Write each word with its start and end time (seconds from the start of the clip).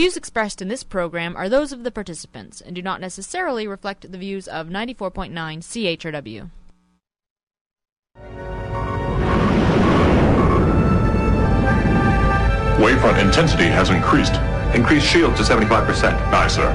views 0.00 0.16
expressed 0.16 0.62
in 0.62 0.68
this 0.68 0.82
program 0.82 1.36
are 1.36 1.46
those 1.46 1.72
of 1.72 1.84
the 1.84 1.90
participants 1.90 2.62
and 2.62 2.74
do 2.74 2.80
not 2.80 3.02
necessarily 3.02 3.68
reflect 3.68 4.10
the 4.10 4.16
views 4.16 4.48
of 4.48 4.68
94.9 4.68 5.30
CHRW. 5.30 6.48
Wavefront 12.80 13.22
intensity 13.22 13.64
has 13.64 13.90
increased. 13.90 14.32
Increase 14.74 15.04
shield 15.04 15.36
to 15.36 15.42
75%. 15.42 16.14
Aye, 16.32 16.48
sir. 16.48 16.72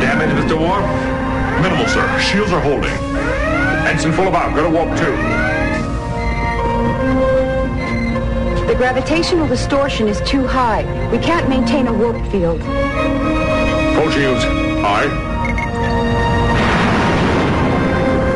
Damage, 0.00 0.30
Mr. 0.44 0.56
Worf? 0.60 0.86
Minimal, 1.60 1.88
sir. 1.88 2.06
Shields 2.20 2.52
are 2.52 2.60
holding. 2.60 2.94
Ensign 3.90 4.12
full 4.12 4.28
about. 4.28 4.54
Go 4.54 4.62
to 4.62 4.70
warp 4.70 4.96
two. 4.96 5.12
The 8.72 8.78
gravitational 8.78 9.46
distortion 9.46 10.08
is 10.08 10.18
too 10.22 10.46
high. 10.46 10.82
We 11.10 11.18
can't 11.18 11.46
maintain 11.46 11.88
a 11.88 11.92
warp 11.92 12.16
field. 12.32 12.62
Full 12.62 14.10
shields. 14.10 14.42
Aye. 14.82 15.08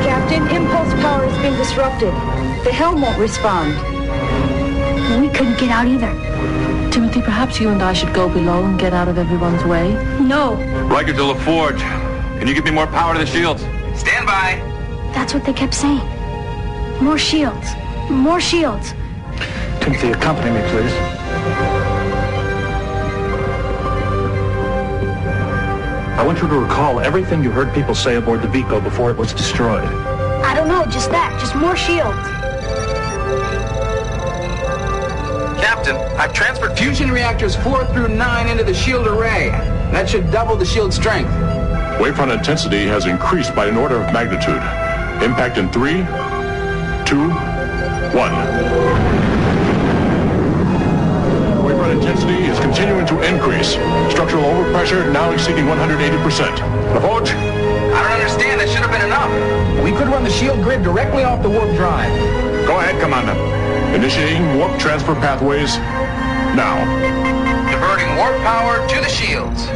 Captain, 0.04 0.42
impulse 0.54 0.92
power 1.00 1.26
has 1.26 1.38
been 1.40 1.56
disrupted. 1.56 2.12
The 2.66 2.70
helm 2.70 3.00
won't 3.00 3.18
respond. 3.18 3.70
We 5.22 5.30
couldn't 5.30 5.58
get 5.58 5.70
out 5.70 5.86
either. 5.86 6.12
Timothy, 6.90 7.22
perhaps 7.22 7.58
you 7.58 7.70
and 7.70 7.82
I 7.82 7.94
should 7.94 8.12
go 8.12 8.28
below 8.28 8.62
and 8.62 8.78
get 8.78 8.92
out 8.92 9.08
of 9.08 9.16
everyone's 9.16 9.64
way. 9.64 9.94
No, 10.20 10.56
Riker 10.84 11.14
to 11.14 11.32
LaForge. 11.32 11.80
Can 12.38 12.46
you 12.46 12.52
give 12.52 12.66
me 12.66 12.72
more 12.72 12.86
power 12.86 13.14
to 13.14 13.18
the 13.18 13.24
shields? 13.24 13.62
Stand 13.98 14.26
by. 14.26 14.60
that's 15.14 15.32
what 15.32 15.46
they 15.46 15.54
kept 15.54 15.72
saying. 15.72 16.06
More 17.02 17.16
shields. 17.16 17.70
More 18.10 18.38
shields. 18.38 18.92
Timothy, 19.86 20.10
accompany 20.10 20.50
me, 20.50 20.68
please. 20.70 20.92
I 26.18 26.24
want 26.26 26.42
you 26.42 26.48
to 26.48 26.58
recall 26.58 26.98
everything 26.98 27.40
you 27.40 27.52
heard 27.52 27.72
people 27.72 27.94
say 27.94 28.16
aboard 28.16 28.42
the 28.42 28.48
Vico 28.48 28.80
before 28.80 29.12
it 29.12 29.16
was 29.16 29.32
destroyed. 29.32 29.84
I 29.84 30.56
don't 30.56 30.66
know, 30.66 30.84
just 30.86 31.12
that, 31.12 31.38
just 31.38 31.54
more 31.54 31.76
shields. 31.76 32.18
Captain, 35.64 35.94
I've 36.18 36.32
transferred 36.32 36.76
fusion 36.76 37.12
reactors 37.12 37.54
4 37.54 37.84
through 37.92 38.08
9 38.08 38.48
into 38.48 38.64
the 38.64 38.74
shield 38.74 39.06
array. 39.06 39.50
That 39.92 40.08
should 40.08 40.32
double 40.32 40.56
the 40.56 40.66
shield 40.66 40.92
strength. 40.92 41.30
Wavefront 42.00 42.36
intensity 42.36 42.86
has 42.86 43.06
increased 43.06 43.54
by 43.54 43.66
an 43.66 43.76
order 43.76 44.02
of 44.02 44.12
magnitude. 44.12 44.56
Impact 45.22 45.58
in 45.58 45.70
three, 45.70 45.98
two, 47.06 47.30
one 48.18 48.95
intensity 51.96 52.44
is 52.44 52.58
continuing 52.60 53.06
to 53.06 53.20
increase. 53.22 53.70
Structural 54.12 54.44
overpressure 54.44 55.10
now 55.12 55.30
exceeding 55.32 55.64
180%. 55.64 56.56
LaForge? 56.94 57.30
I 57.30 58.02
don't 58.02 58.12
understand. 58.12 58.60
That 58.60 58.68
should 58.68 58.84
have 58.84 58.90
been 58.92 59.06
enough. 59.06 59.32
We 59.82 59.92
could 59.92 60.08
run 60.08 60.24
the 60.24 60.30
shield 60.30 60.62
grid 60.62 60.82
directly 60.82 61.24
off 61.24 61.42
the 61.42 61.50
warp 61.50 61.74
drive. 61.76 62.12
Go 62.66 62.78
ahead, 62.78 63.00
Commander. 63.00 63.34
Initiating 63.94 64.58
warp 64.58 64.78
transfer 64.78 65.14
pathways 65.14 65.76
now. 66.54 66.76
Diverting 67.70 68.16
warp 68.16 68.36
power 68.42 68.86
to 68.88 68.96
the 69.00 69.08
shields. 69.08 69.66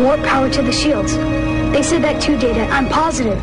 Warp 0.00 0.22
power 0.22 0.48
to 0.50 0.62
the 0.62 0.72
shields. 0.72 1.16
They 1.72 1.82
said 1.82 2.02
that 2.02 2.22
too, 2.22 2.38
Data. 2.38 2.64
I'm 2.66 2.88
positive. 2.88 3.40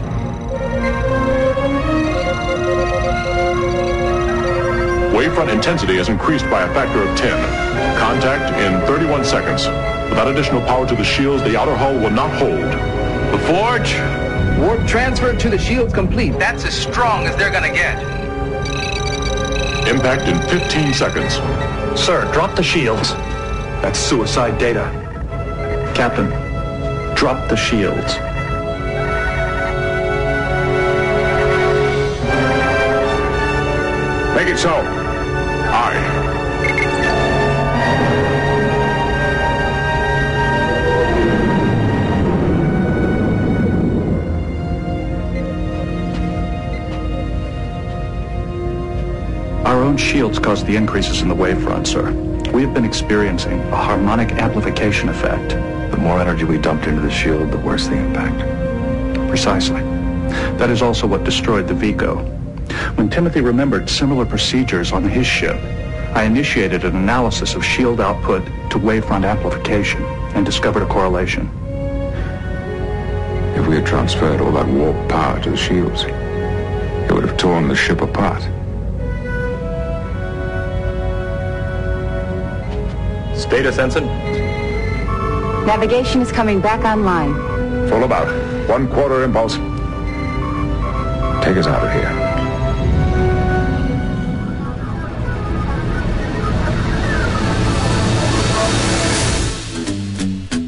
Wavefront 5.20 5.52
intensity 5.52 5.98
has 5.98 6.08
increased 6.08 6.50
by 6.50 6.64
a 6.64 6.74
factor 6.74 7.02
of 7.04 7.18
10. 7.18 8.00
Contact 8.00 8.56
in 8.62 8.80
31 8.88 9.26
seconds. 9.26 9.68
Without 10.08 10.30
additional 10.30 10.62
power 10.62 10.88
to 10.88 10.96
the 10.96 11.04
shields, 11.04 11.44
the 11.44 11.60
outer 11.60 11.76
hull 11.76 11.94
will 11.96 12.10
not 12.10 12.32
hold. 12.38 12.54
LaForge? 13.34 14.00
Warp 14.60 14.88
transfer 14.88 15.36
to 15.36 15.50
the 15.50 15.58
shields 15.58 15.94
complete. 15.94 16.40
That's 16.40 16.64
as 16.64 16.74
strong 16.74 17.28
as 17.28 17.36
they're 17.36 17.52
gonna 17.52 17.68
get. 17.68 18.00
Impact 19.90 20.22
in 20.22 20.42
15 20.48 20.94
seconds. 20.94 21.34
Sir, 22.00 22.32
drop 22.32 22.56
the 22.56 22.64
shields. 22.64 23.12
That's 23.82 24.00
suicide 24.00 24.58
Data. 24.58 24.88
Captain, 25.96 26.30
drop 27.14 27.50
the 27.50 27.58
shields. 27.58 28.14
Make 34.34 34.48
it 34.48 34.58
so. 34.58 35.09
Shields 50.00 50.40
caused 50.40 50.66
the 50.66 50.76
increases 50.76 51.22
in 51.22 51.28
the 51.28 51.36
wavefront, 51.36 51.86
sir. 51.86 52.12
We 52.52 52.64
have 52.64 52.74
been 52.74 52.86
experiencing 52.86 53.60
a 53.60 53.76
harmonic 53.76 54.32
amplification 54.32 55.10
effect. 55.10 55.50
The 55.92 55.98
more 55.98 56.20
energy 56.20 56.46
we 56.46 56.58
dumped 56.58 56.88
into 56.88 57.02
the 57.02 57.12
shield, 57.12 57.52
the 57.52 57.60
worse 57.60 57.88
the 57.88 57.98
impact. 57.98 58.40
Precisely. 59.30 59.82
That 60.58 60.70
is 60.70 60.82
also 60.82 61.06
what 61.06 61.26
destroyed 61.26 61.68
the 61.68 61.74
Vico. 61.74 62.24
When 62.96 63.10
Timothy 63.10 63.42
remembered 63.42 63.90
similar 63.90 64.26
procedures 64.26 64.94
on 64.94 65.04
his 65.04 65.28
ship, 65.28 65.58
I 66.16 66.24
initiated 66.24 66.86
an 66.86 66.96
analysis 66.96 67.54
of 67.54 67.64
shield 67.64 68.00
output 68.00 68.44
to 68.72 68.80
wavefront 68.80 69.26
amplification 69.26 70.02
and 70.34 70.46
discovered 70.46 70.84
a 70.84 70.88
correlation. 70.88 71.52
If 73.56 73.68
we 73.68 73.76
had 73.76 73.86
transferred 73.86 74.42
all 74.42 74.54
that 74.54 74.68
warp 74.68 75.10
power 75.10 75.40
to 75.44 75.52
the 75.52 75.58
shields, 75.58 76.04
it 76.04 77.12
would 77.12 77.26
have 77.28 77.38
torn 77.38 77.68
the 77.68 77.76
ship 77.76 78.02
apart. 78.02 78.42
Status, 83.50 83.80
Ensign? 83.80 84.06
Navigation 85.66 86.22
is 86.22 86.32
coming 86.32 86.62
back 86.62 86.86
online. 86.86 87.34
Full 87.90 88.04
about. 88.04 88.28
One 88.70 88.88
quarter 88.88 89.24
impulse. 89.24 89.56
Take 91.44 91.58
us 91.58 91.66
out 91.66 91.84
of 91.84 91.92
here. 91.92 92.12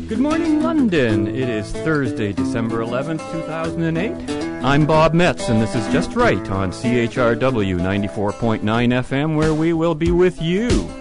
Good 0.07 0.17
morning, 0.17 0.63
London. 0.63 1.27
It 1.27 1.49
is 1.49 1.71
Thursday, 1.71 2.33
December 2.33 2.79
11th, 2.79 3.19
2008. 3.31 4.63
I'm 4.65 4.87
Bob 4.87 5.13
Metz, 5.13 5.49
and 5.49 5.61
this 5.61 5.75
is 5.75 5.85
Just 5.93 6.15
Right 6.15 6.49
on 6.49 6.71
CHRW 6.71 7.79
94.9 7.79 8.61
FM, 8.63 9.35
where 9.35 9.53
we 9.53 9.71
will 9.71 9.93
be 9.93 10.09
with 10.09 10.41
you 10.41 11.00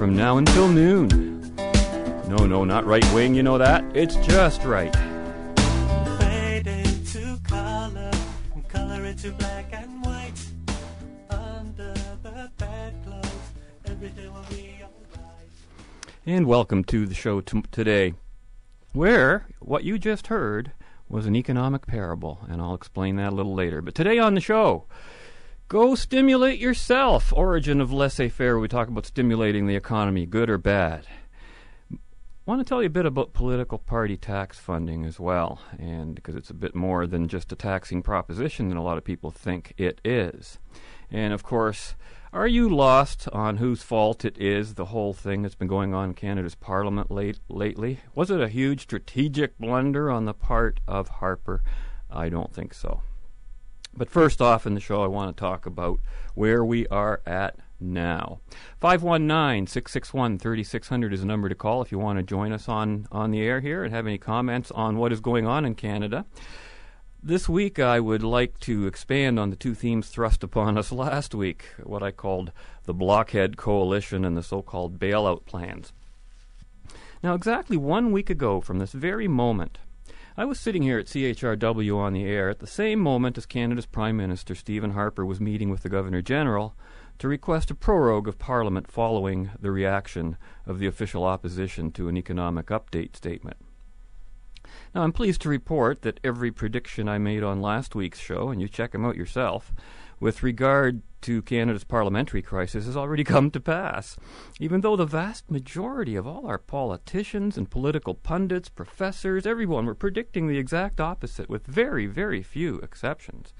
from 0.00 0.16
now 0.16 0.38
until 0.38 0.66
noon. 0.66 1.54
No, 2.26 2.46
no, 2.46 2.64
not 2.64 2.86
right 2.86 3.04
wing, 3.12 3.34
you 3.34 3.42
know 3.42 3.58
that? 3.58 3.84
It's 3.94 4.16
just 4.26 4.64
right. 4.64 4.96
Fade 6.18 6.66
into 6.66 7.38
color, 7.44 8.10
and 8.54 8.66
color 8.66 9.04
into 9.04 9.30
black 9.32 9.66
and 9.74 10.02
white. 10.02 10.42
Under 11.28 11.92
the 12.22 12.50
bedclothes, 12.56 13.52
everything 13.84 14.32
will 14.32 14.46
be 14.48 14.72
alright. 14.80 15.50
And 16.24 16.46
welcome 16.46 16.82
to 16.84 17.04
the 17.04 17.14
show 17.14 17.42
t- 17.42 17.62
today, 17.70 18.14
where 18.94 19.48
what 19.58 19.84
you 19.84 19.98
just 19.98 20.28
heard 20.28 20.72
was 21.10 21.26
an 21.26 21.36
economic 21.36 21.86
parable, 21.86 22.38
and 22.48 22.62
I'll 22.62 22.72
explain 22.72 23.16
that 23.16 23.34
a 23.34 23.36
little 23.36 23.54
later. 23.54 23.82
But 23.82 23.94
today 23.94 24.18
on 24.18 24.32
the 24.32 24.40
show, 24.40 24.86
go 25.70 25.94
stimulate 25.94 26.58
yourself. 26.58 27.32
Origin 27.32 27.80
of 27.80 27.92
laissez 27.92 28.28
faire. 28.28 28.58
We 28.58 28.66
talk 28.66 28.88
about 28.88 29.06
stimulating 29.06 29.68
the 29.68 29.76
economy, 29.76 30.26
good 30.26 30.50
or 30.50 30.58
bad. 30.58 31.06
I 31.92 31.96
want 32.44 32.60
to 32.60 32.68
tell 32.68 32.82
you 32.82 32.88
a 32.88 32.90
bit 32.90 33.06
about 33.06 33.34
political 33.34 33.78
party 33.78 34.16
tax 34.16 34.58
funding 34.58 35.04
as 35.04 35.20
well, 35.20 35.60
and 35.78 36.16
because 36.16 36.34
it's 36.34 36.50
a 36.50 36.54
bit 36.54 36.74
more 36.74 37.06
than 37.06 37.28
just 37.28 37.52
a 37.52 37.56
taxing 37.56 38.02
proposition 38.02 38.68
than 38.68 38.78
a 38.78 38.82
lot 38.82 38.98
of 38.98 39.04
people 39.04 39.30
think 39.30 39.72
it 39.76 40.00
is. 40.04 40.58
And 41.08 41.32
of 41.32 41.44
course, 41.44 41.94
are 42.32 42.48
you 42.48 42.68
lost 42.68 43.28
on 43.32 43.58
whose 43.58 43.84
fault 43.84 44.24
it 44.24 44.36
is, 44.38 44.74
the 44.74 44.86
whole 44.86 45.14
thing 45.14 45.42
that's 45.42 45.54
been 45.54 45.68
going 45.68 45.94
on 45.94 46.08
in 46.08 46.14
Canada's 46.14 46.56
Parliament 46.56 47.12
late, 47.12 47.38
lately? 47.48 48.00
Was 48.16 48.32
it 48.32 48.40
a 48.40 48.48
huge 48.48 48.82
strategic 48.82 49.56
blunder 49.56 50.10
on 50.10 50.24
the 50.24 50.34
part 50.34 50.80
of 50.88 51.08
Harper? 51.08 51.62
I 52.10 52.28
don't 52.28 52.52
think 52.52 52.74
so. 52.74 53.02
But 53.94 54.10
first 54.10 54.40
off 54.40 54.66
in 54.66 54.74
the 54.74 54.80
show, 54.80 55.02
I 55.02 55.08
want 55.08 55.36
to 55.36 55.40
talk 55.40 55.66
about 55.66 56.00
where 56.34 56.64
we 56.64 56.86
are 56.88 57.20
at 57.26 57.56
now. 57.80 58.40
519 58.80 59.66
661 59.66 60.38
3600 60.38 61.12
is 61.12 61.20
the 61.20 61.26
number 61.26 61.48
to 61.48 61.54
call 61.54 61.82
if 61.82 61.90
you 61.90 61.98
want 61.98 62.18
to 62.18 62.22
join 62.22 62.52
us 62.52 62.68
on, 62.68 63.06
on 63.10 63.30
the 63.30 63.40
air 63.40 63.60
here 63.60 63.84
and 63.84 63.92
have 63.92 64.06
any 64.06 64.18
comments 64.18 64.70
on 64.70 64.96
what 64.96 65.12
is 65.12 65.20
going 65.20 65.46
on 65.46 65.64
in 65.64 65.74
Canada. 65.74 66.24
This 67.22 67.50
week, 67.50 67.78
I 67.78 68.00
would 68.00 68.22
like 68.22 68.58
to 68.60 68.86
expand 68.86 69.38
on 69.38 69.50
the 69.50 69.56
two 69.56 69.74
themes 69.74 70.08
thrust 70.08 70.42
upon 70.42 70.78
us 70.78 70.90
last 70.92 71.34
week 71.34 71.66
what 71.82 72.02
I 72.02 72.10
called 72.10 72.52
the 72.84 72.94
Blockhead 72.94 73.56
Coalition 73.56 74.24
and 74.24 74.36
the 74.36 74.42
so 74.42 74.62
called 74.62 74.98
bailout 74.98 75.44
plans. 75.44 75.92
Now, 77.22 77.34
exactly 77.34 77.76
one 77.76 78.12
week 78.12 78.30
ago 78.30 78.62
from 78.62 78.78
this 78.78 78.92
very 78.92 79.28
moment, 79.28 79.78
I 80.36 80.44
was 80.44 80.60
sitting 80.60 80.82
here 80.82 80.98
at 80.98 81.06
CHRW 81.06 81.96
on 81.96 82.12
the 82.12 82.24
air 82.24 82.48
at 82.48 82.60
the 82.60 82.66
same 82.66 83.00
moment 83.00 83.36
as 83.36 83.46
Canada's 83.46 83.86
Prime 83.86 84.16
Minister 84.16 84.54
Stephen 84.54 84.92
Harper 84.92 85.26
was 85.26 85.40
meeting 85.40 85.70
with 85.70 85.82
the 85.82 85.88
Governor 85.88 86.22
General 86.22 86.74
to 87.18 87.26
request 87.26 87.70
a 87.70 87.74
prorogue 87.74 88.28
of 88.28 88.38
Parliament 88.38 88.90
following 88.90 89.50
the 89.60 89.72
reaction 89.72 90.36
of 90.66 90.78
the 90.78 90.86
official 90.86 91.24
opposition 91.24 91.90
to 91.92 92.08
an 92.08 92.16
economic 92.16 92.66
update 92.66 93.16
statement. 93.16 93.56
Now, 94.94 95.02
I'm 95.02 95.12
pleased 95.12 95.40
to 95.42 95.48
report 95.48 96.02
that 96.02 96.20
every 96.22 96.52
prediction 96.52 97.08
I 97.08 97.18
made 97.18 97.42
on 97.42 97.60
last 97.60 97.96
week's 97.96 98.20
show, 98.20 98.50
and 98.50 98.60
you 98.62 98.68
check 98.68 98.92
them 98.92 99.04
out 99.04 99.16
yourself, 99.16 99.72
with 100.20 100.42
regard 100.42 101.02
to 101.22 101.42
Canada's 101.42 101.84
parliamentary 101.84 102.42
crisis 102.42 102.86
has 102.86 102.96
already 102.96 103.24
come 103.34 103.50
to 103.50 103.60
pass, 103.60 104.16
even 104.60 104.82
though 104.82 104.96
the 104.96 105.06
vast 105.06 105.50
majority 105.50 106.14
of 106.14 106.26
all 106.26 106.46
our 106.46 106.58
politicians 106.58 107.56
and 107.56 107.70
political 107.70 108.14
pundits, 108.14 108.68
professors, 108.68 109.46
everyone 109.46 109.86
were 109.86 109.94
predicting 109.94 110.46
the 110.46 110.58
exact 110.58 111.00
opposite, 111.00 111.48
with 111.48 111.66
very, 111.66 112.06
very 112.06 112.42
few 112.42 112.76
exceptions. 112.76 113.52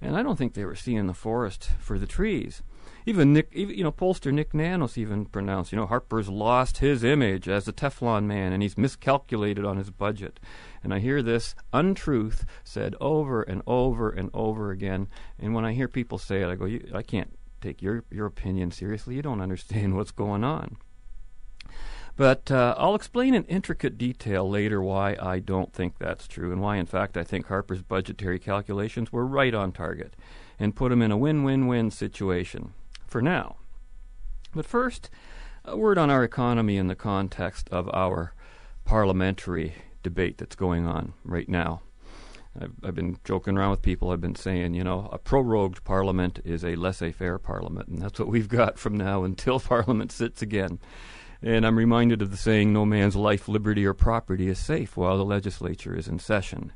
And 0.00 0.16
I 0.16 0.22
don't 0.22 0.36
think 0.36 0.54
they 0.54 0.64
were 0.64 0.74
seeing 0.74 1.06
the 1.06 1.14
forest 1.14 1.70
for 1.78 1.98
the 1.98 2.06
trees. 2.06 2.62
Even 3.06 3.34
Nick, 3.34 3.50
even, 3.52 3.76
you 3.76 3.84
know, 3.84 3.92
pollster 3.92 4.32
Nick 4.32 4.54
Nanos 4.54 4.96
even 4.96 5.26
pronounced, 5.26 5.72
you 5.72 5.76
know, 5.76 5.86
Harper's 5.86 6.30
lost 6.30 6.78
his 6.78 7.04
image 7.04 7.48
as 7.48 7.68
a 7.68 7.72
Teflon 7.72 8.24
man, 8.24 8.52
and 8.52 8.62
he's 8.62 8.78
miscalculated 8.78 9.64
on 9.64 9.76
his 9.76 9.90
budget. 9.90 10.40
And 10.82 10.94
I 10.94 11.00
hear 11.00 11.22
this 11.22 11.54
untruth 11.72 12.46
said 12.62 12.94
over 13.00 13.42
and 13.42 13.62
over 13.66 14.08
and 14.08 14.30
over 14.32 14.70
again. 14.70 15.08
And 15.38 15.54
when 15.54 15.66
I 15.66 15.74
hear 15.74 15.88
people 15.88 16.16
say 16.16 16.40
it, 16.40 16.48
I 16.48 16.54
go, 16.54 16.66
I 16.94 17.02
can't 17.02 17.38
take 17.60 17.82
your 17.82 18.04
your 18.10 18.26
opinion 18.26 18.70
seriously. 18.70 19.16
You 19.16 19.22
don't 19.22 19.40
understand 19.40 19.96
what's 19.96 20.10
going 20.10 20.42
on. 20.42 20.78
But 22.16 22.50
uh, 22.50 22.74
I'll 22.78 22.94
explain 22.94 23.34
in 23.34 23.44
intricate 23.44 23.98
detail 23.98 24.48
later 24.48 24.80
why 24.80 25.16
I 25.20 25.40
don't 25.40 25.72
think 25.72 25.98
that's 25.98 26.28
true 26.28 26.52
and 26.52 26.62
why, 26.62 26.76
in 26.76 26.86
fact, 26.86 27.16
I 27.16 27.24
think 27.24 27.48
Harper's 27.48 27.82
budgetary 27.82 28.38
calculations 28.38 29.12
were 29.12 29.26
right 29.26 29.52
on 29.52 29.72
target 29.72 30.14
and 30.58 30.76
put 30.76 30.92
him 30.92 31.02
in 31.02 31.10
a 31.10 31.16
win 31.16 31.42
win 31.42 31.66
win 31.66 31.90
situation 31.90 32.72
for 33.14 33.22
now. 33.22 33.54
But 34.56 34.66
first, 34.66 35.08
a 35.64 35.76
word 35.76 35.98
on 35.98 36.10
our 36.10 36.24
economy 36.24 36.76
in 36.76 36.88
the 36.88 36.96
context 36.96 37.68
of 37.70 37.88
our 37.94 38.34
parliamentary 38.84 39.76
debate 40.02 40.38
that's 40.38 40.56
going 40.56 40.84
on 40.88 41.12
right 41.24 41.48
now. 41.48 41.82
I've, 42.60 42.72
I've, 42.82 42.96
been 42.96 43.20
joking 43.22 43.56
around 43.56 43.70
with 43.70 43.82
people. 43.82 44.10
I've 44.10 44.20
been 44.20 44.34
saying, 44.34 44.74
you 44.74 44.82
know, 44.82 45.08
a 45.12 45.18
prorogued 45.18 45.84
parliament 45.84 46.40
is 46.44 46.64
a 46.64 46.74
laissez 46.74 47.12
faire 47.12 47.38
parliament, 47.38 47.86
and 47.86 48.02
that's 48.02 48.18
what 48.18 48.26
we've 48.26 48.48
got 48.48 48.80
from 48.80 48.96
now 48.96 49.22
until 49.22 49.60
parliament 49.60 50.10
sits 50.10 50.42
again. 50.42 50.80
And 51.40 51.64
I'm 51.64 51.78
reminded 51.78 52.20
of 52.20 52.32
the 52.32 52.36
saying, 52.36 52.72
no 52.72 52.84
man's 52.84 53.14
life, 53.14 53.46
liberty, 53.46 53.86
or 53.86 53.94
property 53.94 54.48
is 54.48 54.58
safe 54.58 54.96
while 54.96 55.18
the 55.18 55.24
legislature 55.24 55.96
is 55.96 56.08
in 56.08 56.18
session, 56.18 56.72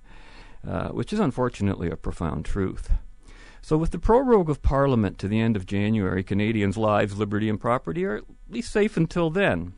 uh, 0.64 0.90
which 0.90 1.12
is 1.12 1.18
unfortunately 1.18 1.90
a 1.90 1.96
profound 1.96 2.44
truth. 2.44 2.92
So, 3.60 3.76
with 3.76 3.90
the 3.90 3.98
prorogue 3.98 4.50
of 4.50 4.62
Parliament 4.62 5.18
to 5.18 5.28
the 5.28 5.40
end 5.40 5.56
of 5.56 5.66
January, 5.66 6.22
Canadians' 6.22 6.76
lives, 6.76 7.18
liberty, 7.18 7.48
and 7.48 7.60
property 7.60 8.04
are 8.04 8.16
at 8.16 8.24
least 8.48 8.72
safe 8.72 8.96
until 8.96 9.30
then. 9.30 9.74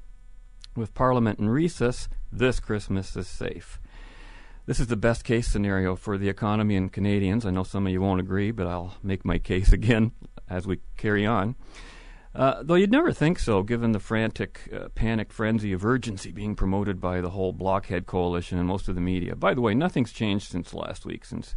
With 0.77 0.95
Parliament 0.95 1.39
in 1.39 1.49
recess, 1.49 2.09
this 2.31 2.61
Christmas 2.61 3.17
is 3.17 3.27
safe. 3.27 3.81
This 4.67 4.79
is 4.79 4.87
the 4.87 4.97
best 4.97 5.25
case 5.25 5.49
scenario 5.49 5.97
for 5.97 6.17
the 6.17 6.29
economy 6.29 6.77
and 6.77 6.93
Canadians. 6.93 7.45
I 7.45 7.51
know 7.51 7.65
some 7.65 7.87
of 7.87 7.93
you 7.93 8.01
won't 8.01 8.21
agree, 8.21 8.53
but 8.53 8.67
I'll 8.67 8.95
make 9.03 9.25
my 9.25 9.39
case 9.39 9.73
again 9.73 10.13
as 10.49 10.67
we 10.67 10.79
carry 10.97 11.27
on. 11.27 11.57
Uh, 12.35 12.63
though 12.63 12.77
you'd 12.77 12.93
never 12.93 13.13
think 13.13 13.39
so, 13.39 13.63
given 13.63 13.91
the 13.93 13.99
frantic, 13.99 14.73
uh, 14.73 14.89
frenzy 15.29 15.73
of 15.73 15.85
urgency 15.85 16.31
being 16.31 16.55
promoted 16.55 17.01
by 17.01 17.21
the 17.21 17.31
whole 17.31 17.53
blockhead 17.53 18.07
coalition 18.07 18.57
and 18.59 18.69
most 18.69 18.89
of 18.89 18.95
the 18.95 19.01
media. 19.01 19.35
By 19.35 19.53
the 19.53 19.61
way, 19.61 19.75
nothing's 19.75 20.13
changed 20.13 20.49
since 20.49 20.73
last 20.73 21.05
week, 21.05 21.25
since 21.25 21.57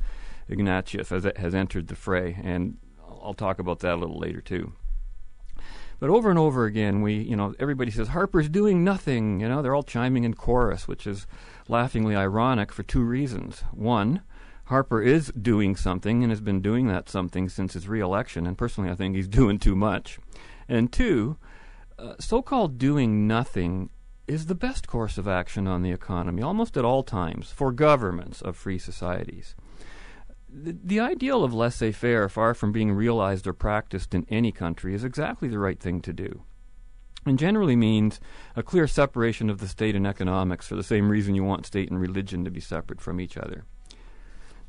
Ignatieff 0.49 1.09
has, 1.09 1.27
has 1.37 1.53
entered 1.53 1.87
the 1.87 1.95
fray, 1.95 2.39
and 2.43 2.77
I'll 3.07 3.35
talk 3.35 3.59
about 3.59 3.79
that 3.79 3.93
a 3.93 3.97
little 3.97 4.19
later 4.19 4.41
too. 4.41 4.73
But 5.99 6.09
over 6.09 6.29
and 6.29 6.39
over 6.39 6.65
again, 6.65 7.01
we, 7.01 7.13
you 7.13 7.35
know, 7.35 7.53
everybody 7.59 7.91
says 7.91 8.09
Harper's 8.09 8.49
doing 8.49 8.83
nothing. 8.83 9.39
You 9.39 9.47
know, 9.47 9.61
they're 9.61 9.75
all 9.75 9.83
chiming 9.83 10.25
in 10.25 10.33
chorus, 10.33 10.87
which 10.87 11.07
is 11.07 11.27
laughingly 11.69 12.15
ironic 12.15 12.73
for 12.73 12.83
two 12.83 13.03
reasons. 13.03 13.61
One, 13.71 14.21
Harper 14.65 15.01
is 15.01 15.31
doing 15.39 15.75
something 15.75 16.23
and 16.23 16.31
has 16.31 16.41
been 16.41 16.61
doing 16.61 16.87
that 16.87 17.09
something 17.09 17.47
since 17.47 17.73
his 17.73 17.87
reelection, 17.87 18.47
and 18.47 18.57
personally, 18.57 18.89
I 18.89 18.95
think 18.95 19.15
he's 19.15 19.27
doing 19.29 19.59
too 19.59 19.75
much. 19.75 20.19
And 20.67 20.91
two, 20.91 21.37
uh, 21.97 22.15
so-called 22.19 22.77
doing 22.77 23.27
nothing 23.27 23.89
is 24.27 24.45
the 24.45 24.55
best 24.55 24.87
course 24.87 25.17
of 25.17 25.27
action 25.27 25.67
on 25.67 25.81
the 25.81 25.91
economy, 25.91 26.41
almost 26.41 26.77
at 26.77 26.85
all 26.85 27.03
times, 27.03 27.51
for 27.51 27.71
governments 27.71 28.41
of 28.41 28.55
free 28.55 28.79
societies 28.79 29.55
the, 30.53 30.77
the 30.83 30.99
ideal 30.99 31.43
of 31.43 31.53
laissez 31.53 31.91
faire, 31.91 32.29
far 32.29 32.53
from 32.53 32.71
being 32.71 32.91
realized 32.91 33.47
or 33.47 33.53
practiced 33.53 34.13
in 34.13 34.25
any 34.29 34.51
country, 34.51 34.93
is 34.93 35.03
exactly 35.03 35.47
the 35.47 35.59
right 35.59 35.79
thing 35.79 36.01
to 36.01 36.13
do. 36.13 36.43
And 37.25 37.39
generally 37.39 37.75
means 37.75 38.19
a 38.55 38.63
clear 38.63 38.85
separation 38.85 39.49
of 39.49 39.59
the 39.59 39.67
state 39.67 39.95
and 39.95 40.05
economics 40.05 40.67
for 40.67 40.75
the 40.75 40.83
same 40.83 41.09
reason 41.09 41.35
you 41.35 41.43
want 41.43 41.65
state 41.65 41.89
and 41.89 41.99
religion 41.99 42.43
to 42.43 42.51
be 42.51 42.59
separate 42.59 43.01
from 43.01 43.19
each 43.19 43.37
other. 43.37 43.63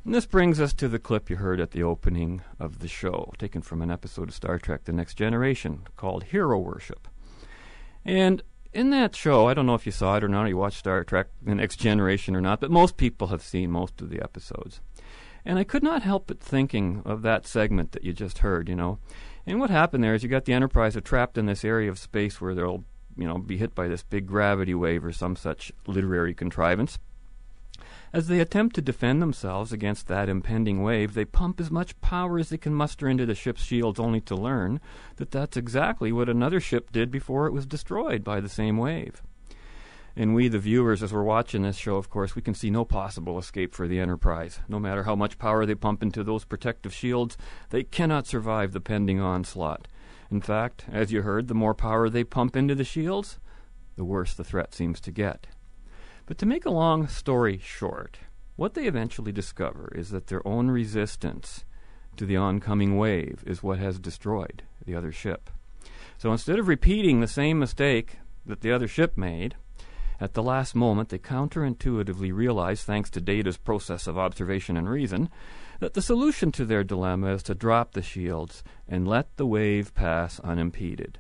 And 0.04 0.14
this 0.14 0.26
brings 0.26 0.60
us 0.60 0.74
to 0.74 0.88
the 0.88 0.98
clip 0.98 1.30
you 1.30 1.36
heard 1.36 1.60
at 1.60 1.70
the 1.70 1.82
opening 1.82 2.42
of 2.60 2.80
the 2.80 2.88
show, 2.88 3.32
taken 3.38 3.62
from 3.62 3.80
an 3.80 3.90
episode 3.90 4.28
of 4.28 4.34
Star 4.34 4.58
Trek 4.58 4.84
The 4.84 4.92
Next 4.92 5.14
Generation 5.14 5.86
called 5.96 6.24
Hero 6.24 6.58
Worship. 6.58 7.08
And 8.04 8.42
in 8.74 8.90
that 8.90 9.16
show, 9.16 9.48
I 9.48 9.54
don't 9.54 9.64
know 9.64 9.74
if 9.74 9.86
you 9.86 9.92
saw 9.92 10.16
it 10.16 10.24
or 10.24 10.28
not, 10.28 10.44
or 10.44 10.48
you 10.48 10.58
watched 10.58 10.80
Star 10.80 11.04
Trek 11.04 11.28
The 11.40 11.54
Next 11.54 11.76
Generation 11.76 12.36
or 12.36 12.42
not, 12.42 12.60
but 12.60 12.70
most 12.70 12.98
people 12.98 13.28
have 13.28 13.42
seen 13.42 13.70
most 13.70 14.02
of 14.02 14.10
the 14.10 14.20
episodes. 14.22 14.82
And 15.42 15.58
I 15.58 15.64
could 15.64 15.82
not 15.82 16.02
help 16.02 16.26
but 16.26 16.38
thinking 16.38 17.00
of 17.06 17.22
that 17.22 17.46
segment 17.46 17.92
that 17.92 18.04
you 18.04 18.12
just 18.12 18.38
heard, 18.38 18.68
you 18.68 18.76
know. 18.76 18.98
And 19.46 19.58
what 19.58 19.70
happened 19.70 20.04
there 20.04 20.14
is 20.14 20.22
you 20.22 20.28
got 20.28 20.44
the 20.44 20.52
Enterprise 20.52 20.98
trapped 21.02 21.38
in 21.38 21.46
this 21.46 21.64
area 21.64 21.90
of 21.90 21.98
space 21.98 22.42
where 22.42 22.54
they'll, 22.54 22.84
you 23.16 23.26
know, 23.26 23.38
be 23.38 23.56
hit 23.56 23.74
by 23.74 23.88
this 23.88 24.02
big 24.02 24.26
gravity 24.26 24.74
wave 24.74 25.02
or 25.02 25.12
some 25.12 25.34
such 25.34 25.72
literary 25.86 26.34
contrivance. 26.34 26.98
As 28.14 28.28
they 28.28 28.38
attempt 28.38 28.76
to 28.76 28.81
defend 28.81 29.20
themselves 29.20 29.72
against 29.72 30.06
that 30.06 30.28
impending 30.28 30.84
wave, 30.84 31.14
they 31.14 31.25
pump 31.25 31.58
as 31.58 31.69
much 31.69 32.00
power 32.00 32.38
as 32.38 32.49
they 32.49 32.56
can 32.56 32.72
muster 32.72 33.08
into 33.08 33.26
the 33.26 33.34
ship's 33.34 33.64
shields, 33.64 33.99
only 33.99 34.20
to 34.20 34.37
learn 34.37 34.81
that 35.16 35.32
that's 35.32 35.56
exactly 35.56 36.12
what 36.12 36.28
another 36.28 36.61
ship 36.61 36.93
did 36.93 37.11
before 37.11 37.49
it 37.49 37.52
was 37.52 37.66
destroyed 37.66 38.23
by 38.23 38.38
the 38.38 38.49
same 38.49 38.78
wave. 38.78 39.21
And 40.14 40.33
we, 40.33 40.47
the 40.47 40.61
viewers, 40.61 41.02
as 41.02 41.12
we're 41.12 41.25
watching 41.25 41.62
this 41.62 41.76
show, 41.76 41.97
of 41.97 42.09
course, 42.09 42.37
we 42.37 42.42
can 42.42 42.54
see 42.54 42.71
no 42.71 42.85
possible 42.85 43.37
escape 43.37 43.75
for 43.75 43.88
the 43.88 43.99
Enterprise. 43.99 44.61
No 44.68 44.78
matter 44.78 45.02
how 45.02 45.16
much 45.16 45.37
power 45.37 45.66
they 45.66 45.75
pump 45.75 46.00
into 46.00 46.23
those 46.23 46.44
protective 46.44 46.94
shields, 46.94 47.37
they 47.71 47.83
cannot 47.83 48.28
survive 48.28 48.71
the 48.71 48.80
pending 48.80 49.18
onslaught. 49.18 49.88
In 50.30 50.40
fact, 50.40 50.85
as 50.88 51.11
you 51.11 51.23
heard, 51.23 51.49
the 51.49 51.54
more 51.54 51.75
power 51.75 52.09
they 52.09 52.23
pump 52.23 52.54
into 52.54 52.76
the 52.76 52.85
shields, 52.85 53.40
the 53.97 54.04
worse 54.04 54.35
the 54.35 54.44
threat 54.44 54.73
seems 54.73 55.00
to 55.00 55.11
get. 55.11 55.49
But 56.26 56.38
to 56.38 56.47
make 56.47 56.64
a 56.64 56.71
long 56.71 57.07
story 57.07 57.59
short, 57.59 58.19
what 58.57 58.75
they 58.75 58.87
eventually 58.87 59.33
discover 59.33 59.93
is 59.95 60.11
that 60.11 60.28
their 60.28 60.47
own 60.47 60.71
resistance 60.71 61.64
to 62.16 62.25
the 62.25 62.37
oncoming 62.37 62.97
wave 62.97 63.43
is 63.47 63.62
what 63.62 63.78
has 63.78 63.99
destroyed 63.99 64.62
the 64.87 64.95
other 64.95 65.12
ship. 65.12 65.50
So 66.16 66.33
instead 66.33 66.59
of 66.59 66.69
repeating 66.69 67.21
the 67.21 67.26
same 67.26 67.59
mistake 67.59 68.19
that 68.47 68.62
the 68.62 68.73
other 68.73 68.88
ship 68.88 69.19
made, 69.19 69.57
at 70.21 70.35
the 70.35 70.43
last 70.43 70.75
moment, 70.75 71.09
they 71.11 71.19
counterintuitively 71.19 72.33
realize, 72.33 72.85
thanks 72.85 73.11
to 73.11 73.21
Data's 73.21 73.57
process 73.59 74.07
of 74.07 74.16
observation 74.16 74.76
and 74.76 74.88
reason, 74.88 75.28
that 75.81 75.95
the 75.95 76.00
solution 76.00 76.52
to 76.52 76.64
their 76.64 76.85
dilemma 76.85 77.35
is 77.35 77.43
to 77.43 77.54
drop 77.54 77.93
the 77.93 78.02
shields 78.02 78.62
and 78.88 79.09
let 79.09 79.37
the 79.37 79.47
wave 79.47 79.93
pass 79.95 80.38
unimpeded, 80.40 81.19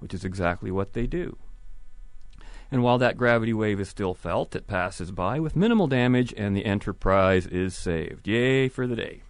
which 0.00 0.14
is 0.14 0.24
exactly 0.24 0.70
what 0.70 0.94
they 0.94 1.06
do. 1.06 1.36
And 2.70 2.82
while 2.82 2.98
that 2.98 3.16
gravity 3.16 3.52
wave 3.52 3.80
is 3.80 3.88
still 3.88 4.14
felt, 4.14 4.54
it 4.54 4.66
passes 4.66 5.10
by 5.10 5.40
with 5.40 5.56
minimal 5.56 5.88
damage 5.88 6.32
and 6.36 6.56
the 6.56 6.64
Enterprise 6.64 7.46
is 7.46 7.74
saved. 7.74 8.28
Yay 8.28 8.68
for 8.68 8.86
the 8.86 8.96
day. 8.96 9.22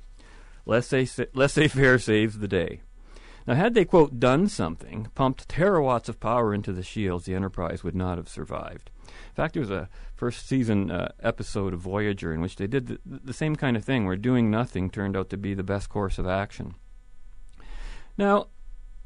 Laissez 0.67 1.07
faire 1.69 1.99
saves 1.99 2.39
the 2.39 2.49
day. 2.49 2.83
Now, 3.47 3.55
had 3.55 3.75
they, 3.75 3.87
quote, 3.87 4.21
done 4.21 4.49
something, 4.49 5.09
pumped 5.15 5.49
terawatts 5.49 6.09
of 6.09 6.21
power 6.21 6.53
into 6.53 6.73
the 6.73 6.83
shields, 6.83 7.25
the 7.25 7.35
Enterprise 7.35 7.83
would 7.83 7.97
not 7.97 8.19
have 8.19 8.29
survived. 8.29 8.91
In 9.07 9.35
fact, 9.35 9.55
there 9.55 9.63
was 9.63 9.71
a 9.71 9.89
first 10.15 10.47
season 10.47 10.91
uh, 10.91 11.13
episode 11.21 11.73
of 11.73 11.81
Voyager 11.81 12.35
in 12.35 12.43
which 12.43 12.57
they 12.57 12.67
did 12.67 12.87
the, 12.87 12.99
the 13.07 13.33
same 13.33 13.57
kind 13.57 13.77
of 13.77 13.85
thing, 13.85 14.05
where 14.05 14.17
doing 14.17 14.51
nothing 14.51 14.91
turned 14.91 15.17
out 15.17 15.31
to 15.31 15.39
be 15.39 15.55
the 15.55 15.63
best 15.63 15.89
course 15.89 16.19
of 16.19 16.27
action. 16.27 16.75
Now, 18.19 18.49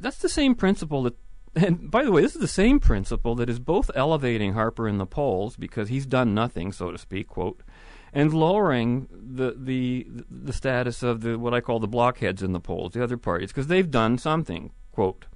that's 0.01 0.19
the 0.19 0.29
same 0.29 0.57
principle 0.57 1.05
that 1.05 1.17
and 1.57 1.91
by 1.91 2.05
the 2.05 2.13
way, 2.13 2.23
this 2.23 2.35
is 2.35 2.41
the 2.41 2.49
same 2.49 2.81
principle 2.81 3.35
that 3.37 3.49
is 3.49 3.59
both 3.59 3.91
elevating 3.95 4.55
Harper 4.55 4.89
in 4.89 4.99
the 4.99 5.07
polls 5.07 5.57
because 5.57 5.89
he's 5.89 6.07
done 6.07 6.35
nothing, 6.35 6.73
so 6.73 6.91
to 6.91 6.99
speak, 6.99 7.29
quote, 7.29 7.63
and 8.13 8.33
lowering 8.33 9.09
the 9.11 9.55
the 9.57 10.07
the 10.31 10.53
status 10.53 11.03
of 11.03 11.21
the 11.21 11.39
what 11.39 11.55
I 11.55 11.61
call 11.61 11.81
the 11.81 11.89
blockheads 11.89 12.43
in 12.43 12.53
the 12.53 12.61
polls, 12.61 12.93
the 12.93 13.03
other 13.03 13.17
parties, 13.17 13.51
because 13.51 13.67
they've 13.67 13.91
done 13.91 14.19
something. 14.19 14.73
Quote. 14.93 15.27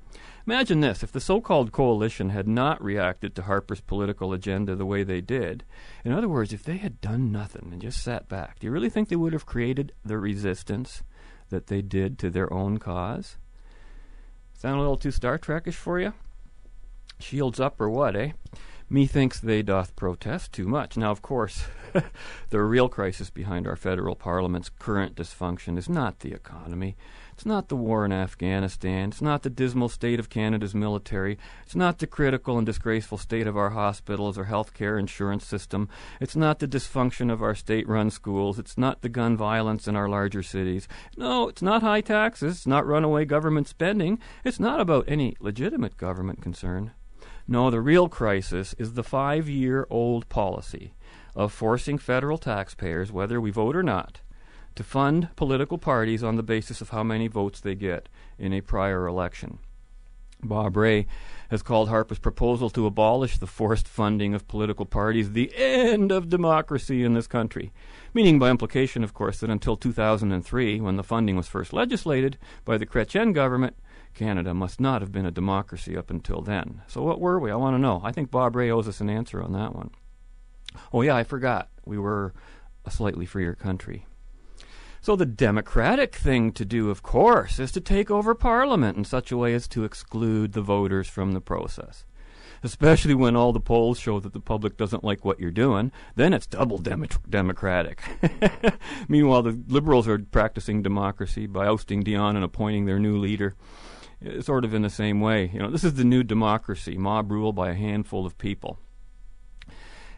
Imagine 0.46 0.80
this 0.80 1.02
if 1.02 1.12
the 1.12 1.20
so 1.20 1.42
called 1.42 1.72
coalition 1.72 2.30
had 2.30 2.48
not 2.48 2.82
reacted 2.82 3.34
to 3.34 3.42
Harper's 3.42 3.82
political 3.82 4.32
agenda 4.32 4.74
the 4.74 4.86
way 4.86 5.02
they 5.02 5.20
did. 5.20 5.62
In 6.06 6.12
other 6.12 6.28
words, 6.28 6.54
if 6.54 6.62
they 6.62 6.78
had 6.78 7.02
done 7.02 7.30
nothing 7.30 7.68
and 7.70 7.82
just 7.82 8.02
sat 8.02 8.30
back, 8.30 8.58
do 8.58 8.66
you 8.66 8.70
really 8.70 8.88
think 8.88 9.10
they 9.10 9.16
would 9.16 9.34
have 9.34 9.44
created 9.44 9.92
the 10.06 10.16
resistance 10.16 11.02
that 11.50 11.66
they 11.66 11.82
did 11.82 12.18
to 12.20 12.30
their 12.30 12.50
own 12.50 12.78
cause? 12.78 13.36
Sound 14.58 14.74
a 14.74 14.80
little 14.80 14.96
too 14.96 15.12
Star 15.12 15.38
Trekish 15.38 15.76
for 15.76 16.00
you? 16.00 16.14
Shields 17.20 17.60
up 17.60 17.80
or 17.80 17.88
what, 17.88 18.16
eh? 18.16 18.32
Methinks 18.90 19.38
they 19.38 19.62
doth 19.62 19.94
protest 19.94 20.50
too 20.52 20.66
much. 20.66 20.96
Now, 20.96 21.12
of 21.12 21.22
course, 21.22 21.66
the 22.50 22.60
real 22.60 22.88
crisis 22.88 23.30
behind 23.30 23.68
our 23.68 23.76
federal 23.76 24.16
parliament's 24.16 24.68
current 24.68 25.14
dysfunction 25.14 25.78
is 25.78 25.88
not 25.88 26.18
the 26.18 26.32
economy. 26.32 26.96
It's 27.38 27.46
not 27.46 27.68
the 27.68 27.76
war 27.76 28.04
in 28.04 28.10
Afghanistan. 28.10 29.10
It's 29.10 29.22
not 29.22 29.44
the 29.44 29.48
dismal 29.48 29.88
state 29.88 30.18
of 30.18 30.28
Canada's 30.28 30.74
military. 30.74 31.38
It's 31.64 31.76
not 31.76 32.00
the 32.00 32.08
critical 32.08 32.58
and 32.58 32.66
disgraceful 32.66 33.16
state 33.16 33.46
of 33.46 33.56
our 33.56 33.70
hospitals 33.70 34.36
or 34.36 34.46
health 34.46 34.74
care 34.74 34.98
insurance 34.98 35.46
system. 35.46 35.88
It's 36.20 36.34
not 36.34 36.58
the 36.58 36.66
dysfunction 36.66 37.30
of 37.30 37.40
our 37.40 37.54
state 37.54 37.86
run 37.88 38.10
schools. 38.10 38.58
It's 38.58 38.76
not 38.76 39.02
the 39.02 39.08
gun 39.08 39.36
violence 39.36 39.86
in 39.86 39.94
our 39.94 40.08
larger 40.08 40.42
cities. 40.42 40.88
No, 41.16 41.46
it's 41.46 41.62
not 41.62 41.80
high 41.80 42.00
taxes. 42.00 42.56
It's 42.56 42.66
not 42.66 42.84
runaway 42.84 43.24
government 43.24 43.68
spending. 43.68 44.18
It's 44.42 44.58
not 44.58 44.80
about 44.80 45.04
any 45.06 45.36
legitimate 45.38 45.96
government 45.96 46.42
concern. 46.42 46.90
No, 47.46 47.70
the 47.70 47.80
real 47.80 48.08
crisis 48.08 48.74
is 48.78 48.94
the 48.94 49.04
five 49.04 49.48
year 49.48 49.86
old 49.90 50.28
policy 50.28 50.92
of 51.36 51.52
forcing 51.52 51.98
federal 51.98 52.38
taxpayers, 52.38 53.12
whether 53.12 53.40
we 53.40 53.52
vote 53.52 53.76
or 53.76 53.84
not, 53.84 54.22
to 54.74 54.82
fund 54.82 55.28
political 55.36 55.78
parties 55.78 56.22
on 56.22 56.36
the 56.36 56.42
basis 56.42 56.80
of 56.80 56.90
how 56.90 57.02
many 57.02 57.28
votes 57.28 57.60
they 57.60 57.74
get 57.74 58.08
in 58.38 58.52
a 58.52 58.60
prior 58.60 59.06
election. 59.06 59.58
Bob 60.42 60.76
Rae 60.76 61.06
has 61.50 61.62
called 61.62 61.88
Harper's 61.88 62.18
proposal 62.18 62.70
to 62.70 62.86
abolish 62.86 63.38
the 63.38 63.46
forced 63.46 63.88
funding 63.88 64.34
of 64.34 64.46
political 64.46 64.84
parties 64.84 65.32
the 65.32 65.50
end 65.56 66.12
of 66.12 66.28
democracy 66.28 67.02
in 67.02 67.14
this 67.14 67.26
country. 67.26 67.72
Meaning, 68.14 68.38
by 68.38 68.50
implication, 68.50 69.02
of 69.02 69.14
course, 69.14 69.40
that 69.40 69.50
until 69.50 69.76
2003, 69.76 70.80
when 70.80 70.96
the 70.96 71.02
funding 71.02 71.36
was 71.36 71.48
first 71.48 71.72
legislated 71.72 72.38
by 72.64 72.78
the 72.78 72.86
Chrétien 72.86 73.32
government, 73.32 73.76
Canada 74.14 74.54
must 74.54 74.80
not 74.80 75.00
have 75.00 75.12
been 75.12 75.26
a 75.26 75.30
democracy 75.30 75.96
up 75.96 76.10
until 76.10 76.40
then. 76.40 76.82
So, 76.86 77.02
what 77.02 77.20
were 77.20 77.38
we? 77.38 77.50
I 77.50 77.56
want 77.56 77.74
to 77.74 77.80
know. 77.80 78.00
I 78.04 78.12
think 78.12 78.30
Bob 78.30 78.56
Rae 78.56 78.70
owes 78.70 78.88
us 78.88 79.00
an 79.00 79.10
answer 79.10 79.42
on 79.42 79.52
that 79.52 79.74
one. 79.74 79.90
Oh, 80.92 81.02
yeah, 81.02 81.16
I 81.16 81.24
forgot. 81.24 81.68
We 81.84 81.98
were 81.98 82.34
a 82.84 82.90
slightly 82.90 83.26
freer 83.26 83.54
country. 83.54 84.06
So, 85.08 85.16
the 85.16 85.24
democratic 85.24 86.14
thing 86.16 86.52
to 86.52 86.66
do, 86.66 86.90
of 86.90 87.02
course, 87.02 87.58
is 87.58 87.72
to 87.72 87.80
take 87.80 88.10
over 88.10 88.34
Parliament 88.34 88.98
in 88.98 89.06
such 89.06 89.32
a 89.32 89.38
way 89.38 89.54
as 89.54 89.66
to 89.68 89.84
exclude 89.84 90.52
the 90.52 90.60
voters 90.60 91.08
from 91.08 91.32
the 91.32 91.40
process. 91.40 92.04
Especially 92.62 93.14
when 93.14 93.34
all 93.34 93.54
the 93.54 93.58
polls 93.58 93.98
show 93.98 94.20
that 94.20 94.34
the 94.34 94.38
public 94.38 94.76
doesn't 94.76 95.04
like 95.04 95.24
what 95.24 95.40
you're 95.40 95.50
doing, 95.50 95.92
then 96.16 96.34
it's 96.34 96.46
double 96.46 96.76
dem- 96.76 97.06
democratic. 97.26 98.02
Meanwhile, 99.08 99.44
the 99.44 99.58
Liberals 99.68 100.06
are 100.06 100.18
practicing 100.18 100.82
democracy 100.82 101.46
by 101.46 101.66
ousting 101.66 102.02
Dion 102.02 102.36
and 102.36 102.44
appointing 102.44 102.84
their 102.84 102.98
new 102.98 103.16
leader 103.16 103.54
eh, 104.22 104.42
sort 104.42 104.66
of 104.66 104.74
in 104.74 104.82
the 104.82 104.90
same 104.90 105.22
way. 105.22 105.50
You 105.54 105.60
know, 105.60 105.70
this 105.70 105.84
is 105.84 105.94
the 105.94 106.04
new 106.04 106.22
democracy, 106.22 106.98
mob 106.98 107.32
rule 107.32 107.54
by 107.54 107.70
a 107.70 107.74
handful 107.74 108.26
of 108.26 108.36
people. 108.36 108.78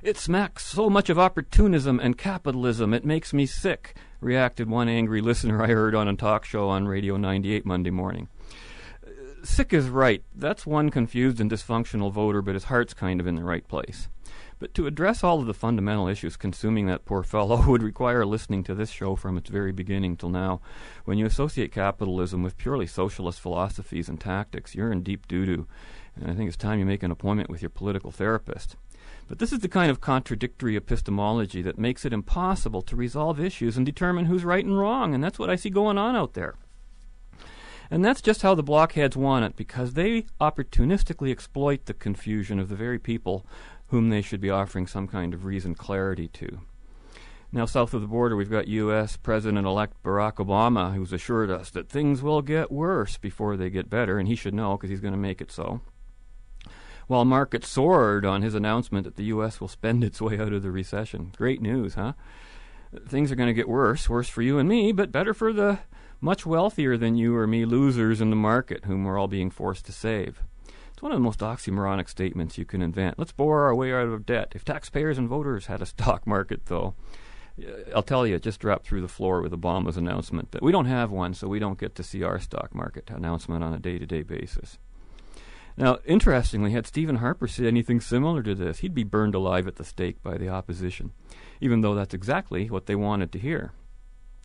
It 0.02 0.16
smacks 0.16 0.66
so 0.66 0.90
much 0.90 1.08
of 1.10 1.18
opportunism 1.18 2.00
and 2.00 2.18
capitalism, 2.18 2.92
it 2.92 3.04
makes 3.04 3.32
me 3.32 3.46
sick, 3.46 3.94
reacted 4.20 4.68
one 4.68 4.88
angry 4.88 5.20
listener 5.20 5.62
I 5.62 5.68
heard 5.68 5.94
on 5.94 6.08
a 6.08 6.14
talk 6.14 6.44
show 6.44 6.68
on 6.68 6.86
Radio 6.86 7.16
98 7.16 7.64
Monday 7.64 7.90
morning. 7.90 8.28
Sick 9.42 9.72
is 9.72 9.88
right. 9.88 10.22
That's 10.34 10.66
one 10.66 10.90
confused 10.90 11.40
and 11.40 11.50
dysfunctional 11.50 12.12
voter, 12.12 12.42
but 12.42 12.54
his 12.54 12.64
heart's 12.64 12.92
kind 12.92 13.20
of 13.20 13.26
in 13.26 13.36
the 13.36 13.44
right 13.44 13.66
place. 13.66 14.08
But 14.58 14.74
to 14.74 14.86
address 14.86 15.24
all 15.24 15.40
of 15.40 15.46
the 15.46 15.54
fundamental 15.54 16.06
issues 16.06 16.36
consuming 16.36 16.86
that 16.86 17.06
poor 17.06 17.22
fellow 17.22 17.66
would 17.66 17.82
require 17.82 18.26
listening 18.26 18.62
to 18.64 18.74
this 18.74 18.90
show 18.90 19.16
from 19.16 19.38
its 19.38 19.48
very 19.48 19.72
beginning 19.72 20.18
till 20.18 20.28
now. 20.28 20.60
When 21.06 21.16
you 21.16 21.24
associate 21.24 21.72
capitalism 21.72 22.42
with 22.42 22.58
purely 22.58 22.86
socialist 22.86 23.40
philosophies 23.40 24.10
and 24.10 24.20
tactics, 24.20 24.74
you're 24.74 24.92
in 24.92 25.02
deep 25.02 25.26
doo 25.26 25.46
doo. 25.46 25.66
And 26.14 26.30
I 26.30 26.34
think 26.34 26.48
it's 26.48 26.58
time 26.58 26.78
you 26.78 26.84
make 26.84 27.02
an 27.02 27.10
appointment 27.10 27.48
with 27.48 27.62
your 27.62 27.70
political 27.70 28.10
therapist. 28.10 28.76
But 29.30 29.38
this 29.38 29.52
is 29.52 29.60
the 29.60 29.68
kind 29.68 29.92
of 29.92 30.00
contradictory 30.00 30.74
epistemology 30.74 31.62
that 31.62 31.78
makes 31.78 32.04
it 32.04 32.12
impossible 32.12 32.82
to 32.82 32.96
resolve 32.96 33.38
issues 33.38 33.76
and 33.76 33.86
determine 33.86 34.24
who's 34.24 34.44
right 34.44 34.64
and 34.64 34.76
wrong, 34.76 35.14
and 35.14 35.22
that's 35.22 35.38
what 35.38 35.48
I 35.48 35.54
see 35.54 35.70
going 35.70 35.98
on 35.98 36.16
out 36.16 36.34
there. 36.34 36.56
And 37.92 38.04
that's 38.04 38.20
just 38.20 38.42
how 38.42 38.56
the 38.56 38.64
blockheads 38.64 39.16
want 39.16 39.44
it, 39.44 39.54
because 39.54 39.92
they 39.92 40.22
opportunistically 40.40 41.30
exploit 41.30 41.86
the 41.86 41.94
confusion 41.94 42.58
of 42.58 42.68
the 42.68 42.74
very 42.74 42.98
people 42.98 43.46
whom 43.86 44.10
they 44.10 44.20
should 44.20 44.40
be 44.40 44.50
offering 44.50 44.88
some 44.88 45.06
kind 45.06 45.32
of 45.32 45.44
reasoned 45.44 45.78
clarity 45.78 46.26
to. 46.26 46.62
Now, 47.52 47.66
south 47.66 47.94
of 47.94 48.00
the 48.00 48.08
border, 48.08 48.34
we've 48.34 48.50
got 48.50 48.66
U.S. 48.66 49.16
President 49.16 49.64
elect 49.64 50.02
Barack 50.02 50.44
Obama, 50.44 50.96
who's 50.96 51.12
assured 51.12 51.52
us 51.52 51.70
that 51.70 51.88
things 51.88 52.20
will 52.20 52.42
get 52.42 52.72
worse 52.72 53.16
before 53.16 53.56
they 53.56 53.70
get 53.70 53.88
better, 53.88 54.18
and 54.18 54.26
he 54.26 54.34
should 54.34 54.54
know 54.54 54.76
because 54.76 54.90
he's 54.90 55.00
going 55.00 55.14
to 55.14 55.18
make 55.18 55.40
it 55.40 55.52
so. 55.52 55.82
While 57.10 57.24
markets 57.24 57.66
soared 57.66 58.24
on 58.24 58.42
his 58.42 58.54
announcement 58.54 59.02
that 59.02 59.16
the 59.16 59.24
U.S. 59.24 59.60
will 59.60 59.66
spend 59.66 60.04
its 60.04 60.22
way 60.22 60.38
out 60.38 60.52
of 60.52 60.62
the 60.62 60.70
recession. 60.70 61.32
Great 61.36 61.60
news, 61.60 61.94
huh? 61.94 62.12
Things 63.08 63.32
are 63.32 63.34
going 63.34 63.48
to 63.48 63.52
get 63.52 63.68
worse, 63.68 64.08
worse 64.08 64.28
for 64.28 64.42
you 64.42 64.58
and 64.58 64.68
me, 64.68 64.92
but 64.92 65.10
better 65.10 65.34
for 65.34 65.52
the 65.52 65.80
much 66.20 66.46
wealthier 66.46 66.96
than 66.96 67.16
you 67.16 67.34
or 67.34 67.48
me 67.48 67.64
losers 67.64 68.20
in 68.20 68.30
the 68.30 68.36
market, 68.36 68.84
whom 68.84 69.02
we're 69.02 69.18
all 69.18 69.26
being 69.26 69.50
forced 69.50 69.86
to 69.86 69.92
save. 69.92 70.44
It's 70.92 71.02
one 71.02 71.10
of 71.10 71.16
the 71.16 71.24
most 71.24 71.40
oxymoronic 71.40 72.08
statements 72.08 72.58
you 72.58 72.64
can 72.64 72.80
invent. 72.80 73.18
Let's 73.18 73.32
borrow 73.32 73.64
our 73.64 73.74
way 73.74 73.92
out 73.92 74.06
of 74.06 74.24
debt. 74.24 74.52
If 74.54 74.64
taxpayers 74.64 75.18
and 75.18 75.28
voters 75.28 75.66
had 75.66 75.82
a 75.82 75.86
stock 75.86 76.28
market, 76.28 76.66
though, 76.66 76.94
uh, 77.60 77.90
I'll 77.92 78.04
tell 78.04 78.24
you, 78.24 78.36
it 78.36 78.44
just 78.44 78.60
dropped 78.60 78.86
through 78.86 79.00
the 79.00 79.08
floor 79.08 79.42
with 79.42 79.50
Obama's 79.50 79.96
announcement 79.96 80.52
that 80.52 80.62
we 80.62 80.70
don't 80.70 80.86
have 80.86 81.10
one, 81.10 81.34
so 81.34 81.48
we 81.48 81.58
don't 81.58 81.76
get 81.76 81.96
to 81.96 82.04
see 82.04 82.22
our 82.22 82.38
stock 82.38 82.72
market 82.72 83.10
announcement 83.10 83.64
on 83.64 83.74
a 83.74 83.80
day 83.80 83.98
to 83.98 84.06
day 84.06 84.22
basis. 84.22 84.78
Now, 85.80 85.96
interestingly, 86.04 86.72
had 86.72 86.86
Stephen 86.86 87.16
Harper 87.16 87.48
said 87.48 87.64
anything 87.64 88.02
similar 88.02 88.42
to 88.42 88.54
this, 88.54 88.80
he'd 88.80 88.94
be 88.94 89.02
burned 89.02 89.34
alive 89.34 89.66
at 89.66 89.76
the 89.76 89.84
stake 89.84 90.22
by 90.22 90.36
the 90.36 90.50
opposition, 90.50 91.12
even 91.58 91.80
though 91.80 91.94
that's 91.94 92.12
exactly 92.12 92.68
what 92.68 92.84
they 92.84 92.94
wanted 92.94 93.32
to 93.32 93.38
hear. 93.38 93.72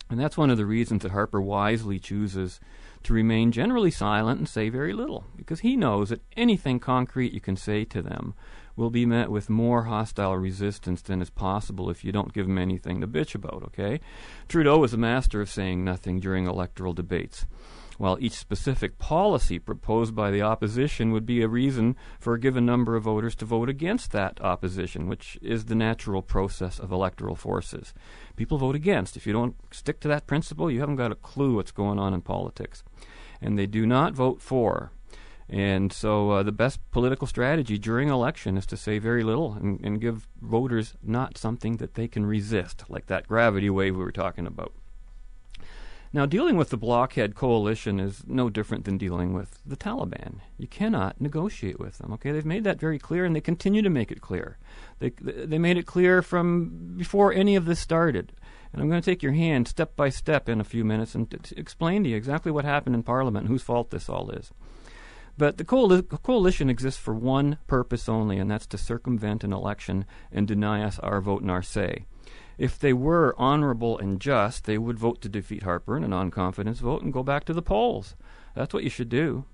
And 0.09 0.17
that's 0.17 0.37
one 0.37 0.49
of 0.49 0.55
the 0.55 0.65
reasons 0.65 1.03
that 1.03 1.11
Harper 1.11 1.41
wisely 1.41 1.99
chooses 1.99 2.61
to 3.03 3.13
remain 3.13 3.51
generally 3.51 3.91
silent 3.91 4.39
and 4.39 4.47
say 4.47 4.69
very 4.69 4.93
little, 4.93 5.25
because 5.35 5.59
he 5.59 5.75
knows 5.75 6.07
that 6.07 6.23
anything 6.37 6.79
concrete 6.79 7.33
you 7.33 7.41
can 7.41 7.57
say 7.57 7.83
to 7.83 8.01
them 8.01 8.33
will 8.77 8.89
be 8.89 9.05
met 9.05 9.29
with 9.29 9.49
more 9.49 9.83
hostile 9.83 10.37
resistance 10.37 11.01
than 11.01 11.21
is 11.21 11.29
possible 11.29 11.89
if 11.89 12.05
you 12.05 12.13
don't 12.13 12.33
give 12.33 12.47
them 12.47 12.57
anything 12.57 13.01
to 13.01 13.07
bitch 13.09 13.35
about, 13.35 13.61
okay? 13.61 13.99
Trudeau 14.47 14.81
is 14.85 14.93
a 14.93 14.97
master 14.97 15.41
of 15.41 15.49
saying 15.49 15.83
nothing 15.83 16.21
during 16.21 16.47
electoral 16.47 16.93
debates 16.93 17.45
while 17.97 18.17
each 18.19 18.33
specific 18.33 18.97
policy 18.97 19.59
proposed 19.59 20.15
by 20.15 20.31
the 20.31 20.41
opposition 20.41 21.11
would 21.11 21.25
be 21.25 21.41
a 21.41 21.47
reason 21.47 21.95
for 22.19 22.33
a 22.33 22.39
given 22.39 22.65
number 22.65 22.95
of 22.95 23.03
voters 23.03 23.35
to 23.35 23.45
vote 23.45 23.69
against 23.69 24.11
that 24.11 24.39
opposition, 24.41 25.07
which 25.07 25.37
is 25.41 25.65
the 25.65 25.75
natural 25.75 26.21
process 26.21 26.79
of 26.79 26.91
electoral 26.91 27.35
forces. 27.35 27.93
People 28.35 28.57
vote 28.57 28.75
against. 28.75 29.15
If 29.15 29.25
you 29.25 29.33
don't 29.33 29.55
stick 29.71 29.99
to 30.01 30.07
that 30.09 30.27
principle, 30.27 30.69
you 30.69 30.79
haven't 30.79 30.97
got 30.97 31.11
a 31.11 31.15
clue 31.15 31.55
what's 31.55 31.71
going 31.71 31.99
on 31.99 32.13
in 32.13 32.21
politics. 32.21 32.83
And 33.41 33.57
they 33.57 33.67
do 33.67 33.85
not 33.85 34.13
vote 34.13 34.41
for. 34.41 34.91
And 35.47 35.93
so 35.93 36.31
uh, 36.31 36.43
the 36.43 36.51
best 36.51 36.79
political 36.91 37.27
strategy 37.27 37.77
during 37.77 38.09
election 38.09 38.57
is 38.57 38.65
to 38.67 38.77
say 38.77 38.97
very 38.97 39.23
little 39.23 39.53
and, 39.53 39.79
and 39.83 40.01
give 40.01 40.27
voters 40.41 40.95
not 41.03 41.37
something 41.37 41.77
that 41.77 41.93
they 41.93 42.07
can 42.07 42.25
resist, 42.25 42.83
like 42.89 43.05
that 43.07 43.27
gravity 43.27 43.69
wave 43.69 43.95
we 43.95 44.03
were 44.03 44.11
talking 44.11 44.47
about. 44.47 44.73
Now, 46.13 46.25
dealing 46.25 46.55
with 46.55 46.69
the 46.69 46.77
blockhead 46.77 47.35
coalition 47.35 48.00
is 48.00 48.24
no 48.25 48.50
different 48.50 48.85
than 48.85 48.97
dealing 48.97 49.33
with 49.33 49.59
the 49.65 49.75
Taliban. 49.75 50.39
You 50.57 50.67
cannot 50.67 51.19
negotiate 51.19 51.79
with 51.79 51.97
them. 51.97 52.13
Okay, 52.13 52.31
they've 52.31 52.45
made 52.45 52.63
that 52.63 52.79
very 52.79 52.97
clear, 52.97 53.25
and 53.25 53.35
they 53.35 53.41
continue 53.41 53.81
to 53.81 53.89
make 53.89 54.12
it 54.12 54.21
clear. 54.21 54.57
They 55.00 55.09
they 55.19 55.59
made 55.59 55.77
it 55.77 55.85
clear 55.85 56.21
from 56.21 56.95
before 56.97 57.33
any 57.33 57.55
of 57.55 57.65
this 57.65 57.79
started. 57.79 58.31
And 58.71 58.81
I'm 58.81 58.89
going 58.89 59.01
to 59.01 59.12
take 59.12 59.24
your 59.24 59.33
hand 59.33 59.67
step 59.67 59.95
by 59.95 60.09
step 60.09 60.50
in 60.50 60.59
a 60.59 60.65
few 60.65 60.83
minutes 60.83 61.15
and 61.15 61.29
t- 61.31 61.55
explain 61.55 62.03
to 62.03 62.09
you 62.09 62.17
exactly 62.17 62.51
what 62.51 62.65
happened 62.65 62.95
in 62.95 63.03
Parliament 63.03 63.43
and 63.43 63.50
whose 63.50 63.63
fault 63.63 63.89
this 63.89 64.09
all 64.09 64.29
is. 64.31 64.51
But 65.38 65.57
the 65.57 65.65
coalition 65.65 66.69
exists 66.69 67.00
for 67.00 67.13
one 67.13 67.57
purpose 67.67 68.07
only, 68.07 68.38
and 68.38 68.50
that's 68.50 68.67
to 68.67 68.77
circumvent 68.77 69.43
an 69.43 69.53
election 69.53 70.05
and 70.31 70.47
deny 70.47 70.83
us 70.83 71.00
our 71.00 71.19
vote 71.19 71.41
and 71.41 71.51
our 71.51 71.62
say. 71.62 72.05
If 72.57 72.79
they 72.79 72.93
were 72.93 73.35
honorable 73.38 73.97
and 73.97 74.19
just, 74.19 74.65
they 74.65 74.77
would 74.77 75.00
vote 75.00 75.21
to 75.21 75.29
defeat 75.29 75.63
Harper 75.63 75.97
in 75.97 76.03
a 76.03 76.07
non 76.07 76.31
confidence 76.31 76.79
vote 76.79 77.01
and 77.01 77.13
go 77.13 77.24
back 77.24 77.43
to 77.45 77.53
the 77.53 77.62
polls. 77.62 78.15
That's 78.55 78.74
what 78.74 78.83
you 78.83 78.89
should 78.89 79.09
do. 79.09 79.45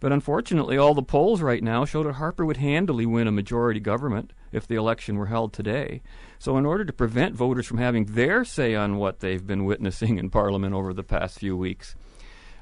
But 0.00 0.12
unfortunately, 0.12 0.76
all 0.76 0.94
the 0.94 1.02
polls 1.02 1.40
right 1.40 1.62
now 1.62 1.84
show 1.84 2.02
that 2.02 2.14
Harper 2.14 2.44
would 2.44 2.58
handily 2.58 3.06
win 3.06 3.26
a 3.26 3.32
majority 3.32 3.80
government 3.80 4.32
if 4.52 4.66
the 4.66 4.74
election 4.74 5.16
were 5.16 5.26
held 5.26 5.52
today. 5.52 6.02
So, 6.38 6.56
in 6.58 6.66
order 6.66 6.84
to 6.84 6.92
prevent 6.92 7.34
voters 7.34 7.66
from 7.66 7.78
having 7.78 8.04
their 8.04 8.44
say 8.44 8.74
on 8.74 8.98
what 8.98 9.20
they've 9.20 9.46
been 9.46 9.64
witnessing 9.64 10.18
in 10.18 10.30
Parliament 10.30 10.74
over 10.74 10.92
the 10.92 11.02
past 11.02 11.38
few 11.38 11.56
weeks, 11.56 11.94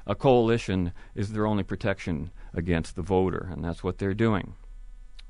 a 0.05 0.15
coalition 0.15 0.93
is 1.15 1.31
their 1.31 1.45
only 1.45 1.63
protection 1.63 2.31
against 2.53 2.95
the 2.95 3.01
voter, 3.01 3.49
and 3.51 3.63
that's 3.63 3.83
what 3.83 3.97
they're 3.97 4.13
doing. 4.13 4.55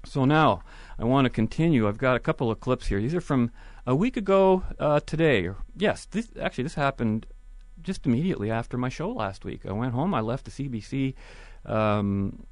So 0.05 0.25
now 0.25 0.63
I 1.00 1.05
want 1.05 1.25
to 1.25 1.29
continue. 1.29 1.88
I've 1.88 1.98
got 1.98 2.15
a 2.15 2.20
couple 2.20 2.51
of 2.51 2.60
clips 2.60 2.88
here. 2.88 3.00
These 3.00 3.15
are 3.15 3.22
from 3.22 3.51
a 3.86 3.96
week 3.96 4.18
ago 4.18 4.63
uh, 4.80 5.00
today. 5.06 5.50
Yes, 5.75 6.06
this 6.06 6.30
actually 6.40 6.63
this 6.63 6.75
happened 6.75 7.25
just 7.82 8.06
immediately 8.06 8.50
after 8.50 8.78
my 8.78 8.90
show 8.90 9.12
last 9.12 9.46
week. 9.46 9.66
I 9.66 9.74
went 9.74 9.94
home. 9.94 10.13
I 10.13 10.22
left 10.22 10.46
the 10.46 10.52
CBC. 10.52 11.16
Um, 11.66 12.46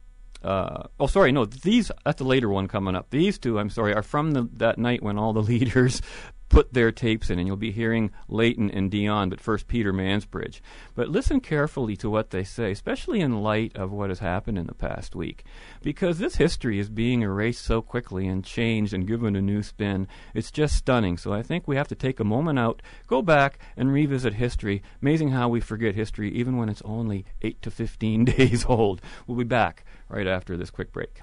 uh, 0.43 0.83
oh, 0.99 1.07
sorry, 1.07 1.31
no. 1.31 1.45
These 1.45 1.91
that's 2.03 2.17
the 2.17 2.25
later 2.25 2.49
one 2.49 2.67
coming 2.67 2.95
up. 2.95 3.09
These 3.09 3.37
two, 3.37 3.59
I'm 3.59 3.69
sorry, 3.69 3.93
are 3.93 4.03
from 4.03 4.31
the, 4.31 4.49
that 4.53 4.77
night 4.77 5.03
when 5.03 5.17
all 5.17 5.33
the 5.33 5.41
leaders 5.53 6.01
put 6.51 6.73
their 6.73 6.91
tapes 6.91 7.29
in, 7.29 7.39
and 7.39 7.47
you'll 7.47 7.55
be 7.55 7.71
hearing 7.71 8.11
Layton 8.27 8.69
and 8.69 8.91
Dion, 8.91 9.29
but 9.29 9.39
first 9.39 9.69
Peter 9.69 9.93
Mansbridge. 9.93 10.59
But 10.95 11.07
listen 11.07 11.39
carefully 11.39 11.95
to 11.95 12.09
what 12.09 12.31
they 12.31 12.43
say, 12.43 12.71
especially 12.71 13.21
in 13.21 13.41
light 13.41 13.73
of 13.77 13.93
what 13.93 14.09
has 14.09 14.19
happened 14.19 14.57
in 14.57 14.67
the 14.67 14.75
past 14.75 15.15
week, 15.15 15.45
because 15.81 16.17
this 16.19 16.35
history 16.35 16.77
is 16.77 16.89
being 16.89 17.21
erased 17.21 17.63
so 17.63 17.81
quickly 17.81 18.27
and 18.27 18.43
changed 18.43 18.93
and 18.93 19.07
given 19.07 19.37
a 19.37 19.41
new 19.41 19.63
spin. 19.63 20.09
It's 20.33 20.51
just 20.51 20.75
stunning. 20.75 21.17
So 21.17 21.31
I 21.31 21.41
think 21.41 21.69
we 21.69 21.77
have 21.77 21.87
to 21.87 21.95
take 21.95 22.19
a 22.19 22.25
moment 22.25 22.59
out, 22.59 22.81
go 23.07 23.21
back, 23.21 23.57
and 23.77 23.93
revisit 23.93 24.33
history. 24.33 24.83
Amazing 25.01 25.29
how 25.29 25.47
we 25.47 25.61
forget 25.61 25.95
history 25.95 26.33
even 26.33 26.57
when 26.57 26.67
it's 26.67 26.81
only 26.83 27.23
8 27.41 27.61
to 27.61 27.71
15 27.71 28.25
days 28.37 28.65
old. 28.67 29.01
We'll 29.25 29.37
be 29.37 29.45
back 29.45 29.85
right 30.09 30.27
after 30.27 30.57
this 30.57 30.69
quick 30.69 30.91
break. 30.91 31.21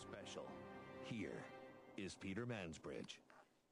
Special. 0.00 0.46
Here 1.06 1.42
is 1.96 2.14
Peter 2.14 2.46
Mansbridge. 2.46 3.19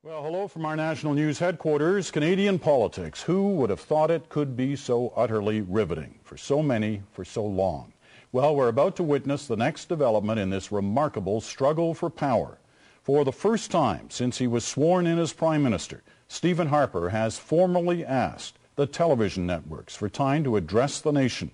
Well, 0.04 0.22
hello 0.22 0.46
from 0.46 0.64
our 0.64 0.76
national 0.76 1.14
news 1.14 1.40
headquarters. 1.40 2.12
Canadian 2.12 2.60
politics. 2.60 3.20
Who 3.22 3.56
would 3.56 3.68
have 3.68 3.80
thought 3.80 4.12
it 4.12 4.28
could 4.28 4.56
be 4.56 4.76
so 4.76 5.12
utterly 5.16 5.60
riveting 5.60 6.20
for 6.22 6.36
so 6.36 6.62
many 6.62 7.02
for 7.10 7.24
so 7.24 7.44
long? 7.44 7.92
Well, 8.30 8.54
we're 8.54 8.68
about 8.68 8.94
to 8.96 9.02
witness 9.02 9.48
the 9.48 9.56
next 9.56 9.88
development 9.88 10.38
in 10.38 10.50
this 10.50 10.70
remarkable 10.70 11.40
struggle 11.40 11.94
for 11.94 12.10
power. 12.10 12.58
For 13.02 13.24
the 13.24 13.32
first 13.32 13.72
time 13.72 14.08
since 14.08 14.38
he 14.38 14.46
was 14.46 14.64
sworn 14.64 15.04
in 15.04 15.18
as 15.18 15.32
Prime 15.32 15.64
Minister, 15.64 16.04
Stephen 16.28 16.68
Harper 16.68 17.08
has 17.08 17.36
formally 17.36 18.04
asked 18.04 18.56
the 18.76 18.86
television 18.86 19.46
networks 19.46 19.96
for 19.96 20.08
time 20.08 20.44
to 20.44 20.56
address 20.56 21.00
the 21.00 21.12
nation. 21.12 21.50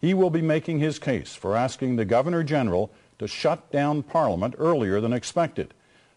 He 0.00 0.14
will 0.14 0.30
be 0.30 0.42
making 0.42 0.80
his 0.80 0.98
case 0.98 1.36
for 1.36 1.56
asking 1.56 1.94
the 1.94 2.04
Governor 2.04 2.42
General 2.42 2.90
to 3.20 3.28
shut 3.28 3.70
down 3.70 4.02
Parliament 4.02 4.56
earlier 4.58 5.00
than 5.00 5.12
expected. 5.12 5.72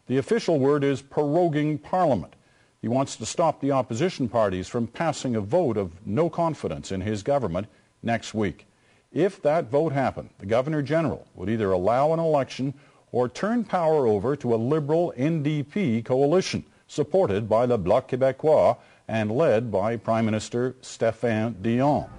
The 0.08 0.18
official 0.18 0.58
word 0.58 0.86
is 0.86 1.02
proroguing 1.02 1.82
Parliament. 1.82 2.34
He 2.82 2.88
wants 2.88 3.18
to 3.18 3.26
stop 3.26 3.60
the 3.60 3.72
opposition 3.72 4.30
parties 4.30 4.68
from 4.68 4.88
passing 4.88 5.36
a 5.36 5.42
vote 5.42 5.76
of 5.78 5.92
no 6.08 6.30
confidence 6.30 6.94
in 6.94 7.02
his 7.02 7.24
government 7.24 7.68
next 8.02 8.34
week. 8.34 8.68
If 9.12 9.42
that 9.42 9.70
vote 9.70 9.92
happened, 9.92 10.30
the 10.38 10.46
Governor 10.46 10.82
General 10.82 11.28
would 11.36 11.50
either 11.50 11.72
allow 11.72 12.14
an 12.14 12.20
election 12.20 12.74
or 13.12 13.28
turn 13.28 13.66
power 13.66 14.08
over 14.08 14.36
to 14.38 14.54
a 14.54 14.58
Liberal 14.58 15.14
NDP 15.18 16.06
coalition 16.06 16.64
supported 16.88 17.50
by 17.50 17.66
the 17.66 17.78
Bloc 17.78 18.10
Québécois 18.10 18.78
and 19.10 19.32
led 19.32 19.72
by 19.72 19.98
Prime 19.98 20.26
Minister 20.26 20.74
Stéphane 20.82 21.62
Dion. 21.62 22.10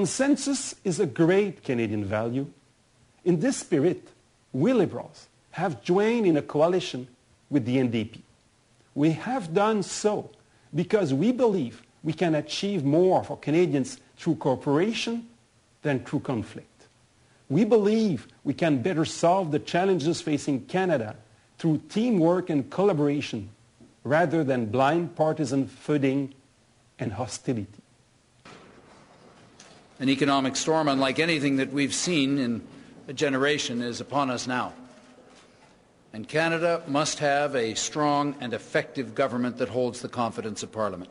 Consensus 0.00 0.74
is 0.82 0.98
a 0.98 1.04
great 1.04 1.62
Canadian 1.62 2.06
value. 2.06 2.46
In 3.22 3.38
this 3.38 3.58
spirit, 3.58 4.08
we 4.50 4.72
Liberals 4.72 5.28
have 5.50 5.82
joined 5.82 6.24
in 6.24 6.38
a 6.38 6.42
coalition 6.42 7.06
with 7.50 7.66
the 7.66 7.76
NDP. 7.76 8.20
We 8.94 9.10
have 9.10 9.52
done 9.52 9.82
so 9.82 10.30
because 10.74 11.12
we 11.12 11.32
believe 11.32 11.82
we 12.02 12.14
can 12.14 12.34
achieve 12.34 12.82
more 12.82 13.22
for 13.22 13.36
Canadians 13.36 13.98
through 14.16 14.36
cooperation 14.36 15.28
than 15.82 16.02
through 16.02 16.20
conflict. 16.20 16.86
We 17.50 17.66
believe 17.66 18.26
we 18.42 18.54
can 18.54 18.80
better 18.80 19.04
solve 19.04 19.52
the 19.52 19.58
challenges 19.58 20.22
facing 20.22 20.64
Canada 20.64 21.14
through 21.58 21.82
teamwork 21.90 22.48
and 22.48 22.70
collaboration 22.70 23.50
rather 24.02 24.44
than 24.44 24.64
blind 24.64 25.14
partisan 25.14 25.66
footing 25.66 26.32
and 26.98 27.12
hostility. 27.12 27.79
An 30.00 30.08
economic 30.08 30.56
storm 30.56 30.88
unlike 30.88 31.18
anything 31.18 31.56
that 31.56 31.72
we've 31.72 31.94
seen 31.94 32.38
in 32.38 32.62
a 33.06 33.12
generation 33.12 33.82
is 33.82 34.00
upon 34.00 34.30
us 34.30 34.46
now. 34.46 34.72
And 36.14 36.26
Canada 36.26 36.82
must 36.86 37.18
have 37.18 37.54
a 37.54 37.74
strong 37.74 38.34
and 38.40 38.54
effective 38.54 39.14
government 39.14 39.58
that 39.58 39.68
holds 39.68 40.00
the 40.00 40.08
confidence 40.08 40.62
of 40.62 40.72
Parliament. 40.72 41.10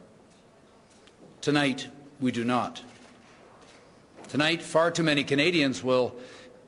Tonight, 1.39 1.88
we 2.19 2.32
do 2.32 2.43
not. 2.43 2.82
Tonight, 4.28 4.62
far 4.62 4.89
too 4.89 5.04
many 5.04 5.23
Canadians 5.23 5.84
will 5.84 6.15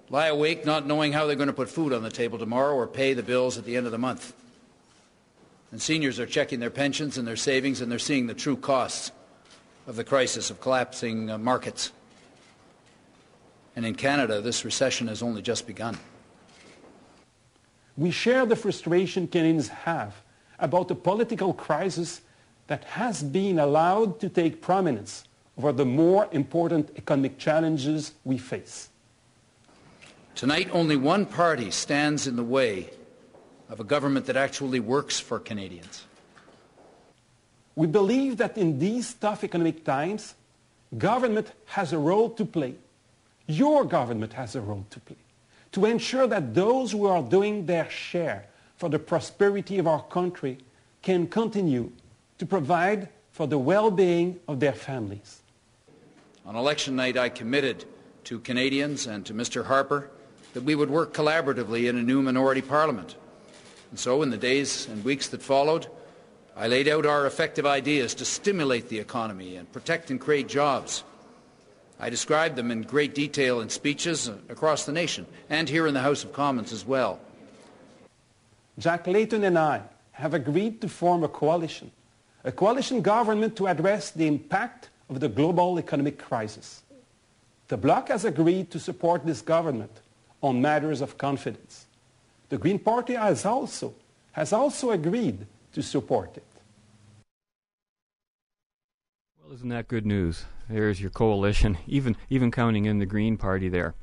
lie 0.10 0.28
awake 0.28 0.64
not 0.64 0.86
knowing 0.86 1.14
how 1.14 1.26
they're 1.26 1.36
going 1.36 1.48
to 1.48 1.54
put 1.54 1.70
food 1.70 1.92
on 1.92 2.04
the 2.04 2.12
table 2.12 2.38
tomorrow 2.38 2.76
or 2.76 2.86
pay 2.86 3.14
the 3.14 3.24
bills 3.24 3.58
at 3.58 3.66
the 3.66 3.76
end 3.76 3.88
of 3.88 3.92
the 3.92 3.98
month. 3.98 4.34
And 5.72 5.82
seniors 5.82 6.20
are 6.20 6.26
checking 6.28 6.60
their 6.60 6.70
pensions 6.70 7.18
and 7.18 7.28
their 7.28 7.36
savings 7.36 7.82
and 7.82 7.92
they're 7.92 8.00
seeing 8.00 8.28
the 8.28 8.34
true 8.36 8.58
costs 8.58 9.12
of 9.88 9.96
the 9.96 10.04
crisis 10.04 10.52
of 10.52 10.62
collapsing 10.62 11.32
uh, 11.32 11.38
markets. 11.40 11.92
And 13.76 13.86
in 13.86 13.96
Canada, 13.96 14.42
this 14.42 14.66
recession 14.66 15.08
has 15.08 15.22
only 15.22 15.42
just 15.42 15.66
begun. 15.66 15.98
We 17.98 18.12
share 18.12 18.46
the 18.46 18.56
frustration 18.56 19.28
Canadians 19.28 19.70
have 19.70 20.22
about 20.60 20.88
the 20.88 20.96
political 20.96 21.54
crisis 21.54 22.22
that 22.68 22.84
has 22.86 23.24
been 23.24 23.60
allowed 23.60 24.20
to 24.20 24.30
take 24.30 24.62
prominence 24.62 25.26
over 25.58 25.72
the 25.72 25.86
more 25.86 26.28
important 26.32 26.90
economic 26.96 27.38
challenges 27.38 28.14
we 28.24 28.38
face. 28.38 28.90
Tonight, 30.36 30.70
only 30.72 30.96
one 30.96 31.26
party 31.26 31.72
stands 31.72 32.28
in 32.28 32.36
the 32.36 32.44
way 32.44 32.90
of 33.70 33.80
a 33.80 33.84
government 33.84 34.26
that 34.28 34.38
actually 34.38 34.80
works 34.80 35.20
for 35.20 35.40
Canadians. 35.40 36.06
We 37.76 37.88
believe 37.88 38.38
that 38.38 38.58
in 38.58 38.80
these 38.80 39.14
tough 39.14 39.44
economic 39.44 39.84
times, 39.84 40.36
government 40.98 41.52
has 41.66 41.94
a 41.94 41.98
role 41.98 42.30
to 42.32 42.46
play 42.46 42.76
your 43.52 43.86
government 43.86 44.34
has 44.34 44.56
a 44.56 44.62
role 44.62 44.86
to 44.90 45.00
play 45.00 45.18
to 45.72 45.86
ensure 45.86 46.28
that 46.28 46.54
those 46.54 46.92
who 46.92 47.06
are 47.06 47.24
doing 47.24 47.66
their 47.66 47.90
share 47.90 48.46
for 48.78 48.90
the 48.90 49.00
prosperity 49.00 49.78
of 49.78 49.88
our 49.88 50.04
country 50.04 50.58
can 51.02 51.28
continue 51.28 51.92
to 52.38 52.46
provide 52.46 53.08
for 53.32 53.48
the 53.48 53.58
well-being 53.58 54.40
of 54.48 54.60
their 54.60 54.74
families. 54.74 55.42
On 56.46 56.56
election 56.56 56.96
night, 56.96 57.18
I 57.18 57.30
committed 57.30 57.86
to 58.26 58.40
Canadians 58.40 59.08
and 59.08 59.26
to 59.26 59.34
Mr. 59.34 59.66
Harper 59.66 60.10
that 60.54 60.64
we 60.64 60.76
would 60.76 60.90
work 60.90 61.14
collaboratively 61.14 61.88
in 61.88 61.98
a 61.98 62.04
new 62.04 62.22
minority 62.22 62.62
parliament. 62.62 63.16
And 63.92 64.00
so, 64.00 64.22
in 64.22 64.30
the 64.30 64.38
days 64.38 64.88
and 64.88 65.04
weeks 65.04 65.30
that 65.30 65.42
followed, 65.42 65.88
I 66.56 66.68
laid 66.68 66.88
out 66.88 67.06
our 67.06 67.26
effective 67.26 67.66
ideas 67.66 68.14
to 68.16 68.26
stimulate 68.26 68.90
the 68.90 69.00
economy 69.00 69.56
and 69.56 69.72
protect 69.72 70.12
and 70.12 70.20
create 70.20 70.48
jobs. 70.48 71.04
I 72.02 72.10
described 72.10 72.56
them 72.56 72.72
in 72.72 72.82
great 72.82 73.14
detail 73.14 73.62
in 73.62 73.70
speeches 73.70 74.28
across 74.50 74.88
the 74.88 74.92
nation 74.92 75.28
and 75.52 75.70
here 75.70 75.86
in 75.86 75.94
the 75.94 76.00
House 76.00 76.24
of 76.24 76.34
Commons 76.34 76.74
as 76.74 76.84
well. 76.84 77.20
Jack 78.80 79.06
Layton 79.06 79.44
and 79.44 79.56
I 79.56 79.84
have 80.14 80.34
agreed 80.34 80.82
to 80.82 80.90
form 80.90 81.24
a 81.24 81.28
coalition, 81.28 81.92
a 82.44 82.52
coalition 82.52 83.02
government 83.02 83.56
to 83.58 83.68
address 83.68 84.10
the 84.10 84.26
impact 84.26 84.90
of 85.10 85.20
the 85.20 85.30
global 85.30 85.78
economic 85.78 86.18
crisis. 86.18 86.82
The 87.68 87.78
Bloc 87.78 88.08
has 88.08 88.26
agreed 88.26 88.72
to 88.72 88.80
support 88.80 89.24
this 89.24 89.44
government 89.44 90.02
on 90.42 90.60
matters 90.60 91.02
of 91.02 91.20
confidence. 91.20 91.86
The 92.50 92.58
Green 92.58 92.80
Party 92.80 93.14
has 93.14 93.46
also, 93.46 93.94
has 94.32 94.52
also 94.54 94.90
agreed 94.90 95.46
to 95.74 95.84
support 95.84 96.36
it. 96.36 96.44
Well, 99.44 99.54
isn't 99.54 99.70
that 99.70 99.88
good 99.88 100.08
news? 100.08 100.46
There's 100.72 101.02
your 101.02 101.10
coalition, 101.10 101.78
even 101.86 102.16
even 102.30 102.50
counting 102.50 102.86
in 102.86 103.00
the 103.00 103.06
Green 103.06 103.36
Party 103.36 103.68
there. 103.68 103.94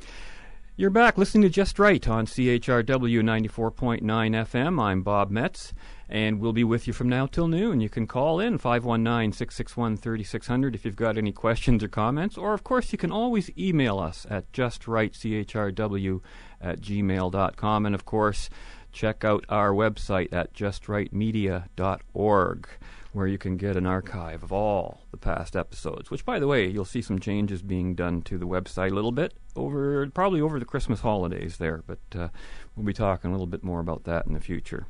You're 0.77 0.91
back 0.91 1.17
listening 1.17 1.41
to 1.43 1.49
Just 1.49 1.79
Right 1.79 2.07
on 2.07 2.27
CHRW 2.27 2.85
94.9 2.85 4.03
FM. 4.03 4.81
I'm 4.81 5.03
Bob 5.03 5.31
Metz, 5.31 5.73
and 6.11 6.39
we'll 6.39 6.53
be 6.53 6.63
with 6.63 6.87
you 6.87 6.93
from 6.93 7.09
now 7.09 7.27
till 7.27 7.49
noon. 7.49 7.81
You 7.81 7.89
can 7.89 8.07
call 8.07 8.39
in 8.39 8.59
519 8.59 9.33
661 9.33 9.97
3600 9.97 10.75
if 10.75 10.85
you've 10.85 10.95
got 10.95 11.17
any 11.17 11.33
questions 11.33 11.83
or 11.83 11.89
comments, 11.89 12.37
or 12.37 12.53
of 12.53 12.65
course, 12.65 12.93
you 12.93 12.99
can 12.99 13.11
always 13.11 13.51
email 13.59 13.99
us 13.99 14.27
at 14.29 14.53
justrightchrw 14.53 16.21
at 16.61 16.81
gmail.com. 16.81 17.87
And 17.87 17.95
of 17.95 18.05
course, 18.05 18.51
check 18.93 19.25
out 19.25 19.47
our 19.49 19.73
website 19.73 20.33
at 20.33 20.53
justrightmedia.org 20.53 22.69
where 23.13 23.27
you 23.27 23.39
can 23.39 23.57
get 23.57 23.77
an 23.77 23.87
archive 23.87 24.43
of 24.43 24.53
all 24.53 25.01
the 25.11 25.17
past 25.17 25.57
episodes. 25.57 26.11
Which, 26.11 26.25
by 26.25 26.39
the 26.39 26.47
way, 26.47 26.67
you'll 26.67 26.85
see 26.85 27.03
some 27.03 27.19
changes 27.19 27.63
being 27.63 27.95
done 27.95 28.23
to 28.23 28.39
the 28.39 28.47
website 28.47 28.91
a 28.91 28.95
little 28.95 29.13
bit 29.13 29.35
over, 29.57 30.09
probably 30.11 30.41
over 30.41 30.59
the 30.59 30.65
Christmas 30.65 31.01
holidays 31.01 31.57
there. 31.57 31.83
But 31.87 31.99
uh, 32.15 32.29
we'll 32.77 32.87
be 32.87 32.93
talking 32.93 33.31
a 33.31 33.33
little 33.33 33.47
bit 33.47 33.65
more 33.65 33.81
about 33.81 34.05
that 34.05 34.27
in 34.27 34.35
the 34.35 34.41
future. 34.41 34.87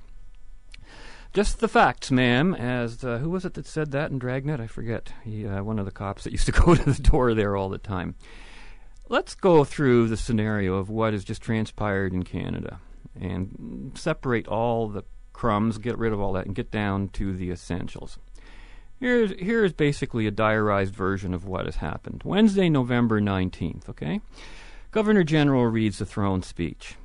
Just 1.33 1.61
the 1.61 1.69
facts, 1.69 2.11
ma'am. 2.11 2.55
As 2.55 3.05
uh, 3.05 3.19
who 3.19 3.31
was 3.31 3.45
it 3.45 3.55
that 3.55 3.67
said 3.67 3.93
that 3.93 4.11
in 4.11 4.19
Dragnet? 4.19 4.61
I 4.61 4.67
forget. 4.67 5.13
He, 5.25 5.47
uh, 5.47 5.63
one 5.63 5.79
of 5.79 5.85
the 5.85 5.93
cops 5.93 6.25
that 6.25 6.33
used 6.33 6.47
to 6.47 6.53
go 6.53 6.75
to 6.75 6.93
the 6.93 7.03
door 7.03 7.35
there 7.35 7.57
all 7.57 7.69
the 7.69 7.79
time. 7.79 8.15
Let's 9.09 9.35
go 9.35 9.65
through 9.65 10.09
the 10.09 10.17
scenario 10.17 10.75
of 10.75 10.91
what 10.91 11.15
has 11.15 11.25
just 11.25 11.41
transpired 11.41 12.13
in 12.13 12.25
Canada 12.25 12.81
and 13.19 13.93
separate 13.95 14.47
all 14.47 14.89
the 14.89 15.03
crumbs, 15.39 15.79
get 15.79 15.97
rid 15.97 16.13
of 16.13 16.21
all 16.21 16.33
that, 16.33 16.47
and 16.47 16.55
get 16.57 16.73
down 16.73 17.09
to 17.11 17.33
the 17.33 17.53
essentials. 17.53 18.19
Here's, 18.99 19.31
here's 19.39 19.73
basically 19.73 20.27
a 20.27 20.33
diarized 20.33 20.93
version 20.93 21.33
of 21.33 21.47
what 21.47 21.67
has 21.67 21.77
happened. 21.77 22.23
Wednesday, 22.25 22.69
November 22.69 23.21
19th, 23.21 23.89
okay? 23.89 24.21
Governor 24.91 25.23
General 25.23 25.67
reads 25.67 25.99
the 25.99 26.07
throne 26.07 26.43
speech. 26.43 26.97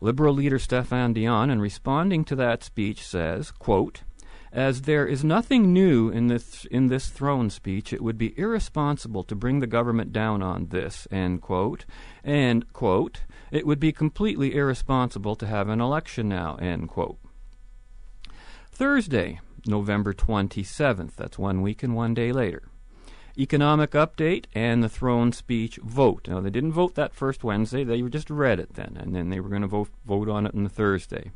Liberal 0.00 0.32
leader 0.32 0.56
Stéphane 0.56 1.12
Dion, 1.12 1.50
in 1.50 1.60
responding 1.60 2.24
to 2.24 2.34
that 2.36 2.64
speech, 2.64 3.06
says, 3.06 3.50
quote, 3.50 4.00
as 4.50 4.82
there 4.82 5.06
is 5.06 5.22
nothing 5.22 5.74
new 5.74 6.08
in 6.08 6.28
this 6.28 6.64
in 6.70 6.86
this 6.86 7.08
throne 7.08 7.50
speech, 7.50 7.92
it 7.92 8.00
would 8.00 8.16
be 8.16 8.38
irresponsible 8.38 9.24
to 9.24 9.34
bring 9.34 9.58
the 9.58 9.66
government 9.66 10.12
down 10.12 10.42
on 10.42 10.68
this. 10.68 11.08
End 11.10 11.42
quote. 11.42 11.84
And 12.22 12.72
quote, 12.72 13.22
it 13.50 13.66
would 13.66 13.80
be 13.80 13.90
completely 13.90 14.54
irresponsible 14.54 15.34
to 15.34 15.46
have 15.46 15.68
an 15.68 15.80
election 15.80 16.28
now. 16.28 16.54
End 16.56 16.88
quote. 16.88 17.18
Thursday, 18.74 19.38
November 19.68 20.12
27th. 20.12 21.14
That's 21.14 21.38
one 21.38 21.62
week 21.62 21.84
and 21.84 21.94
one 21.94 22.12
day 22.12 22.32
later. 22.32 22.64
Economic 23.38 23.92
update 23.92 24.46
and 24.52 24.82
the 24.82 24.88
throne 24.88 25.30
speech 25.30 25.76
vote. 25.76 26.26
Now, 26.26 26.40
they 26.40 26.50
didn't 26.50 26.72
vote 26.72 26.96
that 26.96 27.14
first 27.14 27.44
Wednesday, 27.44 27.84
they 27.84 28.02
just 28.02 28.30
read 28.30 28.58
it 28.58 28.74
then, 28.74 28.96
and 29.00 29.14
then 29.14 29.30
they 29.30 29.38
were 29.38 29.48
going 29.48 29.62
to 29.62 29.68
vote, 29.68 29.90
vote 30.04 30.28
on 30.28 30.44
it 30.44 30.56
on 30.56 30.64
the 30.64 30.68
Thursday. 30.68 31.30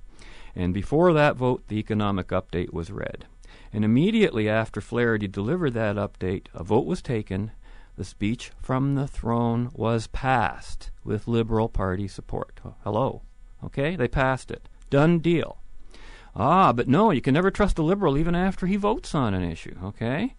And 0.57 0.75
before 0.75 1.13
that 1.13 1.37
vote, 1.37 1.63
the 1.69 1.79
economic 1.79 2.27
update 2.29 2.73
was 2.73 2.91
read. 2.91 3.27
And 3.73 3.85
immediately 3.85 4.49
after 4.49 4.81
Flaherty 4.81 5.29
delivered 5.29 5.75
that 5.75 5.95
update, 5.95 6.47
a 6.53 6.65
vote 6.65 6.87
was 6.87 7.01
taken. 7.01 7.53
The 7.95 8.05
speech 8.05 8.51
from 8.61 8.97
the 8.97 9.07
throne 9.07 9.71
was 9.75 10.09
passed 10.09 10.91
with 11.05 11.29
Liberal 11.29 11.69
Party 11.69 12.09
support. 12.09 12.59
Hello. 12.83 13.23
Okay? 13.63 13.95
They 13.95 14.09
passed 14.09 14.51
it. 14.51 14.69
Done 14.91 15.21
deal. 15.21 15.59
Ah, 16.37 16.73
but 16.73 16.89
no, 16.89 17.11
you 17.11 17.21
can 17.21 17.35
never 17.35 17.51
trust 17.51 17.79
a 17.79 17.83
liberal 17.83 18.17
even 18.17 18.35
after 18.35 18.67
he 18.67 18.77
votes 18.77 19.15
on 19.15 19.35
an 19.35 19.43
issue, 19.43 19.77
okay? 19.83 20.35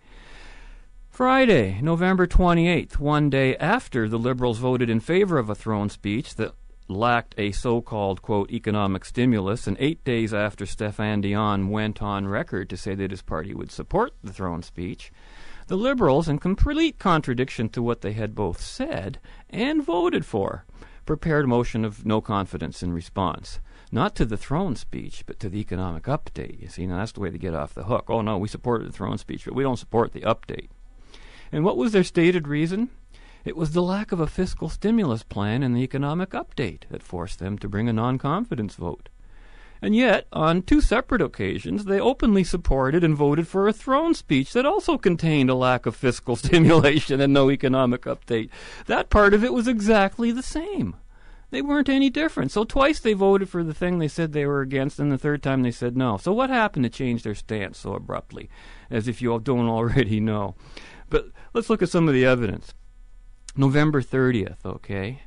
Friday, 1.10 1.80
November 1.82 2.26
28th, 2.26 2.98
one 2.98 3.30
day 3.30 3.58
after 3.58 4.08
the 4.08 4.20
liberals 4.20 4.60
voted 4.60 4.90
in 4.90 5.00
favor 5.00 5.38
of 5.38 5.50
a 5.50 5.56
throne 5.56 5.90
speech 5.90 6.36
that 6.36 6.54
lacked 6.88 7.36
a 7.38 7.52
so-called 7.52 8.22
quote 8.22 8.50
economic 8.52 9.06
stimulus 9.06 9.68
and 9.68 9.78
8 9.80 10.04
days 10.04 10.34
after 10.34 10.66
Stéphane 10.66 11.22
Dion 11.22 11.70
went 11.70 12.02
on 12.02 12.28
record 12.28 12.70
to 12.70 12.78
say 12.78 12.96
that 12.96 13.12
his 13.12 13.22
party 13.22 13.54
would 13.54 13.72
support 13.72 14.14
the 14.24 14.34
throne 14.34 14.64
speech, 14.64 15.12
the 15.68 15.76
liberals 15.76 16.28
in 16.28 16.40
complete 16.40 16.98
contradiction 16.98 17.70
to 17.70 17.82
what 17.82 18.02
they 18.02 18.14
had 18.14 18.34
both 18.34 18.60
said 18.60 19.20
and 19.50 19.84
voted 19.84 20.26
for 20.26 20.66
prepared 21.06 21.46
a 21.46 21.48
motion 21.48 21.86
of 21.86 22.06
no 22.06 22.22
confidence 22.22 22.82
in 22.82 22.94
response 22.94 23.60
not 23.92 24.16
to 24.16 24.26
the 24.26 24.38
throne 24.38 24.76
speech, 24.76 25.24
but 25.26 25.40
to 25.40 25.50
the 25.50 25.60
economic 25.60 26.04
update. 26.04 26.62
You 26.62 26.68
see, 26.68 26.86
now 26.86 26.98
that's 26.98 27.14
the 27.14 27.20
way 27.20 27.32
to 27.32 27.38
get 27.38 27.56
off 27.56 27.74
the 27.74 27.86
hook. 27.86 28.06
Oh 28.10 28.22
no, 28.22 28.38
we 28.38 28.48
supported 28.48 28.88
the 28.88 28.94
throne 28.94 29.18
speech, 29.18 29.46
but 29.46 29.56
we 29.56 29.64
don't 29.64 29.80
support 29.80 30.14
the 30.14 30.22
update. 30.22 30.70
And 31.52 31.64
what 31.64 31.78
was 31.78 31.92
their 31.92 32.04
stated 32.04 32.48
reason? 32.48 32.90
It 33.46 33.56
was 33.56 33.72
the 33.72 33.82
lack 33.82 34.12
of 34.12 34.20
a 34.20 34.28
fiscal 34.28 34.70
stimulus 34.70 35.24
plan 35.24 35.64
in 35.64 35.74
the 35.74 35.82
economic 35.82 36.32
update 36.32 36.84
that 36.92 37.02
forced 37.02 37.40
them 37.40 37.58
to 37.60 37.70
bring 37.70 37.90
a 37.90 37.94
non 37.94 38.18
confidence 38.18 38.76
vote. 38.76 39.10
And 39.82 39.96
yet, 39.96 40.28
on 40.34 40.62
two 40.62 40.82
separate 40.82 41.22
occasions, 41.22 41.86
they 41.86 42.02
openly 42.02 42.44
supported 42.44 43.02
and 43.02 43.16
voted 43.16 43.48
for 43.48 43.68
a 43.68 43.74
throne 43.74 44.14
speech 44.14 44.52
that 44.52 44.66
also 44.66 44.98
contained 44.98 45.50
a 45.50 45.56
lack 45.56 45.86
of 45.86 45.96
fiscal 45.96 46.36
stimulation 46.36 47.22
and 47.22 47.34
no 47.34 47.50
economic 47.50 48.02
update. 48.02 48.50
That 48.88 49.10
part 49.10 49.34
of 49.34 49.44
it 49.44 49.54
was 49.54 49.68
exactly 49.68 50.32
the 50.32 50.44
same. 50.44 50.96
They 51.52 51.62
weren't 51.62 51.90
any 51.90 52.10
different. 52.10 52.52
So 52.52 52.64
twice 52.64 53.00
they 53.00 53.14
voted 53.14 53.50
for 53.50 53.64
the 53.64 53.74
thing 53.74 53.98
they 53.98 54.08
said 54.08 54.34
they 54.34 54.46
were 54.46 54.62
against, 54.62 55.00
and 55.00 55.12
the 55.12 55.18
third 55.18 55.42
time 55.42 55.64
they 55.64 55.72
said 55.72 55.98
no. 55.98 56.18
So 56.18 56.32
what 56.32 56.50
happened 56.50 56.84
to 56.84 56.90
change 56.90 57.24
their 57.24 57.36
stance 57.36 57.80
so 57.80 57.94
abruptly, 57.94 58.50
as 58.90 59.08
if 59.08 59.22
you 59.22 59.32
all 59.32 59.40
don't 59.40 59.68
already 59.70 60.20
know? 60.20 60.56
But 61.10 61.30
let's 61.54 61.70
look 61.70 61.82
at 61.82 61.90
some 61.90 62.08
of 62.08 62.14
the 62.14 62.26
evidence. 62.26 62.74
November 63.58 64.02
30th, 64.02 64.64
okay? 64.64 65.24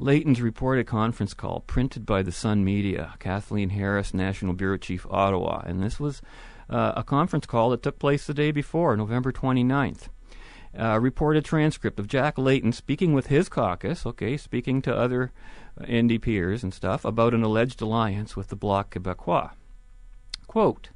Layton's 0.00 0.42
reported 0.42 0.86
conference 0.88 1.32
call, 1.32 1.60
printed 1.60 2.04
by 2.04 2.22
the 2.22 2.32
Sun 2.32 2.64
Media, 2.64 3.14
Kathleen 3.20 3.70
Harris, 3.70 4.12
National 4.12 4.52
Bureau 4.52 4.76
Chief, 4.76 5.06
Ottawa. 5.08 5.62
And 5.64 5.80
this 5.80 6.00
was 6.00 6.20
uh, 6.68 6.94
a 6.96 7.04
conference 7.04 7.46
call 7.46 7.70
that 7.70 7.84
took 7.84 8.00
place 8.00 8.26
the 8.26 8.34
day 8.34 8.50
before, 8.50 8.96
November 8.96 9.30
29th 9.30 10.08
uh, 10.78 10.98
reported 10.98 11.44
transcript 11.44 11.98
of 11.98 12.08
Jack 12.08 12.38
Layton 12.38 12.72
speaking 12.72 13.12
with 13.12 13.26
his 13.26 13.48
caucus, 13.48 14.06
okay, 14.06 14.36
speaking 14.36 14.82
to 14.82 14.96
other 14.96 15.32
uh, 15.80 15.84
NDPers 15.84 16.62
and 16.62 16.72
stuff, 16.72 17.04
about 17.04 17.34
an 17.34 17.42
alleged 17.42 17.80
alliance 17.80 18.36
with 18.36 18.48
the 18.48 18.56
Bloc 18.56 18.94
Québécois. 18.94 19.50
Quote, 20.46 20.90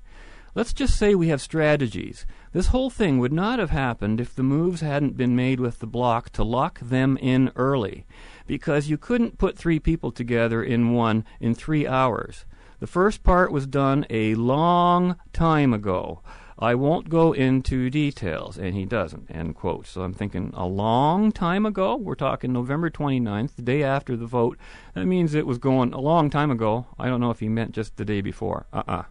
Let's 0.57 0.73
just 0.73 0.97
say 0.99 1.15
we 1.15 1.29
have 1.29 1.43
strategies. 1.43 2.25
This 2.55 2.69
whole 2.69 2.89
thing 2.89 3.19
would 3.19 3.33
not 3.33 3.59
have 3.59 3.69
happened 3.69 4.23
if 4.23 4.35
the 4.35 4.43
moves 4.43 4.81
hadn't 4.81 5.15
been 5.15 5.37
made 5.37 5.61
with 5.61 5.81
the 5.81 5.87
Bloc 5.87 6.31
to 6.31 6.43
lock 6.43 6.81
them 6.81 7.19
in 7.19 7.53
early, 7.57 8.07
because 8.47 8.89
you 8.89 8.97
couldn't 8.97 9.37
put 9.37 9.59
three 9.59 9.79
people 9.79 10.11
together 10.11 10.63
in 10.63 10.95
one 10.95 11.27
in 11.41 11.55
three 11.55 11.87
hours. 11.87 12.47
The 12.79 12.87
first 12.87 13.23
part 13.23 13.53
was 13.53 13.67
done 13.67 14.07
a 14.09 14.35
long 14.35 15.17
time 15.35 15.75
ago. 15.75 16.23
I 16.59 16.75
won't 16.75 17.11
go 17.11 17.35
into 17.35 17.91
details, 17.91 18.57
and 18.57 18.75
he 18.75 18.87
doesn't, 18.87 19.31
end 19.31 19.57
quote. 19.57 19.87
So 19.87 20.01
I'm 20.01 20.15
thinking 20.15 20.53
a 20.55 20.65
long 20.67 21.31
time 21.31 21.67
ago, 21.67 21.97
we're 21.97 22.15
talking 22.15 22.51
November 22.51 22.89
29th, 22.89 23.57
the 23.57 23.63
day 23.63 23.83
after 23.83 24.17
the 24.17 24.27
vote. 24.27 24.57
That 24.95 25.05
means 25.05 25.35
it 25.35 25.47
was 25.47 25.59
going 25.59 25.93
a 25.93 26.01
long 26.01 26.31
time 26.31 26.51
ago. 26.51 26.87
I 26.99 27.09
don't 27.09 27.21
know 27.21 27.31
if 27.31 27.41
he 27.41 27.51
meant 27.51 27.73
just 27.73 27.99
the 27.99 28.07
day 28.07 28.23
before. 28.23 28.67
Uh 28.73 28.83
uh 28.89 29.03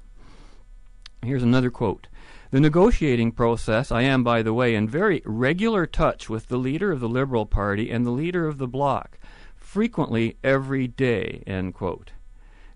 Here's 1.21 1.43
another 1.43 1.69
quote. 1.69 2.07
The 2.49 2.59
negotiating 2.59 3.33
process, 3.33 3.91
I 3.91 4.01
am, 4.03 4.23
by 4.23 4.41
the 4.41 4.53
way, 4.53 4.73
in 4.73 4.87
very 4.87 5.21
regular 5.23 5.85
touch 5.85 6.29
with 6.29 6.47
the 6.47 6.57
leader 6.57 6.91
of 6.91 6.99
the 6.99 7.09
Liberal 7.09 7.45
Party 7.45 7.91
and 7.91 8.05
the 8.05 8.11
leader 8.11 8.47
of 8.47 8.57
the 8.57 8.67
Bloc, 8.67 9.19
frequently 9.55 10.37
every 10.43 10.87
day, 10.87 11.43
end 11.45 11.75
quote 11.75 12.11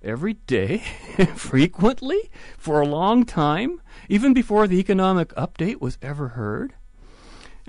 every 0.04 0.34
day, 0.34 0.78
frequently, 1.36 2.30
for 2.58 2.82
a 2.82 2.88
long 2.88 3.26
time, 3.26 3.82
even 4.08 4.34
before 4.34 4.68
the 4.68 4.80
economic 4.80 5.30
update 5.36 5.82
was 5.82 5.98
ever 6.02 6.30
heard? 6.30 6.74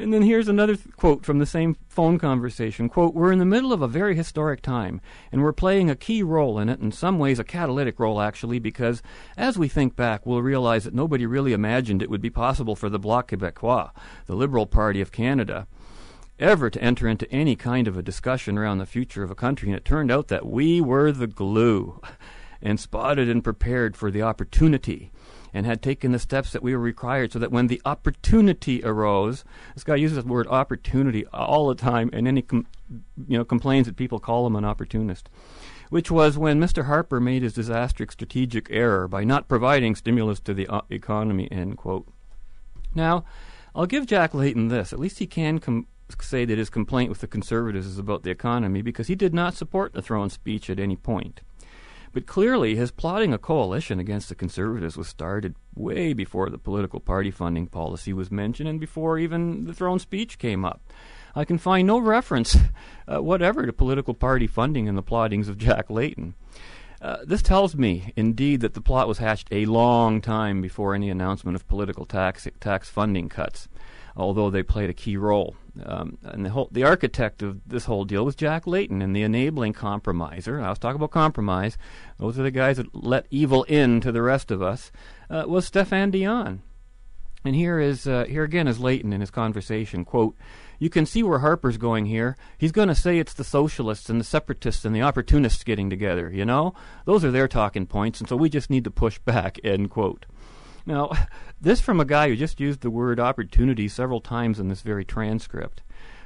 And 0.01 0.15
then 0.15 0.23
here's 0.23 0.49
another 0.49 0.77
th- 0.77 0.97
quote 0.97 1.27
from 1.27 1.39
the 1.39 1.47
same 1.47 1.77
phone 1.89 2.19
conversation. 2.19 2.89
Quote, 2.89 3.15
We're 3.15 3.33
in 3.33 3.39
the 3.39 3.45
middle 3.45 3.73
of 3.73 3.83
a 3.83 3.89
very 3.89 4.17
historic 4.17 4.63
time, 4.63 5.03
and 5.31 5.43
we're 5.43 5.53
playing 5.53 5.91
a 5.91 5.97
key 5.97 6.23
role 6.23 6.59
in 6.59 6.71
it, 6.71 6.81
in 6.81 6.91
some 6.91 7.19
ways 7.19 7.39
a 7.39 7.45
catalytic 7.45 8.01
role, 8.01 8.21
actually, 8.21 8.59
because 8.59 9.03
as 9.37 9.59
we 9.59 9.69
think 9.69 9.97
back, 9.97 10.25
we'll 10.25 10.41
realize 10.41 10.85
that 10.85 10.95
nobody 10.95 11.27
really 11.27 11.53
imagined 11.53 12.01
it 12.01 12.09
would 12.09 12.23
be 12.23 12.31
possible 12.31 12.75
for 12.75 12.89
the 12.89 12.99
Bloc 12.99 13.31
Québécois, 13.31 13.91
the 14.25 14.35
Liberal 14.35 14.67
Party 14.67 15.03
of 15.03 15.13
Canada, 15.13 15.67
ever 16.41 16.71
to 16.71 16.83
enter 16.83 17.07
into 17.07 17.31
any 17.31 17.55
kind 17.55 17.87
of 17.87 17.97
a 17.97 18.03
discussion 18.03 18.59
around 18.59 18.79
the 18.79 18.87
future 18.87 19.23
of 19.23 19.31
a 19.31 19.35
country, 19.35 19.69
and 19.69 19.77
it 19.77 19.85
turned 19.85 20.11
out 20.11 20.29
that 20.29 20.47
we 20.47 20.81
were 20.81 21.13
the 21.13 21.27
glue 21.27 22.01
and 22.63 22.81
spotted 22.81 23.29
and 23.29 23.45
prepared 23.45 23.97
for 23.97 24.11
the 24.11 24.23
opportunity 24.23 25.11
and 25.53 25.67
had 25.67 25.83
taken 25.83 26.13
the 26.13 26.19
steps 26.19 26.53
that 26.53 26.63
we 26.63 26.75
were 26.75 26.81
required 26.81 27.33
so 27.33 27.39
that 27.39 27.51
when 27.51 27.67
the 27.67 27.83
opportunity 27.85 28.83
arose, 28.85 29.45
this 29.75 29.85
guy 29.85 29.97
uses 29.97 30.23
the 30.23 30.29
word 30.29 30.47
opportunity 30.49 31.27
all 31.27 31.69
the 31.69 31.75
time, 31.75 32.11
and 32.13 32.27
then 32.27 32.37
he 32.37 32.43
com- 32.43 32.67
you 33.29 33.39
know 33.39 33.45
complains 33.45 33.87
that 33.87 33.97
people 33.97 34.19
call 34.19 34.47
him 34.47 34.57
an 34.57 34.65
opportunist, 34.65 35.29
which 35.91 36.11
was 36.11 36.39
when 36.39 36.61
Mr. 36.61 36.87
Harper 36.87 37.21
made 37.21 37.43
his 37.43 37.55
disastrous 37.55 38.13
strategic 38.13 38.69
error 38.71 39.09
by 39.09 39.25
not 39.25 39.49
providing 39.49 39.95
stimulus 39.95 40.41
to 40.41 40.55
the 40.55 40.69
uh, 40.69 40.83
economy. 40.91 41.51
End 41.51 41.77
quote. 41.77 42.07
Now, 42.95 43.25
I'll 43.75 43.87
give 43.87 44.07
Jack 44.07 44.35
Layton 44.35 44.69
this: 44.69 44.93
at 44.93 45.01
least 45.01 45.19
he 45.19 45.27
can 45.27 45.59
com- 45.59 45.87
say 46.21 46.45
that 46.45 46.59
his 46.59 46.71
complaint 46.71 47.09
with 47.09 47.21
the 47.21 47.27
conservatives 47.27 47.87
is 47.87 47.99
about 47.99 48.23
the 48.23 48.31
economy 48.31 48.83
because 48.83 49.07
he 49.07 49.15
did 49.15 49.35
not 49.35 49.55
support 49.55 49.93
the 49.93 50.03
throne 50.03 50.31
speech 50.31 50.69
at 50.71 50.79
any 50.79 50.97
point. 50.97 51.41
But 52.13 52.27
clearly, 52.27 52.75
his 52.75 52.91
plotting 52.91 53.33
a 53.33 53.39
coalition 53.39 54.01
against 54.01 54.29
the 54.29 54.35
conservatives 54.35 54.97
was 54.97 55.07
started 55.07 55.55
way 55.77 56.13
before 56.13 56.51
the 56.51 56.59
political 56.59 56.99
party 56.99 57.31
funding 57.31 57.69
policy 57.69 58.13
was 58.13 58.33
mentioned 58.33 58.69
and 58.69 58.81
before 58.81 59.19
even 59.19 59.65
the 59.65 59.75
throne 59.75 60.01
speech 60.01 60.39
came 60.39 60.65
up. 60.65 60.81
I 61.37 61.45
can 61.45 61.59
find 61.59 61.87
no 61.87 61.99
reference 61.99 62.57
uh, 63.07 63.23
whatever 63.23 63.65
to 63.65 63.73
political 63.73 64.15
party 64.15 64.49
funding 64.49 64.87
in 64.87 64.97
the 64.97 65.03
plottings 65.03 65.49
of 65.49 65.59
Jack 65.59 65.89
Layton. 65.89 66.35
Uh, 67.01 67.19
this 67.25 67.41
tells 67.41 67.77
me, 67.77 68.13
indeed, 68.15 68.61
that 68.61 68.75
the 68.75 68.81
plot 68.81 69.09
was 69.09 69.19
hatched 69.19 69.49
a 69.51 69.65
long 69.65 70.21
time 70.21 70.61
before 70.61 70.95
any 70.95 71.09
announcement 71.09 71.57
of 71.57 71.67
political 71.67 72.05
tax 72.05 72.47
tax 72.61 72.91
funding 72.91 73.29
cuts, 73.29 73.69
although 74.17 74.51
they 74.51 74.63
played 74.63 74.91
a 74.91 74.95
key 74.95 75.17
role. 75.17 75.55
Um, 75.85 76.19
and 76.23 76.45
the 76.45 76.51
whole 76.51 76.69
the 76.73 76.85
architect 76.85 77.43
of 77.43 77.61
this 77.67 77.85
whole 77.85 78.05
deal 78.05 78.25
was 78.25 78.35
Jack 78.35 78.67
Layton, 78.67 79.03
and 79.03 79.15
the 79.15 79.23
enabling 79.23 79.73
compromiser. 79.73 80.61
I 80.61 80.69
was 80.69 80.79
talking 80.79 80.97
about 80.97 81.11
compromise. 81.11 81.79
Those 82.19 82.39
are 82.39 82.43
the 82.43 82.51
guys 82.51 82.77
that 82.77 82.95
let 82.95 83.27
evil 83.31 83.63
in 83.65 84.01
to 84.01 84.13
the 84.13 84.23
rest 84.23 84.51
of 84.51 84.63
us. 84.63 84.91
Uh, 85.29 85.45
was 85.47 85.71
Stéphane 85.71 86.11
Dion. 86.11 86.63
And 87.45 87.55
here 87.55 87.81
is 87.81 88.07
uh, 88.07 88.25
here 88.25 88.45
again 88.45 88.69
is 88.69 88.81
Layton 88.81 89.13
in 89.13 89.21
his 89.21 89.31
conversation. 89.31 90.05
Quote, 90.05 90.37
you 90.79 90.91
can 90.91 91.07
see 91.07 91.23
where 91.23 91.39
Harper's 91.39 91.77
going 91.77 92.07
here. 92.07 92.37
He's 92.59 92.73
going 92.73 92.89
to 92.89 92.95
say 92.95 93.19
it's 93.19 93.35
the 93.35 93.45
socialists 93.45 94.11
and 94.11 94.19
the 94.19 94.25
separatists 94.25 94.85
and 94.85 94.97
the 94.97 95.03
opportunists 95.03 95.63
getting 95.63 95.91
together, 95.91 96.31
you 96.31 96.45
know? 96.45 96.75
Those 97.05 97.25
are 97.25 97.31
their 97.31 97.49
talking 97.49 97.87
points, 97.87 98.19
and 98.19 98.29
so 98.29 98.37
we 98.37 98.49
just 98.49 98.71
need 98.71 98.85
to 98.85 98.91
push 98.91 99.19
back, 99.19 99.59
end 99.63 99.91
quote. 99.91 100.27
Now, 100.91 101.13
this 101.61 101.81
from 101.81 102.01
a 102.01 102.05
guy 102.05 102.29
who 102.29 102.37
just 102.37 102.61
used 102.61 102.81
the 102.81 102.91
word 102.91 103.21
opportunity 103.21 103.87
several 103.87 104.21
times 104.21 104.59
in 104.59 104.69
this 104.69 104.83
very 104.83 105.05
transcript. 105.05 105.83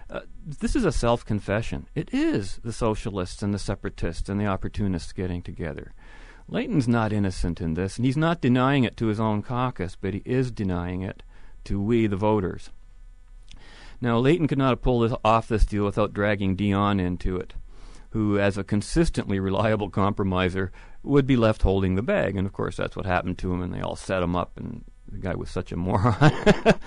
Uh, 0.09 0.20
this 0.44 0.74
is 0.74 0.85
a 0.85 0.92
self 0.92 1.24
confession. 1.24 1.87
It 1.94 2.12
is 2.12 2.61
the 2.64 2.72
socialists 2.72 3.42
and 3.42 3.53
the 3.53 3.59
separatists 3.59 4.29
and 4.29 4.40
the 4.40 4.46
opportunists 4.46 5.12
getting 5.12 5.42
together. 5.42 5.92
Layton's 6.48 6.88
not 6.88 7.12
innocent 7.12 7.61
in 7.61 7.74
this, 7.74 7.96
and 7.96 8.05
he's 8.05 8.16
not 8.16 8.40
denying 8.40 8.85
it 8.85 8.96
to 8.98 9.07
his 9.07 9.20
own 9.20 9.42
caucus, 9.42 9.96
but 9.98 10.14
he 10.14 10.22
is 10.24 10.50
denying 10.50 11.03
it 11.03 11.22
to 11.64 11.81
we, 11.81 12.07
the 12.07 12.16
voters. 12.16 12.70
Now, 14.00 14.18
Layton 14.18 14.48
could 14.48 14.59
not 14.59 14.70
have 14.70 14.83
pulled 14.83 15.11
this, 15.11 15.18
off 15.24 15.48
this 15.48 15.64
deal 15.64 15.85
without 15.85 16.12
dragging 16.12 16.55
Dion 16.55 17.00
into 17.00 17.37
it, 17.37 17.55
who, 18.11 18.38
as 18.38 18.59
a 18.59 18.64
consistently 18.64 19.40
reliable 19.40 19.88
compromiser, 19.88 20.70
would 21.05 21.27
be 21.27 21.37
left 21.37 21.62
holding 21.62 21.95
the 21.95 22.03
bag. 22.03 22.37
And 22.37 22.47
of 22.47 22.53
course, 22.53 22.77
that's 22.77 22.97
what 22.97 23.07
happened 23.07 23.38
to 23.38 23.53
him, 23.53 23.62
and 23.62 23.73
they 23.73 23.81
all 23.81 23.97
set 23.97 24.23
him 24.23 24.35
up, 24.35 24.53
and 24.57 24.85
the 25.11 25.19
guy 25.19 25.35
was 25.35 25.51
such 25.51 25.73
a 25.73 25.77
moron. 25.77 26.33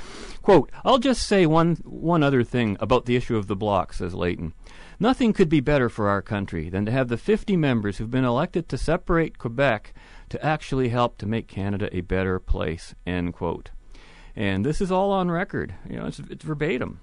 Quote, 0.42 0.72
I'll 0.84 0.98
just 0.98 1.28
say 1.28 1.46
one, 1.46 1.76
one 1.84 2.24
other 2.24 2.44
thing 2.44 2.78
about 2.80 3.06
the 3.06 3.16
issue 3.16 3.38
of 3.38 3.48
the 3.48 3.56
bloc, 3.56 3.94
says 3.94 4.14
Layton. 4.14 4.54
Nothing 5.00 5.34
could 5.34 5.50
be 5.50 5.60
better 5.60 5.90
for 5.90 6.10
our 6.10 6.22
country 6.22 6.70
than 6.70 6.86
to 6.86 6.92
have 6.92 7.08
the 7.08 7.18
50 7.18 7.56
members 7.56 7.98
who've 7.98 8.12
been 8.12 8.26
elected 8.26 8.68
to 8.70 8.78
separate 8.78 9.38
Quebec 9.38 9.94
to 10.30 10.44
actually 10.44 10.90
help 10.90 11.18
to 11.20 11.26
make 11.26 11.48
Canada 11.48 11.90
a 11.96 12.02
better 12.02 12.40
place, 12.40 12.96
end 13.06 13.34
quote. 13.34 13.72
And 14.36 14.66
this 14.66 14.82
is 14.82 14.92
all 14.92 15.12
on 15.12 15.32
record. 15.32 15.74
You 15.90 15.98
know, 15.98 16.06
it's, 16.08 16.20
it's 16.20 16.44
verbatim. 16.44 17.00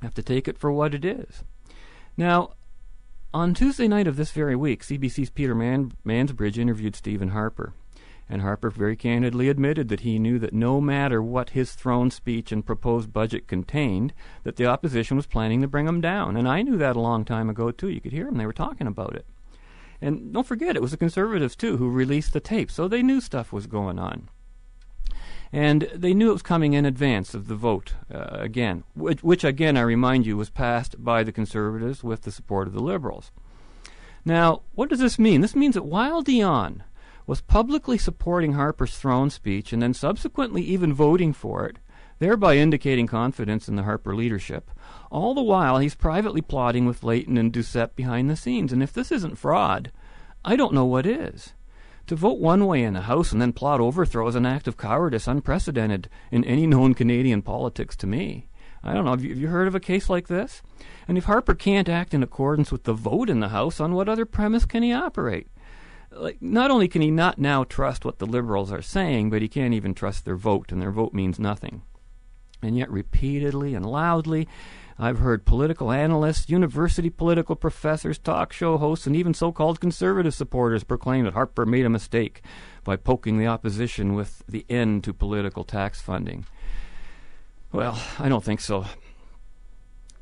I 0.00 0.06
have 0.06 0.14
to 0.14 0.22
take 0.22 0.48
it 0.48 0.58
for 0.58 0.70
what 0.70 0.94
it 0.94 1.04
is. 1.04 1.44
Now, 2.16 2.50
on 3.34 3.52
Tuesday 3.52 3.88
night 3.88 4.06
of 4.06 4.14
this 4.14 4.30
very 4.30 4.54
week, 4.54 4.84
CBC's 4.84 5.28
Peter 5.28 5.56
Man- 5.56 5.90
Mansbridge 6.06 6.56
interviewed 6.56 6.94
Stephen 6.94 7.30
Harper. 7.30 7.72
And 8.28 8.40
Harper 8.40 8.70
very 8.70 8.94
candidly 8.94 9.48
admitted 9.48 9.88
that 9.88 10.00
he 10.00 10.20
knew 10.20 10.38
that 10.38 10.54
no 10.54 10.80
matter 10.80 11.20
what 11.20 11.50
his 11.50 11.72
throne 11.72 12.12
speech 12.12 12.52
and 12.52 12.64
proposed 12.64 13.12
budget 13.12 13.48
contained, 13.48 14.14
that 14.44 14.54
the 14.54 14.66
opposition 14.66 15.16
was 15.16 15.26
planning 15.26 15.60
to 15.60 15.68
bring 15.68 15.88
him 15.88 16.00
down. 16.00 16.36
And 16.36 16.48
I 16.48 16.62
knew 16.62 16.78
that 16.78 16.96
a 16.96 17.00
long 17.00 17.24
time 17.24 17.50
ago, 17.50 17.72
too. 17.72 17.90
You 17.90 18.00
could 18.00 18.12
hear 18.12 18.26
them, 18.26 18.36
they 18.36 18.46
were 18.46 18.52
talking 18.52 18.86
about 18.86 19.16
it. 19.16 19.26
And 20.00 20.32
don't 20.32 20.46
forget, 20.46 20.76
it 20.76 20.82
was 20.82 20.92
the 20.92 20.96
conservatives, 20.96 21.56
too, 21.56 21.76
who 21.76 21.90
released 21.90 22.32
the 22.32 22.40
tape, 22.40 22.70
so 22.70 22.86
they 22.86 23.02
knew 23.02 23.20
stuff 23.20 23.52
was 23.52 23.66
going 23.66 23.98
on. 23.98 24.28
And 25.54 25.82
they 25.94 26.14
knew 26.14 26.30
it 26.30 26.32
was 26.32 26.42
coming 26.42 26.72
in 26.72 26.84
advance 26.84 27.32
of 27.32 27.46
the 27.46 27.54
vote, 27.54 27.92
uh, 28.12 28.26
again, 28.30 28.82
which, 28.96 29.22
which, 29.22 29.44
again, 29.44 29.76
I 29.76 29.82
remind 29.82 30.26
you, 30.26 30.36
was 30.36 30.50
passed 30.50 31.04
by 31.04 31.22
the 31.22 31.30
conservatives 31.30 32.02
with 32.02 32.22
the 32.22 32.32
support 32.32 32.66
of 32.66 32.74
the 32.74 32.82
liberals. 32.82 33.30
Now, 34.24 34.62
what 34.74 34.88
does 34.88 34.98
this 34.98 35.16
mean? 35.16 35.42
This 35.42 35.54
means 35.54 35.74
that 35.74 35.84
while 35.84 36.22
Dion 36.22 36.82
was 37.24 37.40
publicly 37.40 37.98
supporting 37.98 38.54
Harper's 38.54 38.98
throne 38.98 39.30
speech 39.30 39.72
and 39.72 39.80
then 39.80 39.94
subsequently 39.94 40.60
even 40.62 40.92
voting 40.92 41.32
for 41.32 41.66
it, 41.66 41.76
thereby 42.18 42.56
indicating 42.56 43.06
confidence 43.06 43.68
in 43.68 43.76
the 43.76 43.84
Harper 43.84 44.12
leadership. 44.12 44.72
All 45.08 45.34
the 45.34 45.42
while, 45.42 45.78
he's 45.78 45.94
privately 45.94 46.40
plotting 46.40 46.84
with 46.84 47.04
Layton 47.04 47.38
and 47.38 47.52
Duceppe 47.52 47.94
behind 47.94 48.28
the 48.28 48.34
scenes. 48.34 48.72
And 48.72 48.82
if 48.82 48.92
this 48.92 49.12
isn't 49.12 49.38
fraud, 49.38 49.92
I 50.44 50.56
don't 50.56 50.74
know 50.74 50.84
what 50.84 51.06
is. 51.06 51.52
To 52.08 52.16
vote 52.16 52.38
one 52.38 52.66
way 52.66 52.82
in 52.82 52.94
the 52.94 53.02
House 53.02 53.32
and 53.32 53.40
then 53.40 53.52
plot 53.52 53.80
overthrow 53.80 54.28
is 54.28 54.34
an 54.34 54.46
act 54.46 54.68
of 54.68 54.76
cowardice 54.76 55.26
unprecedented 55.26 56.08
in 56.30 56.44
any 56.44 56.66
known 56.66 56.94
Canadian 56.94 57.42
politics 57.42 57.96
to 57.96 58.06
me. 58.06 58.48
I 58.82 58.92
don't 58.92 59.06
know. 59.06 59.12
Have 59.12 59.24
you, 59.24 59.30
have 59.30 59.38
you, 59.38 59.48
heard 59.48 59.68
of 59.68 59.74
a 59.74 59.80
case 59.80 60.10
like 60.10 60.28
this? 60.28 60.60
And 61.08 61.16
if 61.16 61.24
Harper 61.24 61.54
can't 61.54 61.88
act 61.88 62.12
in 62.12 62.22
accordance 62.22 62.70
with 62.70 62.84
the 62.84 62.92
vote 62.92 63.30
in 63.30 63.40
the 63.40 63.48
House, 63.48 63.80
on 63.80 63.94
what 63.94 64.08
other 64.08 64.26
premise 64.26 64.66
can 64.66 64.82
he 64.82 64.92
operate? 64.92 65.48
like 66.16 66.40
not 66.40 66.70
only 66.70 66.88
can 66.88 67.02
he 67.02 67.10
not 67.10 67.38
now 67.38 67.64
trust 67.64 68.04
what 68.04 68.18
the 68.18 68.26
liberals 68.26 68.72
are 68.72 68.82
saying, 68.82 69.30
but 69.30 69.42
he 69.42 69.48
can't 69.48 69.74
even 69.74 69.94
trust 69.94 70.24
their 70.24 70.36
vote, 70.36 70.72
and 70.72 70.80
their 70.80 70.90
vote 70.90 71.12
means 71.12 71.38
nothing. 71.38 71.82
And 72.62 72.78
yet, 72.78 72.90
repeatedly 72.90 73.74
and 73.74 73.84
loudly, 73.84 74.48
I've 74.98 75.18
heard 75.18 75.44
political 75.44 75.90
analysts, 75.90 76.48
university 76.48 77.10
political 77.10 77.56
professors, 77.56 78.18
talk 78.18 78.52
show 78.52 78.78
hosts, 78.78 79.06
and 79.06 79.16
even 79.16 79.34
so 79.34 79.50
called 79.50 79.80
conservative 79.80 80.34
supporters 80.34 80.84
proclaim 80.84 81.24
that 81.24 81.34
Harper 81.34 81.66
made 81.66 81.84
a 81.84 81.90
mistake 81.90 82.42
by 82.84 82.96
poking 82.96 83.38
the 83.38 83.46
opposition 83.48 84.14
with 84.14 84.44
the 84.48 84.64
end 84.68 85.02
to 85.04 85.12
political 85.12 85.64
tax 85.64 86.00
funding. 86.00 86.46
Well, 87.72 88.00
I 88.20 88.28
don't 88.28 88.44
think 88.44 88.60
so. 88.60 88.86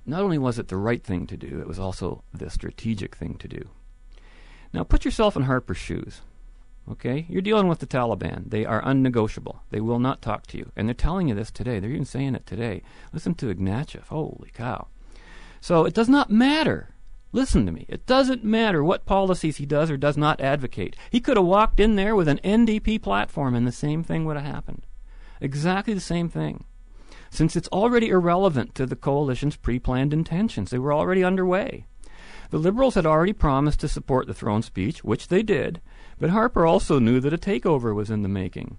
Not 0.06 0.22
only 0.22 0.38
was 0.38 0.58
it 0.58 0.68
the 0.68 0.78
right 0.78 1.04
thing 1.04 1.26
to 1.26 1.36
do, 1.36 1.60
it 1.60 1.68
was 1.68 1.78
also 1.78 2.24
the 2.32 2.48
strategic 2.48 3.14
thing 3.14 3.36
to 3.38 3.48
do. 3.48 3.68
Now 4.72 4.84
put 4.84 5.04
yourself 5.04 5.36
in 5.36 5.42
Harper's 5.42 5.76
shoes. 5.76 6.22
Okay? 6.90 7.26
You're 7.28 7.42
dealing 7.42 7.68
with 7.68 7.78
the 7.78 7.86
Taliban. 7.86 8.50
They 8.50 8.64
are 8.64 8.82
unnegotiable. 8.82 9.60
They 9.70 9.80
will 9.80 9.98
not 9.98 10.22
talk 10.22 10.46
to 10.48 10.58
you. 10.58 10.72
And 10.76 10.88
they're 10.88 10.94
telling 10.94 11.28
you 11.28 11.34
this 11.34 11.50
today. 11.50 11.78
They're 11.78 11.90
even 11.90 12.04
saying 12.04 12.34
it 12.34 12.46
today. 12.46 12.82
Listen 13.12 13.34
to 13.36 13.54
Ignatieff. 13.54 14.08
Holy 14.08 14.50
cow. 14.52 14.88
So 15.60 15.84
it 15.84 15.94
does 15.94 16.08
not 16.08 16.30
matter. 16.30 16.94
Listen 17.30 17.64
to 17.64 17.72
me. 17.72 17.86
It 17.88 18.04
doesn't 18.04 18.44
matter 18.44 18.84
what 18.84 19.06
policies 19.06 19.56
he 19.56 19.64
does 19.64 19.90
or 19.90 19.96
does 19.96 20.16
not 20.18 20.40
advocate. 20.40 20.96
He 21.10 21.20
could 21.20 21.36
have 21.36 21.46
walked 21.46 21.80
in 21.80 21.96
there 21.96 22.14
with 22.14 22.28
an 22.28 22.40
NDP 22.44 23.00
platform 23.00 23.54
and 23.54 23.66
the 23.66 23.72
same 23.72 24.02
thing 24.02 24.24
would 24.24 24.36
have 24.36 24.44
happened. 24.44 24.86
Exactly 25.40 25.94
the 25.94 26.00
same 26.00 26.28
thing. 26.28 26.64
Since 27.30 27.56
it's 27.56 27.68
already 27.68 28.10
irrelevant 28.10 28.74
to 28.74 28.84
the 28.84 28.96
coalition's 28.96 29.56
pre 29.56 29.78
planned 29.78 30.12
intentions, 30.12 30.70
they 30.70 30.78
were 30.78 30.92
already 30.92 31.24
underway. 31.24 31.86
The 32.50 32.58
Liberals 32.58 32.96
had 32.96 33.06
already 33.06 33.32
promised 33.32 33.80
to 33.80 33.88
support 33.88 34.26
the 34.26 34.34
throne 34.34 34.60
speech, 34.60 35.02
which 35.02 35.28
they 35.28 35.42
did, 35.42 35.80
but 36.22 36.30
Harper 36.30 36.64
also 36.64 37.00
knew 37.00 37.18
that 37.18 37.32
a 37.32 37.36
takeover 37.36 37.92
was 37.92 38.08
in 38.08 38.22
the 38.22 38.28
making. 38.28 38.78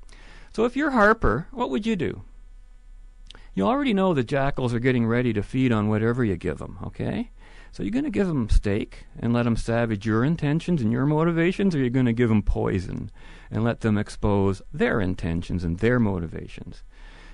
So 0.53 0.63
if 0.63 0.77
you're 0.77 0.91
Harper, 0.91 1.49
what 1.51 1.69
would 1.69 1.85
you 1.85 1.97
do? 1.97 2.21
You 3.53 3.67
already 3.67 3.93
know 3.93 4.13
the 4.13 4.23
jackals 4.23 4.73
are 4.73 4.79
getting 4.79 5.05
ready 5.05 5.33
to 5.33 5.43
feed 5.43 5.73
on 5.73 5.89
whatever 5.89 6.23
you 6.23 6.37
give 6.37 6.59
them, 6.59 6.79
okay? 6.81 7.31
So 7.73 7.83
you're 7.83 7.91
going 7.91 8.05
to 8.05 8.09
give 8.09 8.27
them 8.27 8.49
steak 8.49 9.07
and 9.19 9.33
let 9.33 9.43
them 9.43 9.57
savage 9.57 10.05
your 10.05 10.23
intentions 10.23 10.81
and 10.81 10.89
your 10.89 11.05
motivations, 11.05 11.75
or 11.75 11.79
you're 11.79 11.89
going 11.89 12.05
to 12.05 12.13
give 12.13 12.29
them 12.29 12.43
poison 12.43 13.11
and 13.51 13.61
let 13.61 13.81
them 13.81 13.97
expose 13.97 14.61
their 14.71 15.01
intentions 15.01 15.65
and 15.65 15.79
their 15.79 15.99
motivations. 15.99 16.81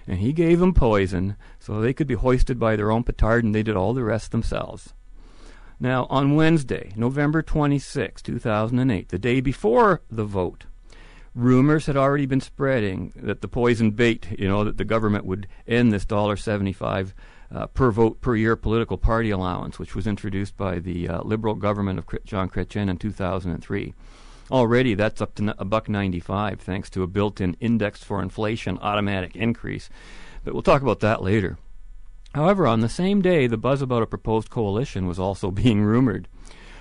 And 0.07 0.17
he 0.17 0.33
gave 0.33 0.59
them 0.59 0.73
poison 0.73 1.35
so 1.59 1.79
they 1.79 1.93
could 1.93 2.07
be 2.07 2.15
hoisted 2.15 2.57
by 2.57 2.75
their 2.75 2.91
own 2.91 3.03
petard 3.03 3.43
and 3.43 3.53
they 3.53 3.61
did 3.61 3.75
all 3.75 3.93
the 3.93 4.03
rest 4.03 4.31
themselves. 4.31 4.95
Now, 5.79 6.07
on 6.09 6.35
Wednesday, 6.35 6.91
November 6.97 7.41
26, 7.41 8.21
2008, 8.21 9.09
the 9.09 9.17
day 9.17 9.39
before 9.39 10.01
the 10.11 10.25
vote, 10.25 10.65
rumors 11.33 11.85
had 11.85 11.95
already 11.95 12.25
been 12.25 12.41
spreading 12.41 13.13
that 13.15 13.39
the 13.39 13.47
poison 13.47 13.91
bait, 13.91 14.27
you 14.37 14.47
know, 14.47 14.65
that 14.65 14.77
the 14.77 14.83
government 14.83 15.25
would 15.25 15.47
end 15.65 15.93
this 15.93 16.05
$1.75 16.05 17.13
uh, 17.51 17.67
per 17.67 17.91
vote 17.91 18.19
per 18.19 18.35
year 18.35 18.57
political 18.57 18.97
party 18.97 19.29
allowance, 19.29 19.79
which 19.79 19.95
was 19.95 20.05
introduced 20.05 20.57
by 20.57 20.79
the 20.79 21.07
uh, 21.07 21.21
Liberal 21.21 21.55
government 21.55 21.97
of 21.97 22.05
Jean 22.25 22.49
Chrétien 22.49 22.89
in 22.89 22.97
2003. 22.97 23.93
Already, 24.51 24.95
that's 24.95 25.21
up 25.21 25.35
to 25.35 25.55
a 25.57 25.63
buck 25.63 25.87
95, 25.87 26.59
thanks 26.59 26.89
to 26.89 27.03
a 27.03 27.07
built-in 27.07 27.55
index 27.61 28.03
for 28.03 28.21
inflation 28.21 28.77
automatic 28.81 29.35
increase. 29.35 29.89
But 30.43 30.53
we'll 30.53 30.63
talk 30.63 30.81
about 30.81 30.99
that 31.01 31.21
later. 31.21 31.57
However, 32.35 32.67
on 32.67 32.81
the 32.81 32.89
same 32.89 33.21
day, 33.21 33.47
the 33.47 33.57
buzz 33.57 33.81
about 33.81 34.03
a 34.03 34.07
proposed 34.07 34.49
coalition 34.49 35.07
was 35.07 35.19
also 35.19 35.51
being 35.63 35.81
rumored. 35.81 36.27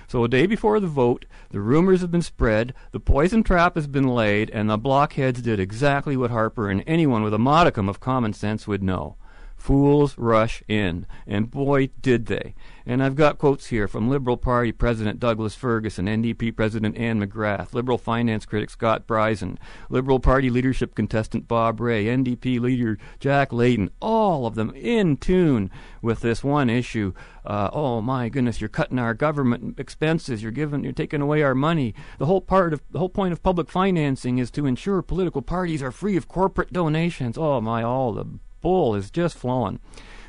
So 0.07 0.23
a 0.23 0.27
day 0.27 0.47
before 0.47 0.79
the 0.79 0.87
vote, 0.87 1.25
the 1.51 1.59
rumors 1.59 2.01
have 2.01 2.11
been 2.11 2.23
spread, 2.23 2.73
the 2.91 2.99
poison 2.99 3.43
trap 3.43 3.75
has 3.75 3.85
been 3.85 4.07
laid, 4.07 4.49
and 4.49 4.69
the 4.69 4.77
blockheads 4.77 5.41
did 5.41 5.59
exactly 5.59 6.17
what 6.17 6.31
Harper 6.31 6.69
and 6.69 6.83
anyone 6.87 7.21
with 7.21 7.33
a 7.33 7.39
modicum 7.39 7.87
of 7.87 7.99
common 7.99 8.33
sense 8.33 8.67
would 8.67 8.81
know 8.81 9.17
Fools 9.59 10.17
rush 10.17 10.63
in. 10.67 11.05
And 11.27 11.51
boy, 11.51 11.89
did 12.01 12.27
they. 12.27 12.55
And 12.85 13.03
I've 13.03 13.15
got 13.15 13.37
quotes 13.37 13.67
here 13.67 13.87
from 13.87 14.09
Liberal 14.09 14.37
Party 14.37 14.71
President 14.71 15.19
Douglas 15.19 15.53
Ferguson, 15.53 16.07
NDP 16.07 16.55
President 16.55 16.97
Anne 16.97 17.21
McGrath, 17.21 17.73
Liberal 17.73 17.97
finance 17.97 18.45
critic 18.45 18.69
Scott 18.69 19.05
Brison, 19.05 19.57
Liberal 19.89 20.19
Party 20.19 20.49
leadership 20.49 20.95
contestant 20.95 21.47
Bob 21.47 21.81
Rae, 21.81 22.05
NDP 22.05 22.59
leader 22.59 22.97
Jack 23.19 23.53
Layton, 23.53 23.91
all 24.01 24.47
of 24.47 24.55
them 24.55 24.73
in 24.75 25.17
tune 25.17 25.69
with 26.01 26.21
this 26.21 26.43
one 26.43 26.69
issue. 26.69 27.13
Uh, 27.45 27.69
oh 27.73 28.01
my 28.01 28.29
goodness, 28.29 28.61
you're 28.61 28.69
cutting 28.69 28.97
our 28.97 29.13
government 29.13 29.77
expenses, 29.77 30.41
you're 30.41 30.51
giving, 30.51 30.83
you're 30.83 30.93
taking 30.93 31.21
away 31.21 31.43
our 31.43 31.53
money. 31.53 31.93
The 32.17 32.25
whole 32.25 32.41
part 32.41 32.73
of 32.73 32.81
the 32.89 32.99
whole 32.99 33.09
point 33.09 33.33
of 33.33 33.43
public 33.43 33.69
financing 33.69 34.37
is 34.37 34.49
to 34.51 34.65
ensure 34.65 35.01
political 35.01 35.41
parties 35.41 35.83
are 35.83 35.91
free 35.91 36.15
of 36.15 36.27
corporate 36.27 36.71
donations. 36.73 37.37
Oh 37.37 37.59
my, 37.61 37.83
all 37.83 38.13
the 38.13 38.25
bull 38.61 38.95
is 38.95 39.11
just 39.11 39.37
flowing 39.37 39.79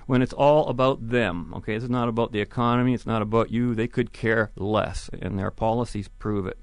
when 0.07 0.23
it's 0.23 0.33
all 0.33 0.69
about 0.69 1.11
them. 1.11 1.53
Okay, 1.57 1.75
this 1.75 1.85
is 1.85 1.91
not 1.91 2.09
about 2.09 2.33
the 2.33 2.41
economy, 2.41 2.95
it's 2.95 3.07
not 3.07 3.23
about 3.23 3.51
you. 3.51 3.75
They 3.75 3.87
could 3.87 4.13
care 4.13 4.51
less, 4.57 5.09
and 5.21 5.39
their 5.39 5.53
policies 5.53 6.09
prove 6.09 6.47
it. 6.47 6.59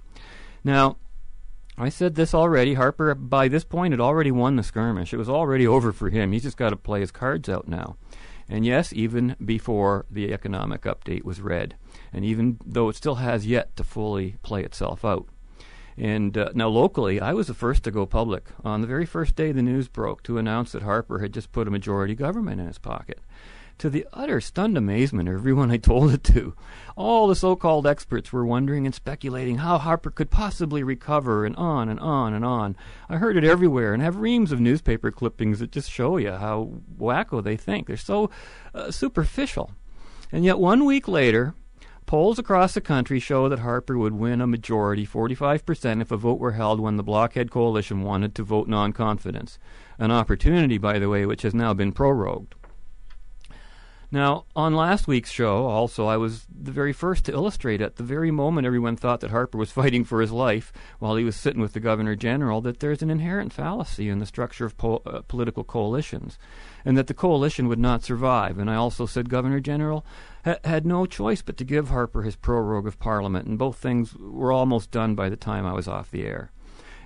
Now, 0.63 0.97
I 1.77 1.89
said 1.89 2.15
this 2.15 2.33
already. 2.33 2.73
Harper, 2.73 3.15
by 3.15 3.47
this 3.47 3.63
point, 3.63 3.93
had 3.93 4.01
already 4.01 4.31
won 4.31 4.55
the 4.55 4.63
skirmish. 4.63 5.13
It 5.13 5.17
was 5.17 5.29
already 5.29 5.65
over 5.65 5.93
for 5.93 6.09
him. 6.09 6.31
He's 6.31 6.43
just 6.43 6.57
got 6.57 6.71
to 6.71 6.75
play 6.75 6.99
his 6.99 7.11
cards 7.11 7.47
out 7.47 7.67
now. 7.67 7.95
And 8.49 8.65
yes, 8.65 8.91
even 8.93 9.35
before 9.43 10.05
the 10.09 10.33
economic 10.33 10.81
update 10.81 11.23
was 11.23 11.39
read, 11.39 11.75
and 12.11 12.25
even 12.25 12.57
though 12.65 12.89
it 12.89 12.95
still 12.95 13.15
has 13.15 13.45
yet 13.45 13.75
to 13.75 13.83
fully 13.83 14.37
play 14.41 14.63
itself 14.63 15.05
out. 15.05 15.27
And 15.97 16.37
uh, 16.37 16.51
now, 16.53 16.67
locally, 16.67 17.19
I 17.19 17.33
was 17.33 17.47
the 17.47 17.55
first 17.55 17.83
to 17.83 17.91
go 17.91 18.05
public 18.05 18.45
on 18.63 18.81
the 18.81 18.87
very 18.87 19.05
first 19.05 19.35
day 19.35 19.51
the 19.51 19.63
news 19.63 19.87
broke 19.87 20.21
to 20.23 20.37
announce 20.37 20.71
that 20.71 20.83
Harper 20.83 21.19
had 21.19 21.33
just 21.33 21.51
put 21.51 21.67
a 21.67 21.71
majority 21.71 22.13
government 22.13 22.61
in 22.61 22.67
his 22.67 22.77
pocket. 22.77 23.19
To 23.79 23.89
the 23.89 24.07
utter 24.11 24.41
stunned 24.41 24.77
amazement 24.77 25.29
of 25.29 25.35
everyone 25.35 25.71
I 25.71 25.77
told 25.77 26.11
it 26.11 26.23
to, 26.25 26.55
all 26.95 27.27
the 27.27 27.35
so 27.35 27.55
called 27.55 27.85
experts 27.87 28.31
were 28.31 28.45
wondering 28.45 28.85
and 28.85 28.93
speculating 28.93 29.57
how 29.57 29.77
Harper 29.77 30.11
could 30.11 30.29
possibly 30.29 30.83
recover, 30.83 31.45
and 31.45 31.55
on 31.55 31.89
and 31.89 31.99
on 31.99 32.33
and 32.33 32.45
on. 32.45 32.75
I 33.09 33.17
heard 33.17 33.37
it 33.37 33.43
everywhere 33.43 33.93
and 33.93 34.01
have 34.03 34.17
reams 34.17 34.51
of 34.51 34.59
newspaper 34.59 35.11
clippings 35.11 35.59
that 35.59 35.71
just 35.71 35.91
show 35.91 36.17
you 36.17 36.31
how 36.31 36.71
wacko 36.97 37.43
they 37.43 37.57
think. 37.57 37.87
They're 37.87 37.97
so 37.97 38.29
uh, 38.73 38.91
superficial. 38.91 39.71
And 40.31 40.43
yet, 40.43 40.59
one 40.59 40.85
week 40.85 41.07
later, 41.07 41.53
Polls 42.07 42.39
across 42.39 42.73
the 42.73 42.79
country 42.79 43.19
show 43.19 43.49
that 43.49 43.59
Harper 43.59 43.97
would 43.97 44.13
win 44.13 44.39
a 44.39 44.47
majority, 44.47 45.05
45%, 45.05 46.01
if 46.01 46.09
a 46.09 46.15
vote 46.15 46.39
were 46.39 46.53
held 46.53 46.79
when 46.79 46.95
the 46.95 47.03
Blockhead 47.03 47.51
Coalition 47.51 48.01
wanted 48.01 48.33
to 48.35 48.43
vote 48.43 48.69
non 48.69 48.93
confidence. 48.93 49.59
An 49.99 50.09
opportunity, 50.09 50.77
by 50.77 50.99
the 50.99 51.09
way, 51.09 51.25
which 51.25 51.41
has 51.41 51.53
now 51.53 51.73
been 51.73 51.91
prorogued. 51.91 52.55
Now, 54.09 54.45
on 54.55 54.73
last 54.73 55.05
week's 55.05 55.31
show, 55.31 55.65
also, 55.65 56.07
I 56.07 56.15
was 56.15 56.45
the 56.49 56.71
very 56.71 56.93
first 56.93 57.25
to 57.25 57.33
illustrate 57.33 57.81
at 57.81 57.97
the 57.97 58.03
very 58.03 58.31
moment 58.31 58.65
everyone 58.65 58.95
thought 58.95 59.19
that 59.19 59.31
Harper 59.31 59.57
was 59.57 59.71
fighting 59.73 60.05
for 60.05 60.21
his 60.21 60.31
life 60.31 60.71
while 60.99 61.17
he 61.17 61.25
was 61.25 61.35
sitting 61.35 61.61
with 61.61 61.73
the 61.73 61.81
Governor 61.81 62.15
General 62.15 62.61
that 62.61 62.79
there's 62.79 63.01
an 63.01 63.09
inherent 63.09 63.51
fallacy 63.51 64.07
in 64.07 64.19
the 64.19 64.25
structure 64.25 64.65
of 64.65 64.77
po- 64.77 65.01
uh, 65.05 65.21
political 65.27 65.65
coalitions 65.65 66.39
and 66.85 66.97
that 66.97 67.07
the 67.07 67.13
coalition 67.13 67.67
would 67.67 67.79
not 67.79 68.01
survive. 68.01 68.57
And 68.57 68.69
I 68.69 68.75
also 68.75 69.05
said 69.05 69.29
Governor 69.29 69.59
General 69.59 70.05
ha- 70.45 70.55
had 70.63 70.85
no 70.85 71.05
choice 71.05 71.41
but 71.41 71.57
to 71.57 71.65
give 71.65 71.89
Harper 71.89 72.21
his 72.21 72.37
prorogue 72.37 72.87
of 72.87 72.99
Parliament, 72.99 73.45
and 73.45 73.57
both 73.57 73.75
things 73.75 74.15
were 74.15 74.53
almost 74.53 74.89
done 74.89 75.15
by 75.15 75.27
the 75.27 75.35
time 75.35 75.65
I 75.65 75.73
was 75.73 75.87
off 75.89 76.11
the 76.11 76.25
air. 76.25 76.51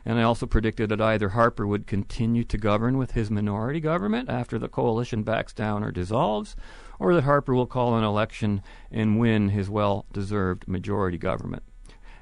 And 0.06 0.20
I 0.20 0.24
also 0.24 0.46
predicted 0.46 0.90
that 0.90 1.02
either 1.02 1.30
Harper 1.30 1.68
would 1.68 1.86
continue 1.86 2.44
to 2.46 2.58
govern 2.58 2.98
with 2.98 3.12
his 3.12 3.30
minority 3.30 3.80
government 3.80 4.30
after 4.30 4.58
the 4.58 4.68
coalition 4.68 5.24
backs 5.24 5.54
down 5.54 5.84
or 5.84 5.92
dissolves, 5.92 6.56
or 7.02 7.16
that 7.16 7.24
Harper 7.24 7.56
will 7.56 7.66
call 7.66 7.98
an 7.98 8.04
election 8.04 8.62
and 8.92 9.20
win 9.20 9.50
his 9.50 9.70
well 9.70 10.06
deserved 10.14 10.68
majority 10.68 11.18
government. 11.18 11.64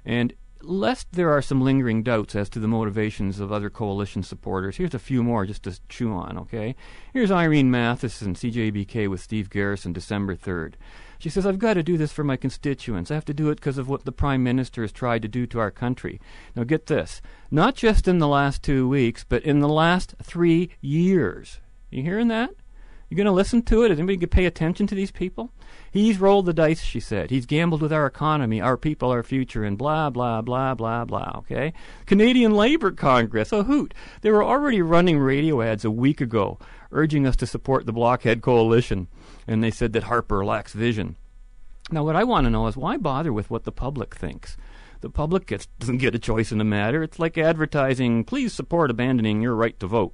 And 0.06 0.34
lest 0.62 1.12
there 1.12 1.32
are 1.32 1.42
some 1.42 1.62
lingering 1.62 2.02
doubts 2.02 2.34
as 2.34 2.50
to 2.50 2.60
the 2.60 2.68
motivations 2.68 3.42
of 3.42 3.52
other 3.52 3.70
coalition 3.70 4.24
supporters, 4.24 4.78
here's 4.78 4.94
a 4.94 5.00
few 5.00 5.22
more 5.22 5.46
just 5.46 5.64
to 5.64 5.78
chew 5.90 6.14
on, 6.14 6.38
okay? 6.38 6.78
Here's 7.12 7.30
Irene 7.30 7.70
Mathyssen, 7.70 8.36
CJBK 8.36 9.10
with 9.10 9.20
Steve 9.20 9.50
Garrison, 9.50 9.92
December 9.92 10.34
3rd. 10.34 10.76
She 11.20 11.30
says, 11.30 11.46
I've 11.46 11.60
got 11.60 11.74
to 11.74 11.84
do 11.84 11.98
this 11.98 12.14
for 12.14 12.24
my 12.24 12.38
constituents. 12.38 13.12
I 13.12 13.16
have 13.16 13.26
to 13.26 13.34
do 13.34 13.50
it 13.50 13.56
because 13.56 13.78
of 13.78 13.90
what 13.90 14.06
the 14.06 14.14
Prime 14.14 14.44
Minister 14.44 14.82
has 14.84 14.94
tried 14.94 15.22
to 15.24 15.28
do 15.28 15.46
to 15.48 15.60
our 15.60 15.72
country. 15.72 16.22
Now, 16.56 16.64
get 16.64 16.86
this 16.86 17.22
not 17.52 17.76
just 17.76 18.08
in 18.08 18.20
the 18.20 18.30
last 18.30 18.64
two 18.64 18.88
weeks, 18.88 19.26
but 19.28 19.44
in 19.44 19.60
the 19.60 19.68
last 19.68 20.16
three 20.24 20.70
years. 20.80 21.60
You 21.90 22.04
hearing 22.04 22.30
that? 22.30 22.52
You 23.10 23.18
going 23.18 23.26
to 23.26 23.32
listen 23.32 23.64
to 23.64 23.84
it? 23.84 23.92
Is 23.92 23.98
anybody 23.98 24.18
going 24.18 24.22
to 24.22 24.28
pay 24.28 24.46
attention 24.46 24.86
to 24.88 24.96
these 24.96 25.12
people? 25.12 25.52
He's 25.92 26.20
rolled 26.20 26.46
the 26.46 26.54
dice, 26.54 26.84
she 26.84 27.00
said. 27.00 27.32
He's 27.32 27.48
gambled 27.48 27.82
with 27.82 27.92
our 27.92 28.06
economy, 28.06 28.62
our 28.62 28.78
people, 28.78 29.10
our 29.10 29.24
future, 29.24 29.64
and 29.64 29.80
blah, 29.80 30.12
blah, 30.12 30.44
blah, 30.44 30.76
blah, 30.76 31.06
blah, 31.06 31.32
okay? 31.38 31.74
Canadian 32.06 32.54
Labour 32.54 32.92
Congress, 32.92 33.52
a 33.52 33.64
hoot. 33.64 33.96
They 34.22 34.30
were 34.30 34.44
already 34.44 34.84
running 34.84 35.18
radio 35.18 35.62
ads 35.62 35.84
a 35.84 35.92
week 35.92 36.22
ago 36.22 36.60
urging 36.92 37.26
us 37.26 37.36
to 37.38 37.48
support 37.48 37.86
the 37.86 37.94
Blockhead 37.94 38.42
Coalition, 38.42 39.08
and 39.48 39.64
they 39.64 39.72
said 39.72 39.94
that 39.94 40.04
Harper 40.04 40.46
lacks 40.46 40.74
vision. 40.74 41.16
Now, 41.92 42.04
what 42.04 42.16
I 42.16 42.24
want 42.24 42.46
to 42.46 42.52
know 42.52 42.68
is 42.68 42.78
why 42.78 42.98
bother 42.98 43.34
with 43.34 43.50
what 43.50 43.64
the 43.64 43.72
public 43.72 44.16
thinks? 44.16 44.58
The 45.02 45.10
public 45.10 45.48
gets, 45.48 45.66
doesn't 45.80 45.98
get 45.98 46.16
a 46.16 46.20
choice 46.20 46.52
in 46.52 46.58
the 46.58 46.64
matter. 46.64 47.02
It's 47.02 47.20
like 47.20 47.38
advertising, 47.38 48.24
please 48.24 48.54
support 48.54 48.92
abandoning 48.92 49.42
your 49.42 49.56
right 49.56 49.80
to 49.80 49.88
vote. 49.88 50.14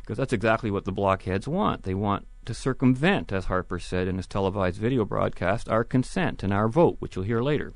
Because 0.00 0.18
that's 0.18 0.34
exactly 0.34 0.70
what 0.70 0.84
the 0.84 0.92
blockheads 0.92 1.48
want. 1.48 1.84
They 1.84 1.94
want 1.94 2.26
to 2.46 2.54
circumvent, 2.54 3.32
as 3.32 3.46
Harper 3.46 3.78
said 3.78 4.08
in 4.08 4.16
his 4.16 4.26
televised 4.26 4.80
video 4.80 5.04
broadcast, 5.04 5.68
our 5.68 5.84
consent 5.84 6.42
and 6.42 6.52
our 6.52 6.68
vote, 6.68 6.96
which 6.98 7.16
you'll 7.16 7.24
hear 7.24 7.42
later. 7.42 7.72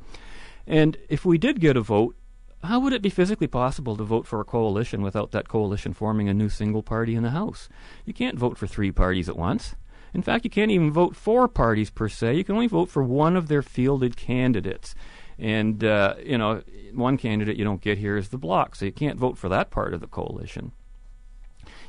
And 0.67 0.97
if 1.09 1.25
we 1.25 1.39
did 1.39 1.61
get 1.61 1.77
a 1.77 1.81
vote, 1.81 2.17
how 2.63 2.81
would 2.81 2.93
it 2.93 3.03
be 3.03 3.11
physically 3.11 3.47
possible 3.47 3.97
to 3.97 4.05
vote 4.05 4.27
for 4.27 4.41
a 4.41 4.45
coalition 4.45 5.03
without 5.03 5.31
that 5.31 5.49
coalition 5.49 5.93
forming 5.93 6.29
a 6.29 6.35
new 6.35 6.49
single 6.49 6.83
party 6.83 7.15
in 7.15 7.23
the 7.23 7.31
House? 7.31 7.69
You 8.05 8.13
can't 8.13 8.39
vote 8.39 8.59
for 8.59 8.67
three 8.67 8.91
parties 8.91 9.29
at 9.29 9.37
once. 9.37 9.77
In 10.13 10.23
fact, 10.23 10.45
you 10.45 10.51
can't 10.51 10.71
even 10.71 10.91
vote 10.91 11.15
for 11.15 11.47
parties 11.49 11.91
per 11.91 12.09
se. 12.09 12.35
You 12.35 12.45
can 12.45 12.55
only 12.55 12.67
vote 12.67 12.89
for 12.89 13.03
one 13.03 13.37
of 13.37 13.49
their 13.49 13.63
fielded 13.63 14.17
candidates. 14.17 14.95
And, 15.39 15.85
uh, 15.85 16.17
you 16.25 16.37
know, 16.37 16.63
one 16.93 17.17
candidate 17.17 17.57
you 17.57 17.65
don't 17.65 17.81
get 17.81 17.99
here 17.99 18.17
is 18.17 18.31
the 18.31 18.39
bloc, 18.39 18.75
so 18.75 18.87
you 18.87 18.93
can't 18.93 19.19
vote 19.19 19.39
for 19.39 19.49
that 19.49 19.71
part 19.71 19.95
of 19.95 20.01
the 20.01 20.07
coalition. 20.07 20.73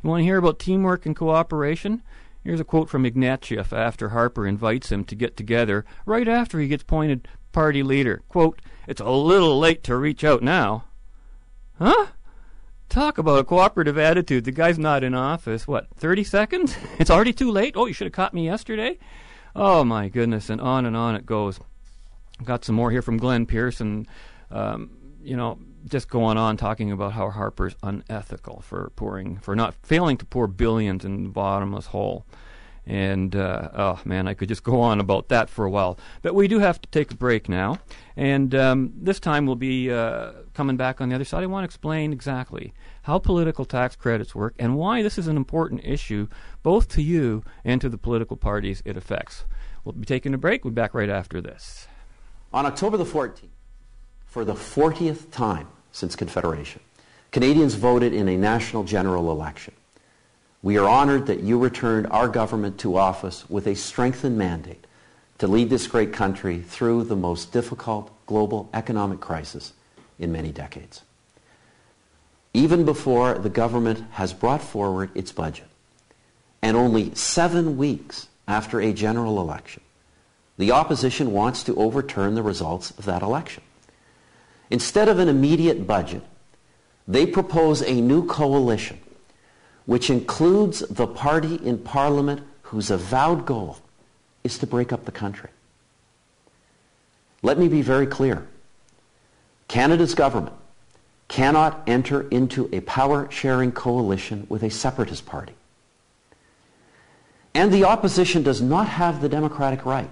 You 0.04 0.10
want 0.10 0.22
to 0.22 0.26
hear 0.26 0.38
about 0.38 0.60
teamwork 0.60 1.06
and 1.06 1.16
cooperation? 1.16 2.04
Here's 2.50 2.60
a 2.60 2.64
quote 2.64 2.90
from 2.90 3.04
Ignatieff 3.04 3.72
after 3.72 4.10
Harper 4.10 4.48
invites 4.48 4.92
him 4.92 5.04
to 5.04 5.14
get 5.14 5.38
together 5.38 5.86
right 6.08 6.28
after 6.28 6.60
he 6.60 6.68
gets 6.68 6.82
appointed 6.82 7.28
party 7.52 7.84
leader. 7.84 8.24
Quote, 8.28 8.60
It's 8.88 9.00
a 9.00 9.08
little 9.12 9.60
late 9.60 9.84
to 9.84 9.96
reach 9.96 10.24
out 10.24 10.42
now. 10.42 10.86
Huh? 11.78 12.08
Talk 12.90 13.20
about 13.20 13.38
a 13.38 13.44
cooperative 13.44 14.00
attitude. 14.00 14.46
The 14.46 14.52
guy's 14.52 14.80
not 14.80 15.04
in 15.04 15.14
office. 15.14 15.68
What, 15.68 15.90
30 15.98 16.24
seconds? 16.24 16.76
It's 16.98 17.12
already 17.12 17.34
too 17.34 17.52
late? 17.52 17.76
Oh, 17.78 17.86
you 17.86 17.94
should 17.94 18.08
have 18.08 18.14
caught 18.14 18.34
me 18.34 18.46
yesterday? 18.46 18.98
Oh, 19.56 19.84
my 19.84 20.10
goodness. 20.10 20.50
And 20.50 20.60
on 20.60 20.88
and 20.88 20.98
on 20.98 21.14
it 21.14 21.28
goes. 21.28 21.60
Got 22.44 22.66
some 22.66 22.74
more 22.74 22.90
here 22.90 23.04
from 23.04 23.18
Glen 23.18 23.46
Pearson. 23.46 24.08
Um, 24.50 24.90
you 25.22 25.38
know, 25.38 25.60
just 25.86 26.10
going 26.10 26.38
on 26.38 26.58
talking 26.58 26.92
about 26.92 27.14
how 27.14 27.30
Harper's 27.30 27.76
unethical 27.84 28.62
for 28.62 28.92
pouring, 28.96 29.38
for 29.38 29.56
not 29.56 29.76
failing 29.84 30.18
to 30.18 30.26
pour 30.26 30.48
billions 30.48 31.06
in 31.06 31.24
the 31.24 31.30
bottomless 31.30 31.88
hole. 31.88 32.26
And 32.86 33.36
uh, 33.36 33.70
oh 33.74 34.00
man, 34.04 34.28
I 34.28 34.34
could 34.34 34.50
just 34.50 34.64
go 34.64 34.82
on 34.82 35.00
about 35.00 35.30
that 35.30 35.50
for 35.50 35.64
a 35.64 35.70
while. 35.70 36.00
But 36.24 36.34
we 36.34 36.48
do 36.48 36.60
have 36.60 36.82
to 36.82 36.90
take 36.90 37.12
a 37.12 37.16
break 37.16 37.48
now, 37.48 37.78
and 38.18 38.56
um, 38.56 38.94
this 38.96 39.20
time 39.20 39.46
we'll 39.46 39.56
be 39.56 39.92
uh, 39.92 40.32
coming 40.56 40.76
back 40.76 41.00
on 41.00 41.10
the 41.10 41.16
other 41.16 41.26
side. 41.26 41.44
I 41.44 41.46
want 41.46 41.64
to 41.64 41.66
explain 41.66 42.12
exactly 42.12 42.74
how 43.04 43.20
political 43.20 43.64
tax 43.64 43.96
credits 43.96 44.34
work 44.34 44.56
and 44.58 44.76
why 44.76 45.04
this 45.04 45.20
is 45.20 45.28
an 45.28 45.38
important 45.38 45.82
issue 45.84 46.28
both 46.64 46.88
to 46.90 47.04
you 47.04 47.44
and 47.64 47.80
to 47.82 47.90
the 47.90 47.98
political 47.98 48.38
parties 48.38 48.82
it 48.86 48.98
affects. 48.98 49.46
We'll 49.84 49.94
be 49.94 50.06
taking 50.06 50.34
a 50.34 50.38
break. 50.40 50.64
We'll 50.64 50.72
be 50.72 50.82
back 50.82 50.96
right 50.96 51.10
after 51.10 51.42
this. 51.42 51.88
On 52.52 52.66
October 52.66 52.98
the 52.98 53.06
14th, 53.06 53.50
for 54.30 54.46
the 54.46 54.54
40th 54.54 55.32
time 55.32 55.68
since 55.92 56.16
Confederation, 56.16 56.82
Canadians 57.32 57.76
voted 57.76 58.14
in 58.14 58.30
a 58.30 58.38
national 58.38 58.84
general 58.84 59.32
election. 59.32 59.74
We 60.62 60.78
are 60.78 60.88
honored 60.88 61.28
that 61.28 61.42
you 61.42 61.58
returned 61.58 62.08
our 62.08 62.28
government 62.28 62.80
to 62.80 62.98
office 62.98 63.50
with 63.50 63.66
a 63.68 63.76
strengthened 63.76 64.38
mandate 64.38 64.86
to 65.40 65.48
lead 65.48 65.70
this 65.70 65.88
great 65.88 66.14
country 66.14 66.60
through 66.60 67.06
the 67.06 67.16
most 67.16 67.52
difficult 67.52 68.12
global 68.26 68.70
economic 68.74 69.20
crisis 69.20 69.74
in 70.20 70.32
many 70.32 70.52
decades. 70.52 71.02
Even 72.54 72.84
before 72.84 73.36
the 73.36 73.50
government 73.50 74.04
has 74.12 74.34
brought 74.34 74.62
forward 74.62 75.10
its 75.16 75.32
budget, 75.32 75.68
and 76.62 76.76
only 76.76 77.16
seven 77.16 77.78
weeks 77.78 78.28
after 78.48 78.82
a 78.82 78.92
general 78.92 79.40
election, 79.40 79.82
the 80.58 80.72
opposition 80.72 81.32
wants 81.32 81.64
to 81.64 81.76
overturn 81.78 82.36
the 82.36 82.44
results 82.44 82.92
of 82.92 83.06
that 83.06 83.22
election. 83.22 83.64
Instead 84.70 85.08
of 85.10 85.20
an 85.20 85.28
immediate 85.28 85.88
budget, 85.88 86.22
they 87.08 87.26
propose 87.26 87.82
a 87.82 88.02
new 88.02 88.26
coalition 88.26 89.00
which 89.86 90.12
includes 90.12 90.82
the 90.82 91.08
party 91.08 91.56
in 91.56 91.80
Parliament 91.80 92.44
whose 92.62 92.92
avowed 92.92 93.48
goal 93.48 93.78
is 94.44 94.60
to 94.60 94.68
break 94.68 94.94
up 94.94 95.06
the 95.06 95.12
country. 95.12 95.50
Let 97.42 97.58
me 97.58 97.68
be 97.68 97.82
very 97.82 98.06
clear. 98.06 98.48
Canada's 99.68 100.14
government 100.14 100.56
cannot 101.28 101.82
enter 101.88 102.28
into 102.30 102.70
a 102.72 102.82
power-sharing 102.82 103.72
coalition 103.72 104.46
with 104.50 104.62
a 104.62 104.70
separatist 104.70 105.26
party. 105.26 105.54
And 107.56 107.72
the 107.72 107.86
opposition 107.86 108.44
does 108.44 108.62
not 108.62 108.88
have 108.88 109.22
the 109.22 109.30
democratic 109.30 109.86
right 109.86 110.10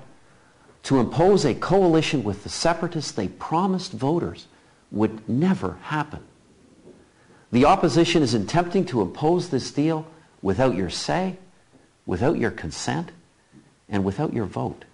to 0.87 1.01
impose 1.01 1.43
a 1.43 1.53
coalition 1.53 2.23
with 2.23 2.43
the 2.43 2.49
separatists 2.49 3.11
they 3.11 3.27
promised 3.27 3.91
voters 3.91 4.47
would 4.89 5.27
never 5.27 5.77
happen. 5.81 6.23
The 7.51 7.65
opposition 7.65 8.23
is 8.23 8.33
attempting 8.33 8.85
to 8.85 9.01
impose 9.01 9.49
this 9.49 9.69
deal 9.69 10.07
without 10.41 10.75
your 10.75 10.89
say, 10.89 11.39
without 12.05 12.37
your 12.37 12.51
consent, 12.51 13.11
and 13.89 14.05
without 14.05 14.31
your 14.31 14.45
vote. 14.45 14.85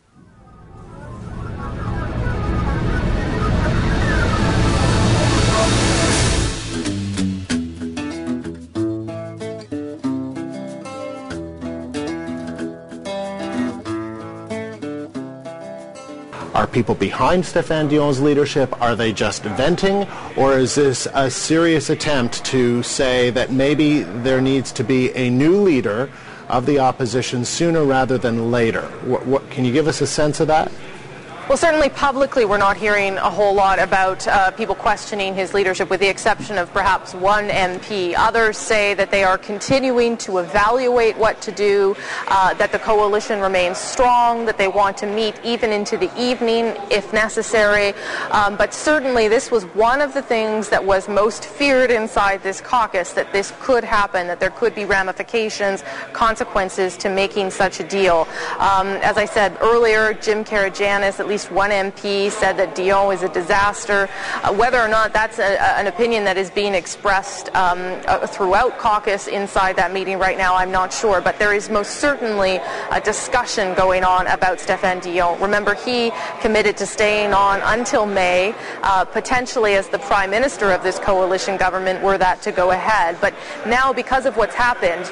Are 16.64 16.68
people 16.68 16.96
behind 16.96 17.44
Stéphane 17.44 17.90
Dion's 17.90 18.22
leadership? 18.22 18.82
Are 18.82 18.96
they 18.96 19.12
just 19.12 19.44
venting? 19.44 20.08
Or 20.38 20.58
is 20.58 20.76
this 20.76 21.10
a 21.14 21.30
serious 21.30 21.90
attempt 21.90 22.46
to 22.46 22.82
say 22.84 23.32
that 23.32 23.52
maybe 23.52 24.04
there 24.04 24.40
needs 24.40 24.72
to 24.80 24.84
be 24.86 25.14
a 25.14 25.30
new 25.30 25.58
leader 25.58 26.10
of 26.48 26.66
the 26.66 26.80
opposition 26.80 27.44
sooner 27.44 27.84
rather 27.84 28.18
than 28.18 28.50
later? 28.50 28.84
What, 29.04 29.26
what, 29.26 29.50
can 29.50 29.66
you 29.66 29.74
give 29.74 29.90
us 29.90 30.00
a 30.00 30.08
sense 30.08 30.40
of 30.40 30.48
that? 30.48 30.72
Well, 31.50 31.58
certainly 31.58 31.90
publicly, 31.90 32.46
we're 32.46 32.58
not 32.58 32.78
hearing 32.78 33.18
a 33.18 33.30
whole 33.30 33.54
lot 33.54 33.78
about 33.78 34.26
uh, 34.30 34.52
people 34.52 34.76
questioning 34.76 35.36
his 35.36 35.54
leadership, 35.54 35.90
with 35.90 36.00
the 36.00 36.08
exception 36.08 36.58
of 36.58 36.72
perhaps 36.72 37.14
one 37.14 37.50
MP. 37.50 38.16
Others 38.18 38.58
say 38.58 38.94
that 38.94 39.12
they 39.12 39.26
are 39.26 39.38
continuing 39.38 40.16
to 40.20 40.38
evaluate 40.38 41.18
what 41.18 41.42
to 41.42 41.52
do, 41.52 41.98
uh, 42.30 42.54
that 42.54 42.72
the 42.72 42.80
coalition 42.80 43.42
remains 43.42 43.78
strong, 43.78 44.46
that 44.46 44.58
they 44.58 44.70
want 44.70 44.96
to 45.00 45.06
meet 45.06 45.36
even 45.44 45.74
into 45.74 45.98
the 45.98 46.10
evening 46.18 46.78
if 46.90 47.12
necessary. 47.12 47.94
Um, 48.32 48.56
but 48.56 48.74
certainly, 48.74 49.28
this 49.28 49.52
was 49.52 49.66
one 49.76 50.00
of 50.00 50.14
the 50.14 50.22
things 50.22 50.70
that 50.70 50.86
was 50.86 51.10
most 51.10 51.44
feared 51.44 51.92
inside 51.92 52.42
this 52.42 52.62
caucus 52.62 53.12
that 53.14 53.34
this 53.34 53.52
could 53.60 53.84
happen, 53.84 54.28
that 54.28 54.40
there 54.40 54.50
could 54.50 54.74
be 54.74 54.86
ramifications, 54.86 55.84
consequences 56.14 56.96
to 56.98 57.10
making 57.10 57.52
such 57.52 57.82
a 57.82 57.84
deal. 57.84 58.30
Um, 58.60 58.88
as 59.04 59.18
I 59.18 59.26
said 59.26 59.58
earlier, 59.60 60.14
Jim 60.14 60.46
Karygiannis, 60.46 61.20
at 61.20 61.33
least 61.34 61.52
one 61.52 61.72
MP 61.72 62.30
said 62.30 62.58
that 62.58 62.76
Dion 62.76 63.12
is 63.12 63.24
a 63.24 63.28
disaster. 63.28 64.08
Uh, 64.44 64.54
whether 64.54 64.78
or 64.80 64.88
not 64.88 65.14
that's 65.14 65.40
a, 65.40 65.60
an 65.80 65.88
opinion 65.88 66.26
that 66.26 66.38
is 66.38 66.52
being 66.52 66.76
expressed 66.76 67.50
um, 67.56 67.80
uh, 68.06 68.28
throughout 68.28 68.78
caucus 68.78 69.26
inside 69.28 69.76
that 69.78 69.92
meeting 69.92 70.20
right 70.20 70.38
now, 70.38 70.56
I'm 70.56 70.70
not 70.70 70.94
sure. 70.94 71.22
But 71.22 71.40
there 71.40 71.52
is 71.52 71.72
most 71.72 71.96
certainly 71.96 72.62
a 72.92 73.02
discussion 73.02 73.74
going 73.74 74.04
on 74.04 74.28
about 74.28 74.60
Stéphane 74.60 75.02
Dion. 75.02 75.42
Remember, 75.42 75.74
he 75.74 76.12
committed 76.40 76.78
to 76.78 76.86
staying 76.86 77.34
on 77.34 77.62
until 77.64 78.06
May, 78.06 78.54
uh, 78.84 79.04
potentially 79.04 79.74
as 79.74 79.90
the 79.90 79.98
prime 79.98 80.30
minister 80.30 80.72
of 80.72 80.84
this 80.84 81.00
coalition 81.00 81.58
government 81.58 82.04
were 82.04 82.20
that 82.20 82.44
to 82.44 82.52
go 82.52 82.70
ahead. 82.70 83.18
But 83.20 83.34
now, 83.66 83.92
because 83.92 84.28
of 84.28 84.38
what's 84.38 84.54
happened, 84.54 85.12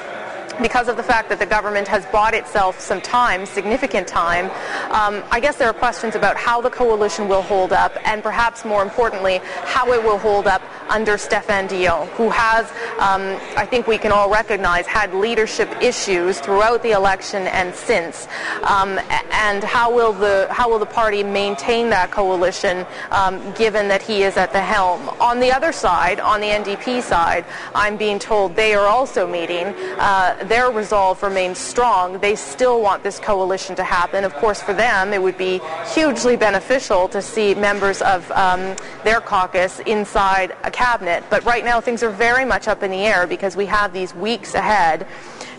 because 0.60 0.88
of 0.88 0.96
the 0.96 1.02
fact 1.02 1.28
that 1.28 1.38
the 1.38 1.46
government 1.46 1.88
has 1.88 2.04
bought 2.06 2.34
itself 2.34 2.80
some 2.80 3.00
time, 3.00 3.46
significant 3.46 4.06
time, 4.06 4.46
um, 4.90 5.22
I 5.30 5.40
guess 5.40 5.56
there 5.56 5.68
are 5.68 5.74
questions 5.74 6.14
about 6.14 6.36
how 6.36 6.60
the 6.60 6.70
coalition 6.70 7.28
will 7.28 7.42
hold 7.42 7.72
up 7.72 7.96
and 8.04 8.22
perhaps 8.22 8.64
more 8.64 8.82
importantly, 8.82 9.40
how 9.64 9.92
it 9.92 10.02
will 10.02 10.18
hold 10.18 10.46
up 10.46 10.62
under 10.88 11.14
Stéphane 11.14 11.68
Dion, 11.68 12.08
who 12.08 12.28
has, 12.30 12.70
um, 12.98 13.38
I 13.56 13.66
think 13.66 13.86
we 13.86 13.98
can 13.98 14.12
all 14.12 14.30
recognize, 14.30 14.86
had 14.86 15.14
leadership 15.14 15.70
issues 15.80 16.38
throughout 16.40 16.82
the 16.82 16.90
election 16.90 17.46
and 17.46 17.74
since. 17.74 18.28
Um, 18.62 18.98
and 19.32 19.64
how 19.64 19.92
will 19.92 20.12
the 20.12 20.46
how 20.50 20.68
will 20.68 20.78
the 20.78 20.86
party 20.86 21.22
maintain 21.22 21.90
that 21.90 22.10
coalition, 22.10 22.86
um, 23.10 23.52
given 23.54 23.88
that 23.88 24.02
he 24.02 24.22
is 24.22 24.36
at 24.36 24.52
the 24.52 24.60
helm? 24.60 25.08
On 25.20 25.40
the 25.40 25.50
other 25.50 25.72
side, 25.72 26.20
on 26.20 26.40
the 26.40 26.48
NDP 26.48 27.02
side, 27.02 27.44
I'm 27.74 27.96
being 27.96 28.18
told 28.18 28.54
they 28.54 28.74
are 28.74 28.86
also 28.86 29.26
meeting. 29.26 29.66
Uh, 29.98 30.41
their 30.48 30.70
resolve 30.70 31.22
remains 31.22 31.58
strong. 31.58 32.18
They 32.18 32.36
still 32.36 32.80
want 32.80 33.02
this 33.02 33.18
coalition 33.18 33.76
to 33.76 33.84
happen. 33.84 34.24
Of 34.24 34.34
course, 34.34 34.62
for 34.62 34.72
them, 34.72 35.12
it 35.12 35.22
would 35.22 35.38
be 35.38 35.60
hugely 35.94 36.36
beneficial 36.36 37.08
to 37.08 37.22
see 37.22 37.54
members 37.54 38.02
of 38.02 38.30
um, 38.32 38.76
their 39.04 39.20
caucus 39.20 39.80
inside 39.80 40.54
a 40.64 40.70
cabinet. 40.70 41.24
But 41.30 41.44
right 41.44 41.64
now, 41.64 41.80
things 41.80 42.02
are 42.02 42.10
very 42.10 42.44
much 42.44 42.68
up 42.68 42.82
in 42.82 42.90
the 42.90 43.04
air 43.04 43.26
because 43.26 43.56
we 43.56 43.66
have 43.66 43.92
these 43.92 44.14
weeks 44.14 44.54
ahead. 44.54 45.06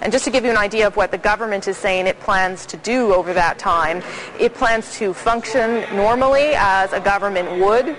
And 0.02 0.12
just 0.12 0.26
to 0.26 0.32
give 0.32 0.44
you 0.44 0.52
an 0.52 0.58
idea 0.58 0.86
of 0.86 0.98
what 0.98 1.12
the 1.12 1.18
government 1.18 1.68
is 1.68 1.78
saying 1.78 2.08
it 2.08 2.20
plans 2.20 2.66
to 2.68 2.78
do 2.78 3.14
over 3.14 3.34
that 3.34 3.58
time, 3.58 4.04
it 4.40 4.54
plans 4.54 4.94
to 4.98 5.14
function 5.14 5.86
normally 5.96 6.52
as 6.56 6.92
a 6.92 7.00
government 7.00 7.62
would 7.62 7.96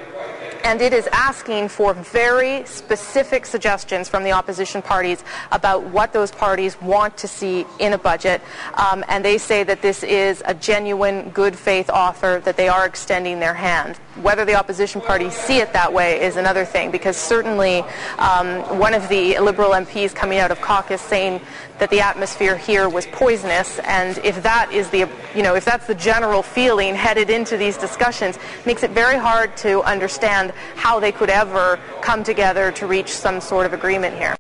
and 0.64 0.80
it 0.80 0.94
is 0.94 1.06
asking 1.12 1.68
for 1.68 1.92
very 1.92 2.64
specific 2.64 3.44
suggestions 3.44 4.08
from 4.08 4.24
the 4.24 4.32
opposition 4.32 4.80
parties 4.80 5.22
about 5.52 5.84
what 5.84 6.12
those 6.12 6.32
parties 6.32 6.80
want 6.80 7.16
to 7.18 7.28
see 7.28 7.66
in 7.78 7.92
a 7.92 7.98
budget. 7.98 8.40
Um, 8.74 9.04
and 9.08 9.24
they 9.24 9.36
say 9.38 9.62
that 9.62 9.82
this 9.82 10.02
is 10.02 10.42
a 10.46 10.54
genuine 10.54 11.30
good 11.30 11.56
faith 11.56 11.90
offer, 11.90 12.40
that 12.44 12.56
they 12.56 12.68
are 12.68 12.86
extending 12.86 13.40
their 13.40 13.54
hand. 13.54 13.98
Whether 14.22 14.44
the 14.44 14.54
opposition 14.54 15.00
parties 15.00 15.34
see 15.34 15.58
it 15.58 15.72
that 15.72 15.92
way 15.92 16.20
is 16.22 16.36
another 16.36 16.64
thing, 16.64 16.92
because 16.92 17.16
certainly 17.16 17.84
um, 18.18 18.78
one 18.78 18.94
of 18.94 19.08
the 19.08 19.38
Liberal 19.38 19.70
MPs 19.70 20.14
coming 20.14 20.38
out 20.38 20.52
of 20.52 20.60
caucus 20.60 21.00
saying 21.00 21.40
that 21.78 21.90
the 21.90 22.00
atmosphere 22.00 22.56
here 22.56 22.88
was 22.88 23.06
poisonous, 23.08 23.80
and 23.80 24.18
if 24.18 24.40
that 24.44 24.70
is 24.72 24.88
the, 24.90 25.08
you 25.34 25.42
know, 25.42 25.56
if 25.56 25.64
that's 25.64 25.88
the 25.88 25.94
general 25.96 26.42
feeling 26.42 26.94
headed 26.94 27.28
into 27.28 27.56
these 27.56 27.76
discussions, 27.76 28.38
makes 28.64 28.84
it 28.84 28.92
very 28.92 29.18
hard 29.18 29.56
to 29.56 29.82
understand 29.82 30.52
how 30.76 31.00
they 31.00 31.10
could 31.10 31.30
ever 31.30 31.80
come 32.00 32.22
together 32.22 32.70
to 32.70 32.86
reach 32.86 33.08
some 33.08 33.40
sort 33.40 33.66
of 33.66 33.72
agreement 33.72 34.16
here. 34.16 34.36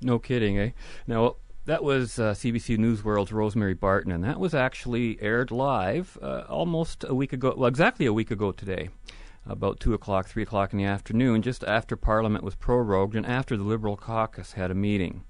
No 0.00 0.18
kidding, 0.18 0.58
eh? 0.58 0.70
Now, 1.06 1.36
that 1.64 1.84
was 1.84 2.18
uh, 2.18 2.32
CBC 2.32 2.76
News 2.76 3.04
World's 3.04 3.32
Rosemary 3.32 3.74
Barton, 3.74 4.10
and 4.10 4.24
that 4.24 4.40
was 4.40 4.52
actually 4.52 5.16
aired 5.20 5.52
live 5.52 6.18
uh, 6.20 6.42
almost 6.48 7.04
a 7.04 7.14
week 7.14 7.32
ago, 7.32 7.54
well, 7.56 7.68
exactly 7.68 8.04
a 8.04 8.12
week 8.12 8.32
ago 8.32 8.50
today, 8.50 8.90
about 9.46 9.78
2 9.78 9.94
o'clock, 9.94 10.26
3 10.26 10.42
o'clock 10.42 10.72
in 10.72 10.78
the 10.78 10.84
afternoon, 10.84 11.40
just 11.40 11.62
after 11.64 11.94
Parliament 11.94 12.42
was 12.42 12.56
prorogued 12.56 13.14
and 13.14 13.24
after 13.24 13.56
the 13.56 13.62
Liberal 13.62 13.96
caucus 13.96 14.54
had 14.54 14.72
a 14.72 14.74
meeting. 14.74 15.22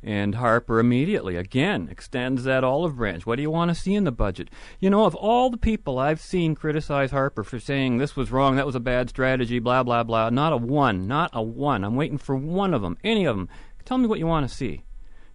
And 0.00 0.36
Harper 0.36 0.78
immediately, 0.78 1.34
again, 1.34 1.88
extends 1.90 2.44
that 2.44 2.62
olive 2.62 2.96
branch. 2.96 3.24
What 3.26 3.36
do 3.36 3.42
you 3.42 3.50
want 3.50 3.70
to 3.70 3.74
see 3.74 3.94
in 3.94 4.04
the 4.04 4.12
budget? 4.12 4.50
You 4.78 4.90
know, 4.90 5.06
of 5.06 5.14
all 5.14 5.48
the 5.48 5.56
people 5.56 5.98
I've 5.98 6.20
seen 6.20 6.54
criticize 6.54 7.10
Harper 7.10 7.42
for 7.42 7.58
saying 7.58 7.96
this 7.96 8.14
was 8.14 8.30
wrong, 8.30 8.54
that 8.56 8.66
was 8.66 8.74
a 8.74 8.80
bad 8.80 9.08
strategy, 9.08 9.58
blah, 9.58 9.82
blah, 9.82 10.04
blah, 10.04 10.28
not 10.30 10.52
a 10.52 10.58
one, 10.58 11.08
not 11.08 11.30
a 11.32 11.42
one. 11.42 11.82
I'm 11.82 11.96
waiting 11.96 12.18
for 12.18 12.36
one 12.36 12.74
of 12.74 12.82
them, 12.82 12.98
any 13.02 13.24
of 13.24 13.34
them. 13.34 13.48
Tell 13.84 13.98
me 13.98 14.06
what 14.06 14.18
you 14.18 14.26
want 14.26 14.48
to 14.48 14.54
see. 14.54 14.84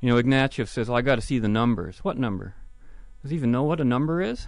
You 0.02 0.10
know, 0.10 0.22
Ignatieff 0.22 0.70
says, 0.70 0.88
well, 0.88 0.98
I 0.98 1.02
got 1.02 1.16
to 1.16 1.22
see 1.22 1.40
the 1.40 1.50
numbers. 1.50 2.00
What 2.04 2.18
number? 2.18 2.56
Does 3.22 3.32
he 3.32 3.38
even 3.38 3.52
know 3.52 3.64
what 3.64 3.82
a 3.82 3.86
number 3.86 4.22
is? 4.22 4.48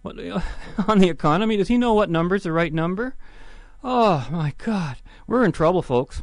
What 0.00 0.16
On 0.88 0.98
the 0.98 1.10
economy, 1.10 1.58
does 1.58 1.68
he 1.68 1.76
know 1.76 1.92
what 1.92 2.08
number's 2.08 2.44
the 2.44 2.52
right 2.52 2.72
number? 2.72 3.14
Oh, 3.84 4.26
my 4.30 4.54
God. 4.56 4.96
We're 5.26 5.44
in 5.44 5.52
trouble, 5.52 5.82
folks. 5.82 6.22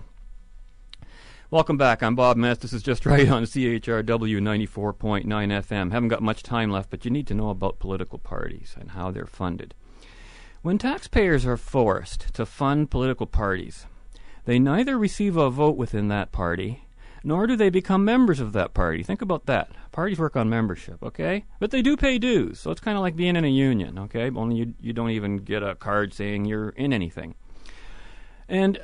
Welcome 1.51 1.77
back. 1.77 2.01
I'm 2.01 2.15
Bob 2.15 2.37
Metz. 2.37 2.63
This 2.63 2.73
is 2.73 2.81
just 2.81 3.05
right 3.05 3.29
on 3.29 3.43
CHRW 3.43 4.39
94.9 4.39 5.25
FM. 5.25 5.91
Haven't 5.91 6.09
got 6.09 6.23
much 6.23 6.41
time 6.41 6.71
left, 6.71 6.89
but 6.89 7.05
you 7.05 7.11
need 7.11 7.27
to 7.27 7.35
know 7.35 7.51
about 7.51 7.77
political 7.77 8.17
parties 8.17 8.75
and 8.79 8.91
how 8.91 9.11
they're 9.11 9.27
funded. 9.27 9.75
When 10.63 10.79
taxpayers 10.79 11.45
are 11.45 11.57
forced 11.57 12.33
to 12.33 12.47
fund 12.47 12.89
political 12.89 13.27
parties, 13.27 13.85
they 14.45 14.57
neither 14.57 14.97
receive 14.97 15.37
a 15.37 15.51
vote 15.51 15.77
within 15.77 16.07
that 16.07 16.31
party 16.31 16.84
nor 17.25 17.47
do 17.47 17.55
they 17.55 17.71
become 17.71 18.05
members 18.05 18.39
of 18.39 18.53
that 18.53 18.75
party. 18.75 19.01
Think 19.01 19.23
about 19.23 19.47
that. 19.47 19.71
Parties 19.91 20.19
work 20.19 20.35
on 20.35 20.47
membership, 20.47 21.01
okay? 21.01 21.45
But 21.59 21.71
they 21.71 21.81
do 21.81 21.97
pay 21.97 22.19
dues, 22.19 22.59
so 22.59 22.69
it's 22.69 22.79
kind 22.79 22.95
of 22.95 23.01
like 23.01 23.15
being 23.15 23.35
in 23.35 23.43
a 23.43 23.49
union, 23.49 23.97
okay? 23.97 24.29
Only 24.29 24.57
you, 24.57 24.73
you 24.79 24.93
don't 24.93 25.09
even 25.09 25.37
get 25.37 25.63
a 25.63 25.73
card 25.73 26.13
saying 26.13 26.45
you're 26.45 26.69
in 26.69 26.93
anything. 26.93 27.33
And 28.47 28.79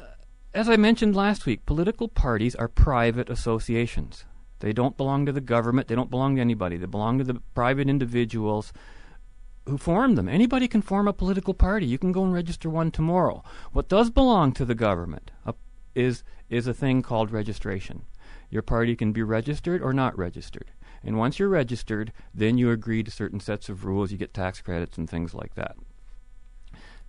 as 0.56 0.68
I 0.68 0.76
mentioned 0.76 1.16
last 1.16 1.46
week, 1.46 1.68
political 1.68 2.08
parties 2.08 2.56
are 2.56 2.68
private 2.68 3.30
associations. 3.30 4.26
They 4.60 4.74
don't 4.74 4.98
belong 4.98 5.28
to 5.28 5.32
the 5.32 5.39
government, 5.39 5.88
they 5.88 5.96
don't 5.96 6.10
belong 6.10 6.36
to 6.36 6.42
anybody. 6.42 6.78
They 6.78 6.88
belong 6.88 7.20
to 7.20 7.24
the 7.24 7.42
private 7.54 7.88
individuals 7.88 8.74
who 9.68 9.78
form 9.78 10.16
them. 10.16 10.28
Anybody 10.28 10.68
can 10.68 10.82
form 10.82 11.08
a 11.08 11.14
political 11.14 11.54
party. 11.54 11.86
You 11.86 12.00
can 12.00 12.12
go 12.12 12.24
and 12.24 12.34
register 12.34 12.72
one 12.72 12.89
tomorrow. 12.89 13.44
What 13.72 13.88
does 13.88 14.10
belong 14.10 14.52
to 14.54 14.66
the 14.66 14.74
government 14.74 15.30
uh, 15.46 15.54
is 15.94 16.24
is 16.50 16.66
a 16.66 16.74
thing 16.74 17.04
called 17.04 17.32
registration. 17.32 18.02
Your 18.52 18.62
party 18.62 18.95
can 18.95 19.12
be 19.14 19.24
registered 19.24 19.82
or 19.82 19.93
not 19.93 20.16
registered. 20.18 20.72
And 21.04 21.18
once 21.18 21.39
you're 21.39 21.49
registered, 21.49 22.14
then 22.34 22.60
you 22.60 22.70
agree 22.70 23.02
to 23.02 23.10
certain 23.10 23.39
sets 23.39 23.70
of 23.70 23.86
rules. 23.86 24.12
You 24.12 24.20
get 24.20 24.34
tax 24.34 24.62
credits 24.62 24.97
and 24.97 25.10
things 25.10 25.34
like 25.34 25.56
that. 25.56 25.76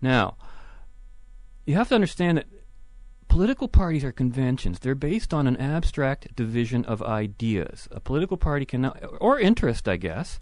Now, 0.00 0.36
you 1.66 1.74
have 1.74 1.88
to 1.88 1.94
understand 1.94 2.38
that 2.38 2.46
political 3.28 3.68
parties 3.68 4.04
are 4.04 4.12
conventions. 4.12 4.78
They're 4.78 4.94
based 4.94 5.34
on 5.34 5.46
an 5.46 5.56
abstract 5.56 6.34
division 6.34 6.84
of 6.84 7.02
ideas. 7.02 7.88
A 7.90 8.00
political 8.00 8.36
party 8.36 8.64
cannot, 8.64 9.02
or 9.20 9.38
interest, 9.38 9.88
I 9.88 9.96
guess. 9.96 10.40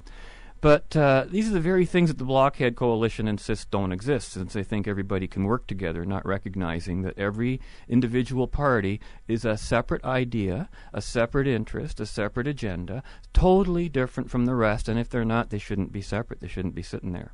But 0.60 0.94
uh, 0.94 1.24
these 1.28 1.48
are 1.48 1.54
the 1.54 1.60
very 1.60 1.86
things 1.86 2.10
that 2.10 2.18
the 2.18 2.24
Blockhead 2.24 2.76
Coalition 2.76 3.26
insists 3.26 3.64
don't 3.64 3.92
exist, 3.92 4.32
since 4.32 4.52
they 4.52 4.62
think 4.62 4.86
everybody 4.86 5.26
can 5.26 5.44
work 5.44 5.66
together, 5.66 6.04
not 6.04 6.26
recognizing 6.26 7.00
that 7.02 7.18
every 7.18 7.60
individual 7.88 8.46
party 8.46 9.00
is 9.26 9.46
a 9.46 9.56
separate 9.56 10.04
idea, 10.04 10.68
a 10.92 11.00
separate 11.00 11.46
interest, 11.46 11.98
a 11.98 12.06
separate 12.06 12.46
agenda, 12.46 13.02
totally 13.32 13.88
different 13.88 14.30
from 14.30 14.44
the 14.44 14.54
rest. 14.54 14.86
And 14.86 14.98
if 14.98 15.08
they're 15.08 15.24
not, 15.24 15.48
they 15.48 15.58
shouldn't 15.58 15.92
be 15.92 16.02
separate. 16.02 16.40
They 16.40 16.48
shouldn't 16.48 16.74
be 16.74 16.82
sitting 16.82 17.12
there. 17.12 17.32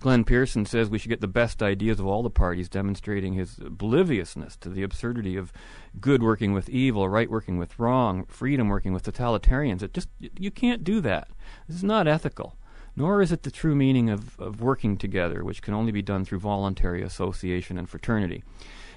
Glen 0.00 0.24
Pearson 0.24 0.64
says 0.64 0.88
we 0.88 0.98
should 0.98 1.10
get 1.10 1.20
the 1.20 1.28
best 1.28 1.62
ideas 1.62 2.00
of 2.00 2.06
all 2.06 2.22
the 2.22 2.30
parties, 2.30 2.70
demonstrating 2.70 3.34
his 3.34 3.58
obliviousness 3.58 4.56
to 4.56 4.70
the 4.70 4.82
absurdity 4.82 5.36
of 5.36 5.52
good 6.00 6.22
working 6.22 6.54
with 6.54 6.70
evil, 6.70 7.06
right 7.06 7.30
working 7.30 7.58
with 7.58 7.78
wrong, 7.78 8.24
freedom 8.24 8.68
working 8.68 8.94
with 8.94 9.02
totalitarians. 9.02 9.82
It 9.82 9.92
just 9.92 10.08
you 10.18 10.50
can't 10.50 10.84
do 10.84 11.02
that. 11.02 11.28
This 11.68 11.76
is 11.76 11.84
not 11.84 12.08
ethical. 12.08 12.56
Nor 12.96 13.22
is 13.22 13.30
it 13.30 13.44
the 13.44 13.50
true 13.50 13.76
meaning 13.76 14.10
of, 14.10 14.38
of 14.40 14.60
working 14.60 14.96
together, 14.96 15.44
which 15.44 15.62
can 15.62 15.74
only 15.74 15.92
be 15.92 16.02
done 16.02 16.24
through 16.24 16.40
voluntary 16.40 17.02
association 17.02 17.78
and 17.78 17.88
fraternity. 17.88 18.42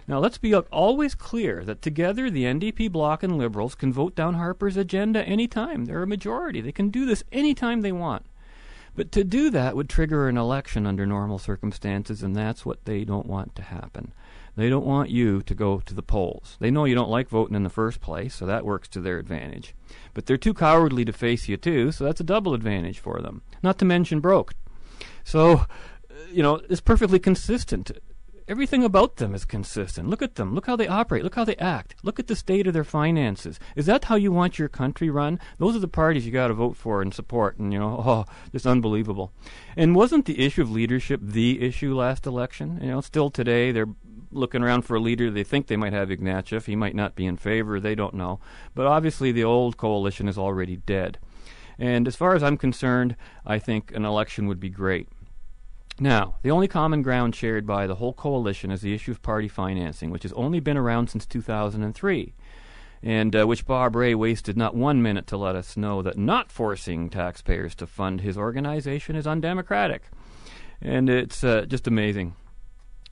Now, 0.08 0.20
let's 0.20 0.38
be 0.38 0.54
always 0.56 1.16
clear 1.16 1.64
that 1.64 1.82
together 1.82 2.30
the 2.30 2.43
NDP 2.43 2.91
bloc 2.91 3.24
and 3.24 3.38
Liberals 3.38 3.76
can 3.76 3.93
vote 3.93 4.16
down 4.16 4.34
Harper's 4.34 4.76
agenda 4.76 5.24
anytime. 5.24 5.86
They're 5.86 6.04
a 6.04 6.08
majority. 6.08 6.60
They 6.60 6.72
can 6.72 6.89
do 6.89 7.06
this 7.06 7.24
anytime 7.32 7.82
they 7.82 7.91
want. 7.91 8.26
But 8.96 9.12
to 9.14 9.24
do 9.24 9.50
that 9.50 9.76
would 9.76 9.89
trigger 9.89 10.28
an 10.28 10.38
election 10.38 10.86
under 10.86 11.06
normal 11.06 11.39
circumstances, 11.39 12.22
and 12.22 12.36
that's 12.36 12.66
what 12.66 12.86
they 12.86 13.04
don't 13.04 13.26
want 13.26 13.56
to 13.56 13.64
happen. 13.64 14.14
They 14.56 14.70
don't 14.70 14.86
want 14.86 15.10
you 15.10 15.41
to 15.41 15.56
go 15.56 15.80
to 15.80 15.94
the 15.96 16.04
polls. 16.04 16.58
They 16.60 16.70
know 16.70 16.86
you 16.86 16.94
don't 16.94 17.10
like 17.10 17.28
voting 17.28 17.56
in 17.56 17.64
the 17.64 17.70
first 17.70 18.02
place, 18.02 18.36
so 18.36 18.46
that 18.46 18.66
works 18.66 18.88
to 18.89 19.02
their 19.02 19.18
advantage. 19.18 19.74
But 20.14 20.28
they're 20.28 20.38
too 20.38 20.54
cowardly 20.54 21.06
to 21.06 21.14
face 21.14 21.48
you, 21.48 21.58
too, 21.58 21.91
so 21.91 22.04
that's 22.04 22.22
a 22.22 22.26
double 22.26 22.54
advantage 22.54 23.00
for 23.00 23.20
them. 23.20 23.41
Not 23.64 23.80
to 23.80 23.86
mention 23.86 24.20
broke. 24.20 24.54
So, 25.24 25.66
you 26.32 26.44
know, 26.44 26.62
it's 26.70 26.82
perfectly 26.82 27.18
consistent 27.18 27.91
everything 28.54 28.84
about 28.84 29.16
them 29.16 29.34
is 29.34 29.45
consistent. 29.45 30.08
Look 30.08 30.22
at 30.22 30.36
them. 30.36 30.54
Look 30.54 30.68
how 30.68 30.76
they 30.76 30.88
operate. 30.88 31.24
Look 31.24 31.34
how 31.34 31.43
they 31.43 31.56
act. 31.56 31.95
Look 32.04 32.20
at 32.20 32.28
the 32.28 32.36
state 32.36 32.68
of 32.68 32.74
their 32.76 32.84
finances. 32.84 33.60
Is 33.76 33.88
that 33.88 34.04
how 34.04 34.16
you 34.16 34.32
want 34.32 34.60
your 34.60 34.70
country 34.70 35.10
run? 35.10 35.39
Those 35.58 35.76
are 35.76 35.80
the 35.80 35.88
parties 35.88 36.24
you 36.24 36.32
got 36.32 36.49
to 36.49 36.54
vote 36.54 36.78
for 36.78 37.01
and 37.01 37.12
support. 37.12 37.58
And 37.58 37.74
you 37.74 37.80
know, 37.80 37.95
oh, 38.06 38.26
it's 38.54 38.68
unbelievable. 38.68 39.32
And 39.76 39.95
wasn't 39.95 40.26
the 40.26 40.45
issue 40.45 40.62
of 40.62 40.70
leadership 40.70 41.20
the 41.24 41.64
issue 41.64 41.95
last 41.95 42.28
election? 42.28 42.78
You 42.80 42.91
know, 42.91 43.01
still 43.01 43.32
today 43.32 43.72
they're 43.72 43.89
looking 44.32 44.62
around 44.62 44.84
for 44.84 44.97
a 44.97 44.99
leader. 44.99 45.32
They 45.32 45.43
think 45.43 45.66
they 45.66 45.76
might 45.76 45.93
have 45.93 46.10
Ignatieff. 46.10 46.66
He 46.66 46.76
might 46.76 46.93
not 46.93 47.16
be 47.16 47.26
in 47.26 47.38
favor. 47.38 47.80
They 47.80 47.95
don't 47.95 48.14
know. 48.14 48.39
But 48.76 48.86
obviously, 48.86 49.32
the 49.32 49.45
old 49.45 49.78
coalition 49.78 50.28
is 50.28 50.38
already 50.38 50.76
dead. 50.76 51.18
And 51.80 52.08
as 52.08 52.16
far 52.16 52.36
as 52.36 52.43
I'm 52.43 52.58
concerned, 52.58 53.16
I 53.47 53.58
think 53.58 53.91
an 53.95 54.06
election 54.06 54.45
would 54.45 54.60
be 54.60 54.70
great. 54.70 55.08
Now, 56.00 56.36
the 56.41 56.52
only 56.52 56.68
common 56.68 57.04
ground 57.04 57.36
shared 57.36 57.68
by 57.68 57.86
the 57.86 57.96
whole 57.96 58.14
coalition 58.14 58.72
is 58.72 58.82
the 58.82 58.94
issue 58.94 59.12
of 59.12 59.22
party 59.22 59.48
financing, 59.48 60.10
which 60.10 60.24
has 60.24 60.34
only 60.34 60.60
been 60.60 60.78
around 60.78 61.10
since 61.10 61.26
2003, 61.26 62.34
and 63.04 63.36
uh, 63.36 63.46
which 63.46 63.66
Bob 63.66 63.96
Rae 63.96 64.16
wasted 64.16 64.58
not 64.58 64.76
one 64.76 65.02
minute 65.02 65.28
to 65.28 65.38
let 65.38 65.56
us 65.56 65.78
know 65.78 66.02
that 66.02 66.18
not 66.18 66.52
forcing 66.52 67.10
taxpayers 67.10 67.76
to 67.76 67.88
fund 67.88 68.22
his 68.22 68.38
organization 68.38 69.16
is 69.16 69.28
undemocratic. 69.28 70.04
And 70.82 71.10
it's 71.10 71.44
uh, 71.44 71.66
just 71.68 71.88
amazing. 71.88 72.36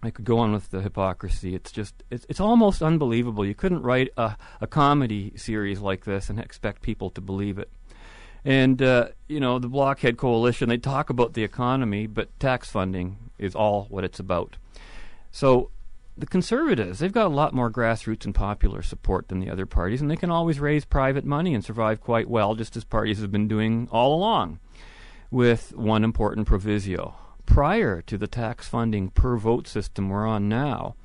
I 0.03 0.09
could 0.09 0.25
go 0.25 0.39
on 0.39 0.51
with 0.51 0.71
the 0.71 0.82
hypocrisy. 0.82 1.53
It's 1.53 1.71
just, 1.71 2.03
it's, 2.09 2.25
it's 2.27 2.39
almost 2.39 2.82
unbelievable. 2.82 3.45
You 3.45 3.53
couldn't 3.53 3.84
write 3.84 4.09
a, 4.17 4.36
a 4.59 4.65
comedy 4.65 5.34
series 5.36 5.79
like 5.79 6.05
this 6.05 6.29
and 6.29 6.39
expect 6.39 6.82
people 6.82 7.11
to 7.11 7.21
believe 7.21 7.59
it. 7.59 7.69
And, 8.43 8.81
uh, 8.81 9.09
you 9.27 9.39
know, 9.39 9.59
the 9.59 9.67
Blockhead 9.67 10.17
Coalition, 10.17 10.69
they 10.69 10.77
talk 10.77 11.09
about 11.09 11.33
the 11.33 11.43
economy, 11.43 12.07
but 12.07 12.39
tax 12.39 12.69
funding 12.69 13.17
is 13.37 13.55
all 13.55 13.85
what 13.89 14.03
it's 14.03 14.19
about. 14.19 14.57
So 15.31 15.69
the 16.17 16.25
conservatives, 16.25 16.99
they've 16.99 17.11
got 17.11 17.27
a 17.27 17.29
lot 17.29 17.53
more 17.53 17.71
grassroots 17.71 18.25
and 18.25 18.35
popular 18.35 18.81
support 18.81 19.27
than 19.27 19.39
the 19.39 19.49
other 19.49 19.65
parties, 19.65 20.01
and 20.01 20.09
they 20.09 20.15
can 20.15 20.31
always 20.31 20.59
raise 20.59 20.85
private 20.85 21.25
money 21.25 21.53
and 21.53 21.63
survive 21.63 22.01
quite 22.01 22.29
well, 22.29 22.55
just 22.55 22.75
as 22.75 22.83
parties 22.83 23.21
have 23.21 23.31
been 23.31 23.47
doing 23.47 23.87
all 23.91 24.13
along, 24.13 24.59
with 25.29 25.75
one 25.75 26.03
important 26.03 26.47
proviso. 26.47 27.15
Prior 27.45 28.01
to 28.03 28.17
the 28.17 28.27
tax 28.27 28.67
funding 28.67 29.09
per 29.09 29.37
vote 29.37 29.67
system 29.67 30.09
we're 30.09 30.27
on 30.27 30.49
now, 30.49 30.95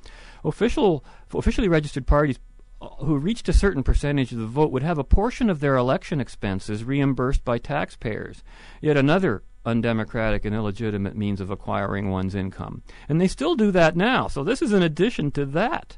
official, 0.43 1.03
officially 1.33 1.67
registered 1.67 2.07
parties 2.07 2.39
who 2.81 3.17
reached 3.17 3.49
a 3.49 3.53
certain 3.53 3.83
percentage 3.83 4.31
of 4.31 4.37
the 4.37 4.45
vote 4.45 4.71
would 4.71 4.83
have 4.83 4.97
a 4.97 5.03
portion 5.03 5.49
of 5.49 5.59
their 5.59 5.75
election 5.75 6.21
expenses 6.21 6.83
reimbursed 6.83 7.43
by 7.43 7.57
taxpayers. 7.57 8.43
Yet 8.81 8.97
another 8.97 9.43
undemocratic 9.65 10.45
and 10.45 10.55
illegitimate 10.55 11.15
means 11.15 11.41
of 11.41 11.49
acquiring 11.49 12.09
one's 12.09 12.35
income. 12.35 12.83
And 13.09 13.19
they 13.19 13.27
still 13.27 13.55
do 13.55 13.71
that 13.71 13.95
now. 13.95 14.27
So 14.27 14.43
this 14.43 14.61
is 14.61 14.71
an 14.71 14.83
addition 14.83 15.31
to 15.31 15.45
that. 15.47 15.97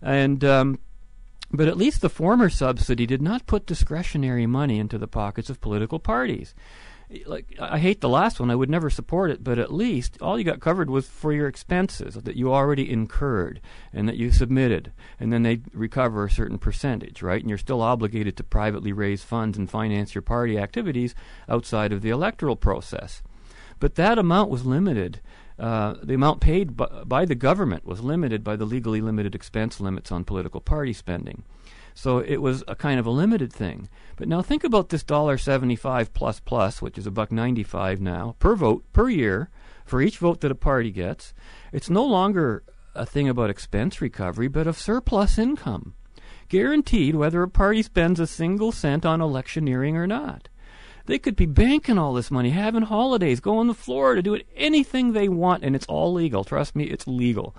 And 0.00 0.44
um, 0.44 0.78
but 1.52 1.68
at 1.68 1.76
least 1.76 2.00
the 2.00 2.08
former 2.08 2.48
subsidy 2.48 3.06
did 3.06 3.22
not 3.22 3.46
put 3.46 3.66
discretionary 3.66 4.46
money 4.46 4.78
into 4.78 4.98
the 4.98 5.06
pockets 5.06 5.48
of 5.48 5.60
political 5.60 5.98
parties 5.98 6.54
like 7.26 7.56
I 7.60 7.78
hate 7.78 8.00
the 8.00 8.08
last 8.08 8.40
one. 8.40 8.50
I 8.50 8.56
would 8.56 8.70
never 8.70 8.90
support 8.90 9.30
it, 9.30 9.44
but 9.44 9.58
at 9.58 9.72
least 9.72 10.18
all 10.20 10.38
you 10.38 10.44
got 10.44 10.60
covered 10.60 10.90
was 10.90 11.08
for 11.08 11.32
your 11.32 11.46
expenses 11.46 12.14
that 12.14 12.36
you 12.36 12.52
already 12.52 12.90
incurred 12.90 13.60
and 13.92 14.08
that 14.08 14.16
you 14.16 14.32
submitted, 14.32 14.92
and 15.20 15.32
then 15.32 15.42
they 15.42 15.60
recover 15.72 16.24
a 16.24 16.30
certain 16.30 16.58
percentage, 16.58 17.22
right? 17.22 17.40
And 17.40 17.48
you're 17.48 17.58
still 17.58 17.80
obligated 17.80 18.36
to 18.36 18.44
privately 18.44 18.92
raise 18.92 19.22
funds 19.22 19.56
and 19.56 19.70
finance 19.70 20.14
your 20.14 20.22
party 20.22 20.58
activities 20.58 21.14
outside 21.48 21.92
of 21.92 22.02
the 22.02 22.10
electoral 22.10 22.56
process. 22.56 23.22
But 23.78 23.94
that 23.96 24.18
amount 24.18 24.50
was 24.50 24.64
limited. 24.64 25.20
Uh, 25.58 25.94
the 26.02 26.14
amount 26.14 26.40
paid 26.40 26.76
by, 26.76 26.86
by 27.04 27.24
the 27.24 27.34
government 27.34 27.86
was 27.86 28.00
limited 28.00 28.42
by 28.42 28.56
the 28.56 28.64
legally 28.64 29.00
limited 29.00 29.34
expense 29.34 29.80
limits 29.80 30.10
on 30.10 30.24
political 30.24 30.60
party 30.60 30.92
spending. 30.92 31.44
So 31.98 32.18
it 32.18 32.42
was 32.42 32.62
a 32.68 32.76
kind 32.76 33.00
of 33.00 33.06
a 33.06 33.10
limited 33.10 33.50
thing. 33.50 33.88
But 34.16 34.28
now 34.28 34.42
think 34.42 34.64
about 34.64 34.90
this 34.90 35.02
dollar 35.02 35.38
seventy-five 35.38 36.12
plus 36.12 36.40
plus, 36.40 36.82
which 36.82 36.98
is 36.98 37.06
a 37.06 37.10
buck 37.10 37.32
ninety-five 37.32 38.02
now 38.02 38.36
per 38.38 38.54
vote 38.54 38.84
per 38.92 39.08
year 39.08 39.48
for 39.86 40.02
each 40.02 40.18
vote 40.18 40.42
that 40.42 40.50
a 40.50 40.54
party 40.54 40.90
gets. 40.90 41.32
It's 41.72 41.88
no 41.88 42.04
longer 42.04 42.62
a 42.94 43.06
thing 43.06 43.30
about 43.30 43.48
expense 43.48 44.02
recovery, 44.02 44.46
but 44.46 44.66
of 44.66 44.78
surplus 44.78 45.38
income, 45.38 45.94
guaranteed 46.50 47.14
whether 47.14 47.42
a 47.42 47.48
party 47.48 47.82
spends 47.82 48.20
a 48.20 48.26
single 48.26 48.72
cent 48.72 49.06
on 49.06 49.20
electioneering 49.20 49.96
or 49.96 50.06
not. 50.06 50.50
They 51.06 51.18
could 51.18 51.36
be 51.36 51.46
banking 51.46 51.98
all 51.98 52.12
this 52.12 52.30
money, 52.30 52.50
having 52.50 52.82
holidays, 52.82 53.40
going 53.40 53.68
to 53.68 53.74
Florida, 53.74 54.20
doing 54.20 54.42
anything 54.54 55.12
they 55.12 55.28
want, 55.28 55.64
and 55.64 55.74
it's 55.74 55.86
all 55.86 56.12
legal. 56.12 56.44
Trust 56.44 56.76
me, 56.76 56.84
it's 56.84 57.06
legal. 57.06 57.54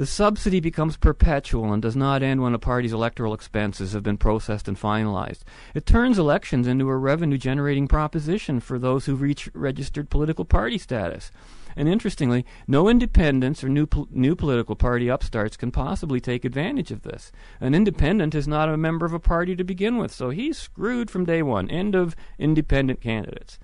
The 0.00 0.06
subsidy 0.06 0.60
becomes 0.60 0.96
perpetual 0.96 1.74
and 1.74 1.82
does 1.82 1.94
not 1.94 2.22
end 2.22 2.40
when 2.40 2.54
a 2.54 2.58
party's 2.58 2.94
electoral 2.94 3.34
expenses 3.34 3.92
have 3.92 4.02
been 4.02 4.16
processed 4.16 4.66
and 4.66 4.74
finalized. 4.74 5.40
It 5.74 5.84
turns 5.84 6.18
elections 6.18 6.66
into 6.66 6.88
a 6.88 6.96
revenue 6.96 7.36
generating 7.36 7.86
proposition 7.86 8.60
for 8.60 8.78
those 8.78 9.04
who 9.04 9.14
reach 9.14 9.50
registered 9.52 10.08
political 10.08 10.46
party 10.46 10.78
status. 10.78 11.30
And 11.76 11.86
interestingly, 11.86 12.46
no 12.66 12.88
independents 12.88 13.62
or 13.62 13.68
new, 13.68 13.86
new 14.10 14.34
political 14.34 14.74
party 14.74 15.08
upstarts 15.08 15.58
can 15.58 15.70
possibly 15.70 16.18
take 16.18 16.46
advantage 16.46 16.90
of 16.90 17.02
this. 17.02 17.30
An 17.60 17.74
independent 17.74 18.34
is 18.34 18.48
not 18.48 18.70
a 18.70 18.78
member 18.78 19.04
of 19.04 19.12
a 19.12 19.20
party 19.20 19.54
to 19.54 19.64
begin 19.64 19.98
with, 19.98 20.12
so 20.12 20.30
he's 20.30 20.56
screwed 20.56 21.10
from 21.10 21.26
day 21.26 21.42
one. 21.42 21.68
End 21.68 21.94
of 21.94 22.16
independent 22.38 23.02
candidates. 23.02 23.58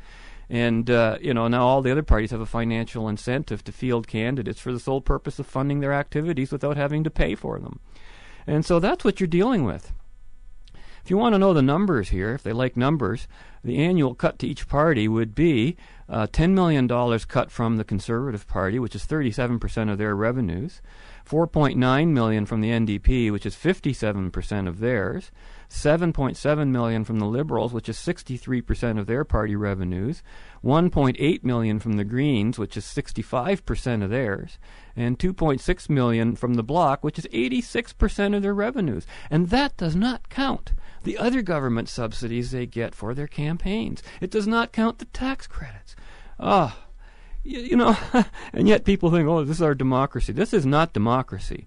And, 0.49 0.89
uh, 0.89 1.19
you 1.21 1.35
know, 1.35 1.49
now 1.49 1.67
all 1.67 1.83
the 1.83 1.91
other 1.91 2.03
parties 2.03 2.31
have 2.31 2.41
a 2.41 2.47
financial 2.47 3.09
incentive 3.09 3.65
to 3.65 3.73
field 3.73 4.07
candidates 4.07 4.61
for 4.61 4.73
the 4.73 4.79
sole 4.79 5.01
purpose 5.01 5.39
of 5.39 5.47
funding 5.47 5.81
their 5.81 5.93
activities 5.93 6.53
without 6.53 6.77
having 6.77 7.03
to 7.05 7.11
pay 7.11 7.35
for 7.35 7.59
them. 7.59 7.81
And 8.47 8.65
so 8.65 8.79
that's 8.79 9.05
what 9.05 9.19
you're 9.19 9.27
dealing 9.27 9.65
with. 9.65 9.93
If 11.03 11.11
you 11.11 11.17
want 11.17 11.35
to 11.35 11.39
know 11.39 11.53
the 11.53 11.63
numbers 11.63 12.09
here, 12.09 12.35
if 12.35 12.43
they 12.43 12.53
like 12.53 12.77
numbers, 12.77 13.29
the 13.63 13.79
annual 13.79 14.15
cut 14.15 14.41
to 14.41 14.47
each 14.49 14.69
party 14.69 15.07
would 15.07 15.37
be 15.37 15.77
uh, 16.09 16.27
$10 16.27 16.51
million 16.51 16.89
cut 17.29 17.51
from 17.51 17.77
the 17.77 17.85
Conservative 17.85 18.47
Party, 18.49 18.81
which 18.81 18.97
is 18.97 19.07
37% 19.07 19.91
of 19.91 19.99
their 19.99 20.17
revenues, 20.17 20.81
4.9 21.29 22.09
million 22.09 22.47
from 22.47 22.61
the 22.61 22.71
NDP, 22.71 23.33
which 23.33 23.45
is 23.45 23.57
57% 23.57 24.69
of 24.69 24.79
theirs, 24.79 25.33
7.7 25.69 26.69
million 26.69 27.05
from 27.05 27.19
the 27.19 27.27
Liberals, 27.27 27.73
which 27.73 27.89
is 27.89 27.97
63% 27.97 28.99
of 28.99 29.07
their 29.07 29.25
party 29.25 29.57
revenues, 29.57 30.23
1.8 30.65 31.45
million 31.45 31.81
from 31.81 31.95
the 31.95 32.05
Greens, 32.05 32.59
which 32.59 32.77
is 32.77 32.85
65% 32.85 34.05
of 34.05 34.11
theirs, 34.11 34.59
and 34.95 35.19
2.6 35.19 35.91
million 35.91 36.37
from 36.37 36.55
the 36.55 36.63
Bloc, 36.63 37.03
which 37.03 37.19
is 37.19 37.27
86% 37.27 38.37
of 38.37 38.43
their 38.43 38.55
revenues. 38.55 39.07
And 39.29 39.49
that 39.51 39.77
does 39.77 39.97
not 39.97 40.29
count 40.29 40.73
the 41.03 41.19
other 41.19 41.43
government 41.43 41.89
subsidies 41.89 42.51
they 42.51 42.67
get 42.67 42.95
for 42.95 43.15
their 43.15 43.29
campaigns. 43.29 44.03
It 44.21 44.31
does 44.31 44.47
not 44.47 44.73
count 44.73 44.99
the 44.99 45.05
tax 45.07 45.47
credits. 45.47 45.97
Ah, 46.39 46.86
you, 47.47 47.61
you 47.61 47.77
know, 47.77 47.97
and 48.53 48.69
yet 48.69 48.85
people 48.85 49.11
think, 49.11 49.29
oh, 49.29 49.45
this 49.45 49.57
is 49.57 49.63
our 49.63 49.75
democracy. 49.75 50.33
This 50.33 50.53
is 50.53 50.67
not 50.67 50.93
democracy. 50.93 51.67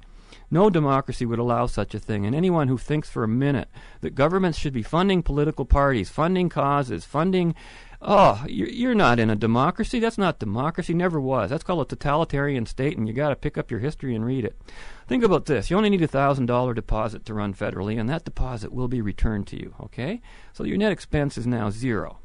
No 0.52 0.70
democracy 0.70 1.26
would 1.26 1.40
allow 1.40 1.68
such 1.68 1.94
a 1.94 2.00
thing. 2.00 2.26
And 2.26 2.36
anyone 2.36 2.68
who 2.68 2.78
thinks 2.78 3.10
for 3.10 3.24
a 3.24 3.28
minute 3.28 3.70
that 4.02 4.16
governments 4.16 4.58
should 4.58 4.74
be 4.74 4.82
funding 4.82 5.22
political 5.22 5.66
parties, 5.66 6.10
funding 6.10 6.50
causes, 6.50 7.06
funding. 7.06 7.56
Oh, 8.02 8.44
you're, 8.48 8.96
not 8.96 9.20
in 9.20 9.30
a 9.30 9.36
democracy. 9.36 10.00
That's 10.00 10.18
not 10.18 10.40
democracy. 10.40 10.94
Never 10.94 11.20
was. 11.20 11.50
That's 11.50 11.66
called 11.66 11.82
a 11.82 11.96
totalitarian 11.96 12.66
state, 12.66 12.98
and 12.98 13.08
you 13.08 13.14
got 13.14 13.30
to 13.30 13.36
pick 13.36 13.58
up 13.58 13.70
your 13.70 13.82
history 13.82 14.16
and 14.16 14.26
read 14.26 14.46
it. 14.46 14.60
Think 15.08 15.24
about 15.24 15.46
this. 15.48 15.70
You 15.70 15.76
only 15.76 15.90
need 15.90 16.02
a 16.02 16.08
$1,000 16.08 16.76
deposit 16.76 17.26
to 17.26 17.34
run 17.34 17.54
federally, 17.54 18.00
and 18.00 18.10
that 18.10 18.24
deposit 18.24 18.72
will 18.72 18.88
be 18.88 19.02
returned 19.02 19.48
to 19.48 19.60
you, 19.60 19.76
okay? 19.82 20.22
So 20.54 20.64
your 20.64 20.78
net 20.78 20.94
expense 20.94 21.38
is 21.38 21.46
now 21.46 21.70
zero. 21.72 22.20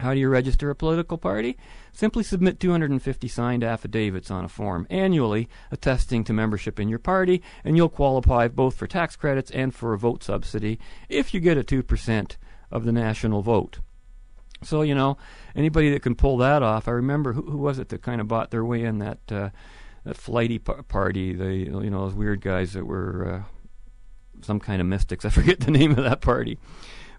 How 0.00 0.14
do 0.14 0.20
you 0.20 0.28
register 0.28 0.70
a 0.70 0.74
political 0.74 1.18
party? 1.18 1.56
Simply 1.92 2.22
submit 2.22 2.60
250 2.60 3.28
signed 3.28 3.64
affidavits 3.64 4.30
on 4.30 4.44
a 4.44 4.48
form 4.48 4.86
annually 4.90 5.48
attesting 5.70 6.24
to 6.24 6.32
membership 6.32 6.80
in 6.80 6.88
your 6.88 6.98
party, 6.98 7.42
and 7.64 7.76
you'll 7.76 7.88
qualify 7.88 8.48
both 8.48 8.74
for 8.74 8.86
tax 8.86 9.16
credits 9.16 9.50
and 9.50 9.74
for 9.74 9.92
a 9.92 9.98
vote 9.98 10.22
subsidy 10.22 10.78
if 11.08 11.32
you 11.32 11.40
get 11.40 11.58
a 11.58 11.64
2% 11.64 12.36
of 12.70 12.84
the 12.84 12.92
national 12.92 13.42
vote. 13.42 13.80
So, 14.62 14.82
you 14.82 14.94
know, 14.94 15.16
anybody 15.56 15.90
that 15.90 16.02
can 16.02 16.14
pull 16.14 16.36
that 16.38 16.62
off, 16.62 16.86
I 16.88 16.92
remember 16.92 17.32
who, 17.32 17.42
who 17.42 17.58
was 17.58 17.78
it 17.78 17.88
that 17.88 18.02
kind 18.02 18.20
of 18.20 18.28
bought 18.28 18.50
their 18.50 18.64
way 18.64 18.84
in 18.84 18.98
that 18.98 19.18
uh, 19.30 19.50
that 20.04 20.16
flighty 20.16 20.58
party, 20.58 21.34
the 21.34 21.54
you 21.54 21.90
know 21.90 22.06
those 22.06 22.14
weird 22.14 22.40
guys 22.40 22.72
that 22.72 22.86
were 22.86 23.44
uh, 23.44 24.42
some 24.42 24.60
kind 24.60 24.80
of 24.80 24.86
mystics. 24.86 25.24
I 25.26 25.30
forget 25.30 25.60
the 25.60 25.70
name 25.70 25.92
of 25.92 26.04
that 26.04 26.20
party. 26.20 26.58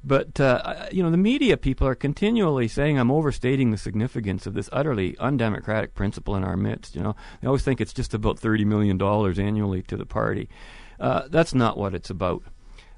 But 0.04 0.40
uh, 0.40 0.88
you 0.92 1.04
know, 1.04 1.12
the 1.12 1.18
media 1.18 1.58
people 1.58 1.88
are 1.88 1.96
continually 1.96 2.68
saying 2.68 2.98
I'm 2.98 3.12
overstating 3.12 3.72
the 3.72 3.78
significance 3.78 4.48
of 4.48 4.54
this 4.54 4.70
utterly 4.72 5.16
undemocratic 5.20 5.94
principle 5.94 6.36
in 6.36 6.44
our 6.44 6.58
midst. 6.58 6.96
You 6.96 7.04
know, 7.04 7.16
they 7.40 7.48
always 7.48 7.64
think 7.64 7.80
it's 7.80 7.94
just 7.94 8.14
about 8.14 8.40
thirty 8.40 8.66
million 8.66 8.98
dollars 8.98 9.38
annually 9.38 9.84
to 9.84 9.98
the 9.98 10.06
party. 10.06 10.50
Uh, 11.00 11.28
that's 11.30 11.54
not 11.54 11.78
what 11.78 11.94
it's 11.94 12.10
about. 12.10 12.44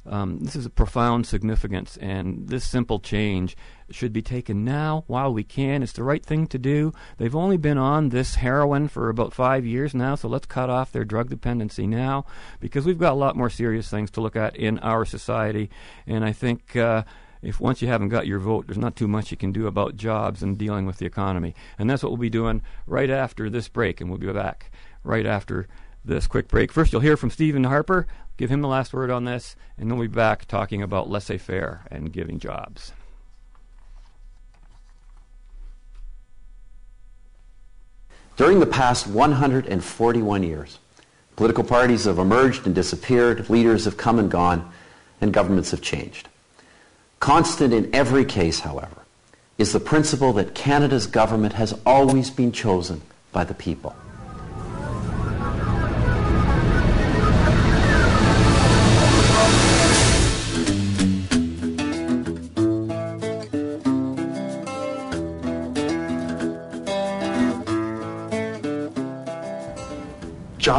Um, 0.06 0.40
this 0.40 0.56
is 0.56 0.66
a 0.66 0.70
profound 0.70 1.26
significance, 1.26 1.98
and 1.98 2.50
this 2.50 2.66
simple 2.66 3.00
change 3.00 3.56
should 3.90 4.12
be 4.12 4.22
taken 4.22 4.66
now 4.66 5.04
while 5.08 5.34
we 5.34 5.44
can. 5.44 5.82
It's 5.82 5.94
the 5.94 6.04
right 6.04 6.26
thing 6.26 6.48
to 6.48 6.58
do. 6.58 6.94
They've 7.18 7.36
only 7.36 7.58
been 7.58 7.78
on 7.78 8.10
this 8.10 8.36
heroin 8.36 8.90
for 8.90 9.10
about 9.10 9.34
five 9.34 9.66
years 9.66 9.96
now, 9.96 10.16
so 10.16 10.28
let's 10.28 10.46
cut 10.46 10.70
off 10.70 10.92
their 10.92 11.06
drug 11.06 11.30
dependency 11.30 11.88
now 11.88 12.26
because 12.60 12.86
we've 12.86 13.00
got 13.00 13.14
a 13.14 13.16
lot 13.16 13.38
more 13.38 13.50
serious 13.50 13.90
things 13.90 14.12
to 14.12 14.22
look 14.22 14.36
at 14.36 14.56
in 14.58 14.80
our 14.80 15.06
society. 15.06 15.70
And 16.06 16.26
I 16.26 16.32
think. 16.32 16.76
Uh, 16.76 17.04
if 17.42 17.60
once 17.60 17.82
you 17.82 17.90
haven't 17.90 18.08
got 18.08 18.26
your 18.26 18.40
vote, 18.40 18.68
there's 18.68 18.78
not 18.78 18.96
too 18.96 19.08
much 19.08 19.30
you 19.30 19.36
can 19.36 19.52
do 19.52 19.68
about 19.68 19.98
jobs 19.98 20.42
and 20.42 20.58
dealing 20.58 20.86
with 20.86 20.98
the 20.98 21.06
economy. 21.06 21.54
And 21.78 21.90
that's 21.90 22.02
what 22.02 22.10
we'll 22.10 22.18
be 22.18 22.30
doing 22.30 22.62
right 22.88 23.10
after 23.10 23.50
this 23.50 23.68
break, 23.68 24.00
and 24.00 24.10
we'll 24.10 24.18
be 24.18 24.32
back 24.32 24.72
right 25.04 25.26
after 25.26 25.68
this 26.06 26.28
quick 26.28 26.48
break. 26.48 26.72
First, 26.72 26.92
you'll 26.92 27.02
hear 27.02 27.18
from 27.18 27.30
Stephen 27.30 27.64
Harper, 27.64 28.08
give 28.38 28.50
him 28.50 28.62
the 28.62 28.68
last 28.68 28.94
word 28.94 29.10
on 29.10 29.26
this, 29.26 29.56
and 29.78 29.90
then 29.90 29.98
we'll 29.98 30.08
be 30.08 30.14
back 30.14 30.46
talking 30.46 30.82
about 30.82 31.10
laissez 31.10 31.38
faire 31.38 31.86
and 31.90 32.12
giving 32.12 32.40
jobs. 32.40 32.92
During 38.36 38.60
the 38.60 38.66
past 38.66 39.06
141 39.08 40.44
years, 40.44 40.80
political 41.36 41.64
parties 41.64 42.06
have 42.06 42.18
emerged 42.18 42.66
and 42.66 42.74
disappeared, 42.74 43.50
leaders 43.50 43.86
have 43.86 43.96
come 43.96 44.18
and 44.18 44.30
gone, 44.30 44.72
and 45.22 45.32
governments 45.32 45.72
have 45.72 45.82
changed. 45.82 46.28
Constant 47.20 47.74
in 47.74 47.94
every 47.94 48.26
case, 48.26 48.62
however, 48.62 49.04
is 49.58 49.72
the 49.72 49.80
principle 49.80 50.34
that 50.34 50.56
Canada's 50.56 51.06
government 51.06 51.54
has 51.54 51.80
always 51.86 52.30
been 52.32 52.52
chosen 52.52 53.02
by 53.32 53.44
the 53.44 53.54
people. 53.54 53.96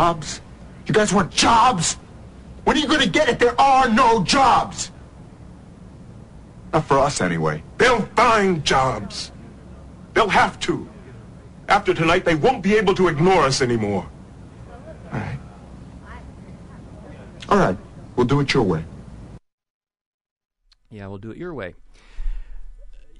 Jobs? 0.04 0.42
You 0.86 0.92
guys 0.92 1.14
want 1.14 1.30
jobs? 1.32 1.94
When 2.64 2.76
are 2.76 2.80
you 2.80 2.86
going 2.86 3.00
to 3.00 3.08
get 3.08 3.30
it? 3.30 3.38
There 3.38 3.58
are 3.58 3.88
no 3.88 4.22
jobs. 4.22 4.90
Not 6.74 6.84
for 6.84 6.98
us, 6.98 7.22
anyway. 7.22 7.62
They'll 7.78 8.04
find 8.14 8.62
jobs. 8.62 9.32
They'll 10.12 10.28
have 10.28 10.60
to. 10.60 10.86
After 11.70 11.94
tonight, 11.94 12.26
they 12.26 12.34
won't 12.34 12.62
be 12.62 12.76
able 12.76 12.94
to 12.96 13.08
ignore 13.08 13.44
us 13.44 13.62
anymore. 13.62 14.06
All 15.10 15.18
right. 15.20 15.38
All 17.48 17.56
right. 17.56 17.78
We'll 18.14 18.26
do 18.26 18.40
it 18.40 18.52
your 18.52 18.64
way. 18.64 18.84
Yeah, 20.90 21.06
we'll 21.06 21.16
do 21.16 21.30
it 21.30 21.38
your 21.38 21.54
way. 21.54 21.72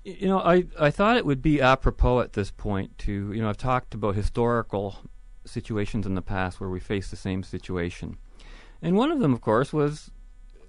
You 0.05 0.29
know, 0.29 0.39
I, 0.39 0.65
I 0.79 0.91
thought 0.91 1.17
it 1.17 1.25
would 1.25 1.41
be 1.41 1.63
apropos 1.63 2.21
at 2.21 2.35
this 2.35 2.51
point 2.51 2.99
to, 2.99 3.33
you 3.33 3.41
know, 3.41 3.49
I've 3.49 3.57
talked 3.57 3.95
about 3.95 4.17
historical 4.17 4.99
situations 5.45 6.07
in 6.07 6.15
the 6.15 6.23
past 6.23 6.61
where 6.61 6.71
we 6.71 6.81
faced 6.81 7.11
the 7.11 7.17
same 7.17 7.43
situation. 7.43 8.17
And 8.83 8.97
one 8.97 9.11
of 9.11 9.21
them, 9.21 9.33
of 9.33 9.41
course, 9.41 9.73
was 9.73 10.11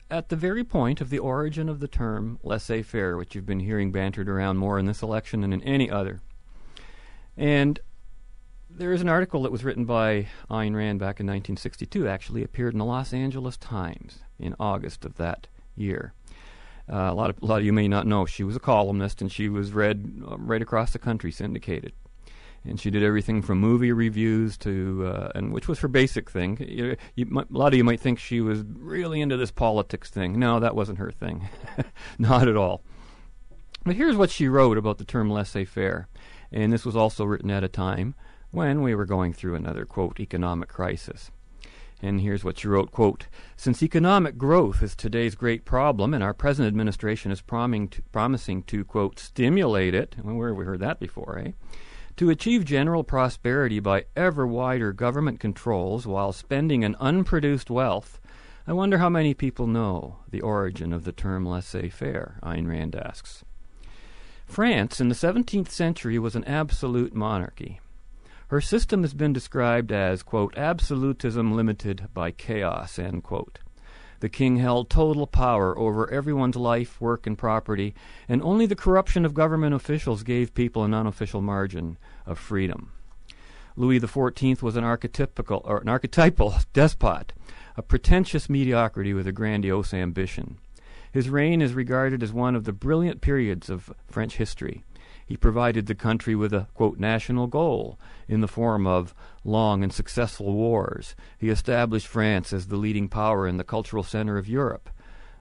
at 0.10 0.30
the 0.30 0.36
very 0.36 0.64
point 0.64 1.02
of 1.02 1.10
the 1.10 1.20
origin 1.20 1.68
of 1.68 1.80
the 1.80 1.88
term 1.88 2.40
laissez 2.44 2.84
faire, 2.84 3.18
which 3.18 3.36
you've 3.36 3.46
been 3.46 3.60
hearing 3.60 3.92
bantered 3.92 4.30
around 4.30 4.58
more 4.58 4.78
in 4.78 4.86
this 4.86 5.02
election 5.02 5.42
than 5.42 5.52
in 5.52 5.62
any 5.64 5.90
other. 5.90 6.22
And 7.36 7.80
there 8.70 8.94
is 8.94 9.02
an 9.02 9.10
article 9.10 9.44
that 9.44 9.52
was 9.52 9.64
written 9.64 9.86
by 9.86 10.28
Ayn 10.50 10.76
Rand 10.76 11.00
back 11.00 11.20
in 11.20 11.28
1962, 11.28 12.08
actually 12.08 12.44
appeared 12.44 12.74
in 12.74 12.80
the 12.80 12.86
Los 12.86 13.14
Angeles 13.14 13.58
Times 13.58 14.20
in 14.40 14.56
August 14.60 15.06
of 15.06 15.16
that 15.16 15.48
year. 15.76 16.14
Uh, 16.88 17.10
a 17.12 17.14
lot 17.16 17.32
of 17.32 17.42
a 17.42 17.46
lot 17.46 17.60
of 17.60 17.66
you 17.66 17.74
may 17.74 17.88
not 17.88 18.06
know 18.06 18.28
she 18.28 18.44
was 18.44 18.56
a 18.56 18.60
columnist 18.60 19.20
and 19.20 19.32
she 19.32 19.50
was 19.50 19.72
read 19.72 20.22
uh, 20.30 20.38
right 20.38 20.62
across 20.62 20.92
the 20.92 21.00
country, 21.00 21.32
syndicated 21.32 21.94
and 22.68 22.80
she 22.80 22.90
did 22.90 23.04
everything 23.04 23.42
from 23.42 23.60
movie 23.60 23.92
reviews 23.92 24.58
to, 24.58 25.06
uh, 25.08 25.32
and 25.36 25.54
which 25.54 25.68
was 25.68 25.80
her 25.80 25.88
basic 25.88 26.30
thing. 26.30 26.58
You, 26.68 26.96
you, 27.16 27.28
a 27.38 27.46
lot 27.50 27.74
of 27.74 27.78
you 27.78 27.84
might 27.84 28.00
think 28.00 28.20
she 28.20 28.42
was 28.42 28.64
really 28.68 29.22
into 29.22 29.38
this 29.38 29.52
politics 29.52 30.10
thing. 30.10 30.40
No, 30.40 30.60
that 30.60 30.76
wasn't 30.76 31.00
her 31.00 31.12
thing, 31.12 31.48
not 32.20 32.48
at 32.48 32.58
all. 32.58 32.82
But 33.84 33.96
here's 33.96 34.18
what 34.18 34.32
she 34.32 34.48
wrote 34.48 34.78
about 34.78 34.98
the 34.98 35.06
term 35.06 35.30
laissez-faire, 35.30 36.08
and 36.52 36.74
this 36.74 36.86
was 36.86 36.96
also 36.96 37.24
written 37.24 37.52
at 37.52 37.64
a 37.64 37.68
time 37.68 38.16
when 38.52 38.82
we 38.82 38.96
were 38.96 39.06
going 39.06 39.34
through 39.34 39.56
another 39.56 39.86
quote 39.86 40.20
economic 40.20 40.70
crisis. 40.70 41.30
And 42.02 42.22
here's 42.22 42.44
what 42.44 42.60
she 42.60 42.68
wrote, 42.68 42.92
quote, 42.92 43.28
Since 43.56 43.82
economic 43.82 44.38
growth 44.38 44.84
is 44.84 44.96
today's 44.96 45.36
great 45.36 45.66
problem 45.66 46.14
and 46.14 46.24
our 46.24 46.34
present 46.34 46.68
administration 46.68 47.32
is 47.32 47.42
promising 47.42 48.64
to, 48.64 48.86
quote, 48.86 49.20
stimulate 49.20 49.94
it, 49.94 50.16
where 50.22 50.50
have 50.50 50.58
we 50.58 50.66
heard 50.66 50.82
that 50.82 51.00
before, 51.00 51.40
eh? 51.40 51.52
To 52.18 52.30
achieve 52.30 52.64
general 52.64 53.04
prosperity 53.04 53.82
by 53.82 54.06
ever 54.16 54.48
wider 54.48 54.94
government 54.94 55.42
controls 55.42 56.08
while 56.08 56.32
spending 56.32 56.86
an 56.86 56.96
unproduced 57.02 57.70
wealth, 57.70 58.22
I 58.66 58.72
wonder 58.72 59.00
how 59.00 59.10
many 59.10 59.34
people 59.34 59.68
know 59.68 60.20
the 60.30 60.40
origin 60.40 60.94
of 60.94 61.04
the 61.04 61.12
term 61.12 61.46
laissez 61.46 61.90
faire, 61.90 62.40
Ayn 62.42 62.70
Rand 62.70 62.96
asks. 62.96 63.44
France 64.46 65.02
in 65.02 65.10
the 65.10 65.16
17th 65.16 65.68
century 65.68 66.18
was 66.18 66.38
an 66.38 66.46
absolute 66.46 67.14
monarchy. 67.14 67.82
Her 68.48 68.62
system 68.62 69.02
has 69.02 69.14
been 69.14 69.34
described 69.34 69.92
as, 69.92 70.24
quote, 70.24 70.58
absolutism 70.58 71.54
limited 71.54 72.08
by 72.14 72.32
chaos, 72.32 72.98
end 72.98 73.24
quote. 73.24 73.60
The 74.20 74.30
king 74.30 74.58
held 74.58 74.90
total 74.90 75.28
power 75.28 75.78
over 75.78 76.10
everyone's 76.10 76.56
life, 76.56 77.00
work, 77.02 77.28
and 77.28 77.38
property, 77.38 77.94
and 78.28 78.42
only 78.42 78.66
the 78.66 78.76
corruption 78.76 79.26
of 79.26 79.34
government 79.34 79.76
officials 79.76 80.24
gave 80.24 80.54
people 80.54 80.84
an 80.84 80.94
unofficial 80.94 81.42
margin 81.42 81.98
of 82.26 82.40
freedom. 82.40 82.92
Louis 83.78 84.00
XIV 84.00 84.62
was 84.62 84.78
an 84.78 84.84
archetypical 84.84 85.62
or 85.66 85.80
an 85.80 85.90
archetypal 85.90 86.56
despot, 86.74 87.34
a 87.76 87.82
pretentious 87.82 88.50
mediocrity 88.50 89.14
with 89.14 89.28
a 89.28 89.34
grandiose 89.34 89.94
ambition. 89.94 90.58
His 91.12 91.30
reign 91.30 91.62
is 91.62 91.74
regarded 91.74 92.24
as 92.24 92.34
one 92.34 92.56
of 92.56 92.64
the 92.64 92.74
brilliant 92.74 93.22
periods 93.22 93.70
of 93.70 93.94
French 94.08 94.38
history. 94.38 94.84
He 95.26 95.36
provided 95.36 95.88
the 95.88 95.96
country 95.96 96.36
with 96.36 96.54
a 96.54 96.68
quote, 96.76 97.00
national 97.00 97.48
goal 97.48 98.00
in 98.28 98.42
the 98.42 98.48
form 98.48 98.86
of 98.86 99.16
long 99.44 99.84
and 99.84 99.92
successful 99.92 100.54
wars. 100.54 101.16
He 101.38 101.50
established 101.50 102.08
France 102.08 102.54
as 102.54 102.68
the 102.68 102.78
leading 102.78 103.10
power 103.10 103.48
in 103.48 103.58
the 103.58 103.64
cultural 103.64 104.04
center 104.04 104.38
of 104.38 104.48
Europe. 104.48 104.90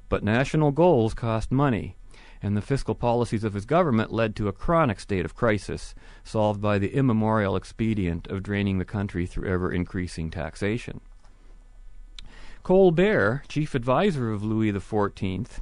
But 0.08 0.24
national 0.24 0.70
goals 0.70 1.12
cost 1.12 1.52
money, 1.52 1.96
and 2.42 2.56
the 2.56 2.62
fiscal 2.62 2.94
policies 2.94 3.44
of 3.44 3.54
his 3.54 3.66
government 3.66 4.12
led 4.12 4.36
to 4.36 4.48
a 4.48 4.52
chronic 4.52 5.00
state 5.00 5.24
of 5.24 5.34
crisis, 5.34 5.94
solved 6.22 6.60
by 6.60 6.78
the 6.78 6.94
immemorial 6.94 7.56
expedient 7.56 8.26
of 8.28 8.42
draining 8.42 8.78
the 8.78 8.84
country 8.84 9.26
through 9.26 9.48
ever 9.48 9.70
increasing 9.70 10.30
taxation. 10.30 11.00
Colbert, 12.62 13.42
chief 13.48 13.74
adviser 13.74 14.30
of 14.30 14.42
Louis 14.42 14.72
XIV, 14.72 15.60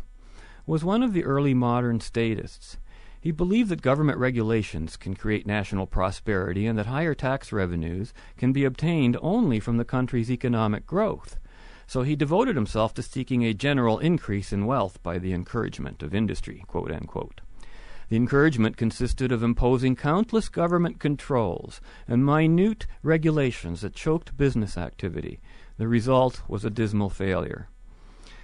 was 0.66 0.84
one 0.84 1.02
of 1.02 1.12
the 1.12 1.24
early 1.24 1.54
modern 1.54 2.00
statists. 2.00 2.76
He 3.22 3.30
believed 3.30 3.68
that 3.68 3.82
government 3.82 4.18
regulations 4.18 4.96
can 4.96 5.14
create 5.14 5.46
national 5.46 5.86
prosperity 5.86 6.66
and 6.66 6.76
that 6.76 6.86
higher 6.86 7.14
tax 7.14 7.52
revenues 7.52 8.12
can 8.36 8.52
be 8.52 8.64
obtained 8.64 9.16
only 9.22 9.60
from 9.60 9.76
the 9.76 9.84
country's 9.84 10.28
economic 10.28 10.88
growth. 10.88 11.38
So 11.86 12.02
he 12.02 12.16
devoted 12.16 12.56
himself 12.56 12.94
to 12.94 13.02
seeking 13.02 13.44
a 13.44 13.54
general 13.54 14.00
increase 14.00 14.52
in 14.52 14.66
wealth 14.66 15.00
by 15.04 15.18
the 15.18 15.32
encouragement 15.32 16.02
of 16.02 16.16
industry. 16.16 16.64
The 16.72 18.16
encouragement 18.16 18.76
consisted 18.76 19.30
of 19.30 19.44
imposing 19.44 19.94
countless 19.94 20.48
government 20.48 20.98
controls 20.98 21.80
and 22.08 22.26
minute 22.26 22.88
regulations 23.04 23.82
that 23.82 23.94
choked 23.94 24.36
business 24.36 24.76
activity. 24.76 25.40
The 25.78 25.86
result 25.86 26.42
was 26.48 26.64
a 26.64 26.70
dismal 26.70 27.08
failure. 27.08 27.68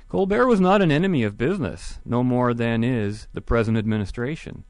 Colbert 0.09 0.47
was 0.47 0.59
not 0.59 0.81
an 0.81 0.91
enemy 0.91 1.23
of 1.23 1.37
business, 1.37 1.99
no 2.03 2.25
more 2.25 2.55
than 2.55 2.83
is 2.83 3.29
the 3.35 3.43
present 3.43 3.77
administration. 3.77 4.65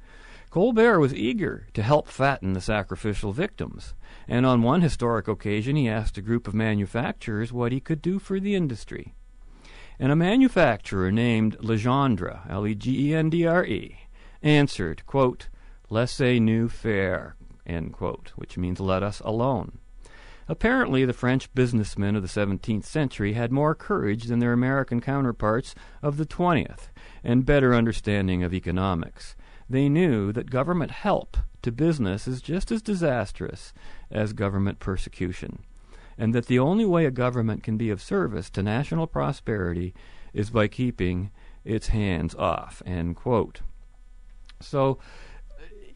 Colbert 0.51 0.99
was 0.99 1.15
eager 1.15 1.67
to 1.75 1.83
help 1.83 2.09
fatten 2.09 2.55
the 2.55 2.61
sacrificial 2.61 3.33
victims, 3.33 3.95
and 4.27 4.47
on 4.47 4.63
one 4.63 4.81
historic 4.81 5.29
occasion 5.29 5.77
he 5.77 5.89
asked 5.89 6.17
a 6.17 6.23
group 6.23 6.49
of 6.49 6.55
manufacturers 6.55 7.53
what 7.53 7.71
he 7.71 7.81
could 7.81 8.01
do 8.01 8.19
for 8.19 8.41
the 8.41 8.55
industry. 8.55 9.15
And 9.99 10.11
a 10.11 10.17
manufacturer 10.17 11.13
named 11.13 11.59
Legendre, 11.59 12.49
L 12.49 12.67
E 12.67 12.75
G 12.75 13.11
E 13.11 13.15
N 13.15 13.29
D 13.29 13.47
R 13.47 13.65
E, 13.65 13.99
answered, 14.43 15.05
quote, 15.07 15.49
Laissez-nous 15.91 16.69
faire, 16.69 17.37
end 17.67 17.93
quote, 17.93 18.33
which 18.37 18.57
means 18.57 18.81
let 18.81 19.03
us 19.03 19.21
alone. 19.21 19.79
Apparently, 20.49 21.05
the 21.05 21.13
French 21.13 21.53
businessmen 21.53 22.17
of 22.17 22.23
the 22.23 22.29
17th 22.29 22.85
century 22.85 23.35
had 23.35 23.53
more 23.53 23.75
courage 23.75 24.25
than 24.25 24.39
their 24.39 24.55
American 24.55 25.01
counterparts 25.01 25.75
of 26.03 26.17
the 26.17 26.25
20th 26.25 26.89
and 27.23 27.45
better 27.45 27.75
understanding 27.75 28.43
of 28.43 28.55
economics. 28.55 29.37
They 29.69 29.89
knew 29.89 30.33
that 30.33 30.51
government 30.51 30.91
help 30.91 31.37
to 31.63 31.73
business 31.73 32.27
is 32.27 32.41
just 32.41 32.71
as 32.71 32.83
disastrous 32.83 33.73
as 34.11 34.33
government 34.33 34.79
persecution, 34.79 35.65
and 36.17 36.35
that 36.35 36.47
the 36.47 36.59
only 36.59 36.85
way 36.85 37.05
a 37.05 37.11
government 37.11 37.63
can 37.63 37.77
be 37.77 37.91
of 37.91 38.01
service 38.01 38.49
to 38.51 38.63
national 38.63 39.07
prosperity 39.07 39.95
is 40.33 40.51
by 40.51 40.69
keeping 40.69 41.31
its 41.65 41.89
hands 41.89 42.35
off. 42.35 42.83
End 42.87 43.17
quote. 43.17 43.61
So, 44.61 44.99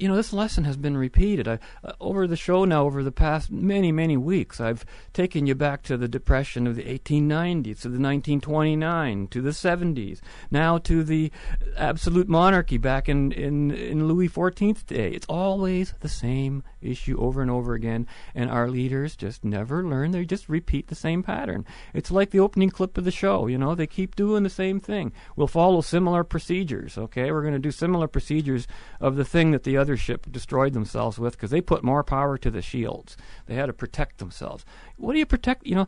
you 0.02 0.08
know, 0.08 0.16
this 0.16 0.32
lesson 0.32 0.64
has 0.64 0.76
been 0.76 0.96
repeated. 0.96 1.46
I, 1.46 1.60
uh, 1.84 1.92
over 2.00 2.26
the 2.26 2.36
show 2.36 2.64
now, 2.64 2.84
over 2.84 3.04
the 3.04 3.12
past 3.12 3.52
many, 3.52 3.92
many 3.92 4.16
weeks, 4.16 4.60
I've 4.60 4.84
taken 5.12 5.46
you 5.46 5.54
back 5.54 5.84
to 5.84 5.96
the 5.96 6.08
Depression 6.08 6.66
of 6.66 6.74
the 6.74 6.82
1890s, 6.82 7.82
to 7.82 7.88
the 7.88 8.00
1929, 8.00 9.28
to 9.28 9.40
the 9.40 9.50
70s, 9.50 10.20
now 10.50 10.78
to 10.78 11.04
the 11.04 11.30
absolute 11.76 12.28
monarchy 12.28 12.78
back 12.78 13.08
in, 13.08 13.30
in, 13.30 13.70
in 13.70 14.08
Louis 14.08 14.28
XIV's 14.28 14.82
day. 14.82 15.12
It's 15.12 15.26
always 15.28 15.94
the 16.00 16.08
same 16.08 16.64
issue 16.82 17.18
over 17.20 17.42
and 17.42 17.50
over 17.50 17.74
again, 17.74 18.06
and 18.34 18.50
our 18.50 18.68
leaders 18.68 19.16
just 19.16 19.44
never 19.44 19.84
learn. 19.84 20.10
They 20.10 20.24
just 20.24 20.48
repeat 20.48 20.88
the 20.88 20.94
same 20.94 21.22
pattern. 21.22 21.64
It's 21.94 22.10
like 22.10 22.30
the 22.30 22.40
opening 22.40 22.70
clip 22.70 22.98
of 22.98 23.04
the 23.04 23.10
show, 23.10 23.46
you 23.46 23.58
know, 23.58 23.74
they 23.74 23.86
keep 23.86 24.16
doing 24.16 24.42
the 24.42 24.50
same 24.50 24.80
thing. 24.80 25.12
We'll 25.36 25.46
follow 25.46 25.80
similar 25.80 26.24
procedures, 26.24 26.98
okay? 26.98 27.30
We're 27.30 27.42
going 27.42 27.54
to 27.54 27.58
do 27.58 27.70
similar 27.70 28.08
procedures 28.08 28.66
of 29.00 29.16
the 29.16 29.24
thing 29.24 29.50
that 29.52 29.64
the 29.64 29.76
other 29.76 29.96
ship 29.96 30.26
destroyed 30.30 30.72
themselves 30.72 31.18
with 31.18 31.36
because 31.36 31.50
they 31.50 31.60
put 31.60 31.84
more 31.84 32.04
power 32.04 32.38
to 32.38 32.50
the 32.50 32.62
shields. 32.62 33.16
They 33.46 33.54
had 33.54 33.66
to 33.66 33.72
protect 33.72 34.18
themselves. 34.18 34.64
What 34.96 35.12
do 35.12 35.18
you 35.18 35.26
protect? 35.26 35.66
You 35.66 35.74
know, 35.76 35.86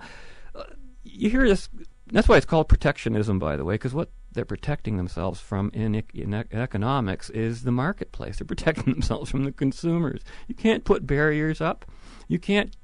uh, 0.54 0.64
you 1.02 1.30
hear 1.30 1.48
this. 1.48 1.68
That's 2.06 2.28
why 2.28 2.36
it's 2.36 2.46
called 2.46 2.68
protectionism, 2.68 3.38
by 3.38 3.56
the 3.56 3.64
way, 3.64 3.74
because 3.74 3.94
what 3.94 4.10
they're 4.34 4.44
protecting 4.44 4.96
themselves 4.96 5.40
from 5.40 5.70
in, 5.72 5.94
in, 6.12 6.34
economics 6.34 7.30
is 7.30 7.62
the 7.62 7.72
marketplace. 7.72 8.38
They're 8.38 8.46
protecting 8.46 8.92
themselves 8.92 9.30
from 9.30 9.44
the 9.44 9.52
consumers. 9.52 10.22
You 10.48 10.54
can't 10.54 10.84
put 10.84 11.06
barriers 11.06 11.60
up. 11.60 11.84
You 12.28 12.38
can't 12.38 12.76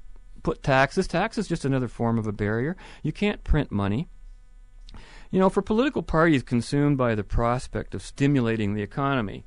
put 0.43 0.63
taxes. 0.63 1.07
Tax 1.07 1.37
is 1.37 1.47
just 1.47 1.65
another 1.65 1.87
form 1.87 2.17
of 2.17 2.27
a 2.27 2.31
barrier. 2.31 2.75
You 3.03 3.11
can't 3.11 3.43
print 3.43 3.71
money. 3.71 4.07
You 5.29 5.39
know, 5.39 5.49
for 5.49 5.61
political 5.61 6.03
parties 6.03 6.43
consumed 6.43 6.97
by 6.97 7.15
the 7.15 7.23
prospect 7.23 7.95
of 7.95 8.01
stimulating 8.01 8.73
the 8.73 8.81
economy, 8.81 9.45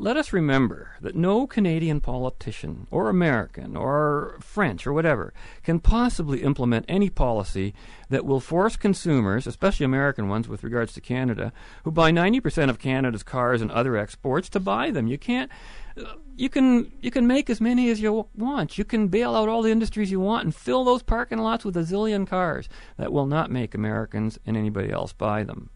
let 0.00 0.16
us 0.16 0.32
remember 0.32 0.92
that 1.00 1.16
no 1.16 1.46
Canadian 1.48 2.00
politician, 2.00 2.86
or 2.90 3.08
American, 3.08 3.76
or 3.76 4.38
French, 4.40 4.86
or 4.86 4.92
whatever, 4.92 5.34
can 5.64 5.80
possibly 5.80 6.42
implement 6.42 6.84
any 6.88 7.10
policy 7.10 7.74
that 8.08 8.24
will 8.24 8.38
force 8.38 8.76
consumers, 8.76 9.46
especially 9.46 9.84
American 9.84 10.28
ones 10.28 10.48
with 10.48 10.62
regards 10.62 10.92
to 10.92 11.00
Canada, 11.00 11.52
who 11.82 11.90
buy 11.90 12.12
90% 12.12 12.70
of 12.70 12.78
Canada's 12.78 13.24
cars 13.24 13.60
and 13.60 13.72
other 13.72 13.96
exports, 13.96 14.48
to 14.48 14.60
buy 14.60 14.92
them. 14.92 15.08
You 15.08 15.18
can't. 15.18 15.50
Uh, 15.96 16.14
you 16.36 16.48
can 16.48 16.92
you 17.00 17.10
can 17.10 17.26
make 17.26 17.50
as 17.50 17.60
many 17.60 17.90
as 17.90 18.00
you 18.00 18.28
want. 18.36 18.78
You 18.78 18.84
can 18.84 19.08
bail 19.08 19.34
out 19.34 19.48
all 19.48 19.62
the 19.62 19.72
industries 19.72 20.12
you 20.12 20.20
want 20.20 20.44
and 20.44 20.54
fill 20.54 20.84
those 20.84 21.02
parking 21.02 21.38
lots 21.38 21.64
with 21.64 21.76
a 21.76 21.80
zillion 21.80 22.24
cars. 22.24 22.68
That 22.96 23.12
will 23.12 23.26
not 23.26 23.50
make 23.50 23.74
Americans 23.74 24.38
and 24.46 24.56
anybody 24.56 24.92
else 24.92 25.12
buy 25.12 25.42
them. 25.42 25.70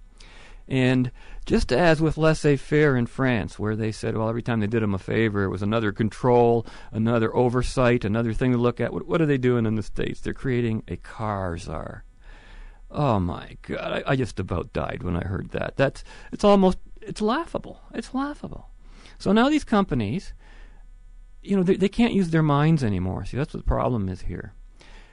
And 0.68 1.10
just 1.44 1.72
as 1.72 2.00
with 2.00 2.16
laissez 2.16 2.56
faire 2.56 2.96
in 2.96 3.06
France, 3.06 3.58
where 3.58 3.76
they 3.76 3.92
said, 3.92 4.16
well, 4.16 4.28
every 4.28 4.42
time 4.42 4.60
they 4.60 4.66
did 4.66 4.82
them 4.82 4.94
a 4.94 4.98
favor, 4.98 5.44
it 5.44 5.48
was 5.50 5.62
another 5.62 5.92
control, 5.92 6.66
another 6.92 7.34
oversight, 7.34 8.04
another 8.04 8.32
thing 8.32 8.52
to 8.52 8.58
look 8.58 8.80
at. 8.80 8.92
What, 8.92 9.06
what 9.06 9.20
are 9.20 9.26
they 9.26 9.38
doing 9.38 9.66
in 9.66 9.74
the 9.74 9.82
States? 9.82 10.20
They're 10.20 10.34
creating 10.34 10.84
a 10.88 10.96
car 10.96 11.58
czar. 11.58 12.04
Oh 12.90 13.18
my 13.18 13.56
God! 13.62 14.02
I, 14.06 14.12
I 14.12 14.16
just 14.16 14.38
about 14.38 14.74
died 14.74 15.02
when 15.02 15.16
I 15.16 15.24
heard 15.24 15.50
that. 15.52 15.76
That's 15.76 16.04
it's 16.30 16.44
almost 16.44 16.76
it's 17.00 17.22
laughable. 17.22 17.80
It's 17.94 18.12
laughable. 18.12 18.68
So 19.18 19.32
now 19.32 19.48
these 19.48 19.64
companies, 19.64 20.34
you 21.42 21.56
know, 21.56 21.62
they, 21.62 21.76
they 21.76 21.88
can't 21.88 22.12
use 22.12 22.28
their 22.30 22.42
minds 22.42 22.84
anymore. 22.84 23.24
See, 23.24 23.38
that's 23.38 23.54
what 23.54 23.64
the 23.64 23.68
problem 23.68 24.10
is 24.10 24.22
here 24.22 24.52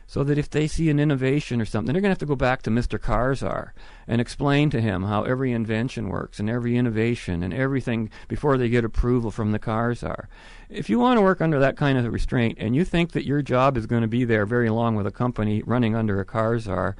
so 0.09 0.23
that 0.23 0.39
if 0.39 0.49
they 0.49 0.65
see 0.65 0.89
an 0.89 0.99
innovation 0.99 1.61
or 1.61 1.65
something, 1.65 1.93
they're 1.93 2.01
going 2.01 2.09
to 2.09 2.13
have 2.13 2.17
to 2.17 2.25
go 2.25 2.35
back 2.35 2.63
to 2.63 2.71
Mr. 2.71 2.97
Karzar 2.97 3.73
and 4.07 4.19
explain 4.19 4.71
to 4.71 4.81
him 4.81 5.03
how 5.03 5.21
every 5.21 5.51
invention 5.51 6.09
works 6.09 6.39
and 6.39 6.49
every 6.49 6.75
innovation 6.75 7.43
and 7.43 7.53
everything 7.53 8.09
before 8.27 8.57
they 8.57 8.69
get 8.69 8.83
approval 8.83 9.29
from 9.29 9.51
the 9.51 9.59
Karzar. 9.59 10.25
If 10.67 10.89
you 10.89 10.97
want 10.97 11.19
to 11.19 11.21
work 11.21 11.41
under 11.41 11.59
that 11.59 11.77
kind 11.77 11.95
of 11.95 12.11
restraint 12.11 12.57
and 12.59 12.75
you 12.75 12.85
think 12.85 13.11
that 13.11 13.27
your 13.27 13.43
job 13.43 13.77
is 13.77 13.85
going 13.85 14.01
to 14.01 14.07
be 14.07 14.25
there 14.25 14.47
very 14.47 14.71
long 14.71 14.95
with 14.95 15.05
a 15.05 15.11
company 15.11 15.61
running 15.61 15.95
under 15.95 16.19
a 16.19 16.25
Karzar, 16.25 16.95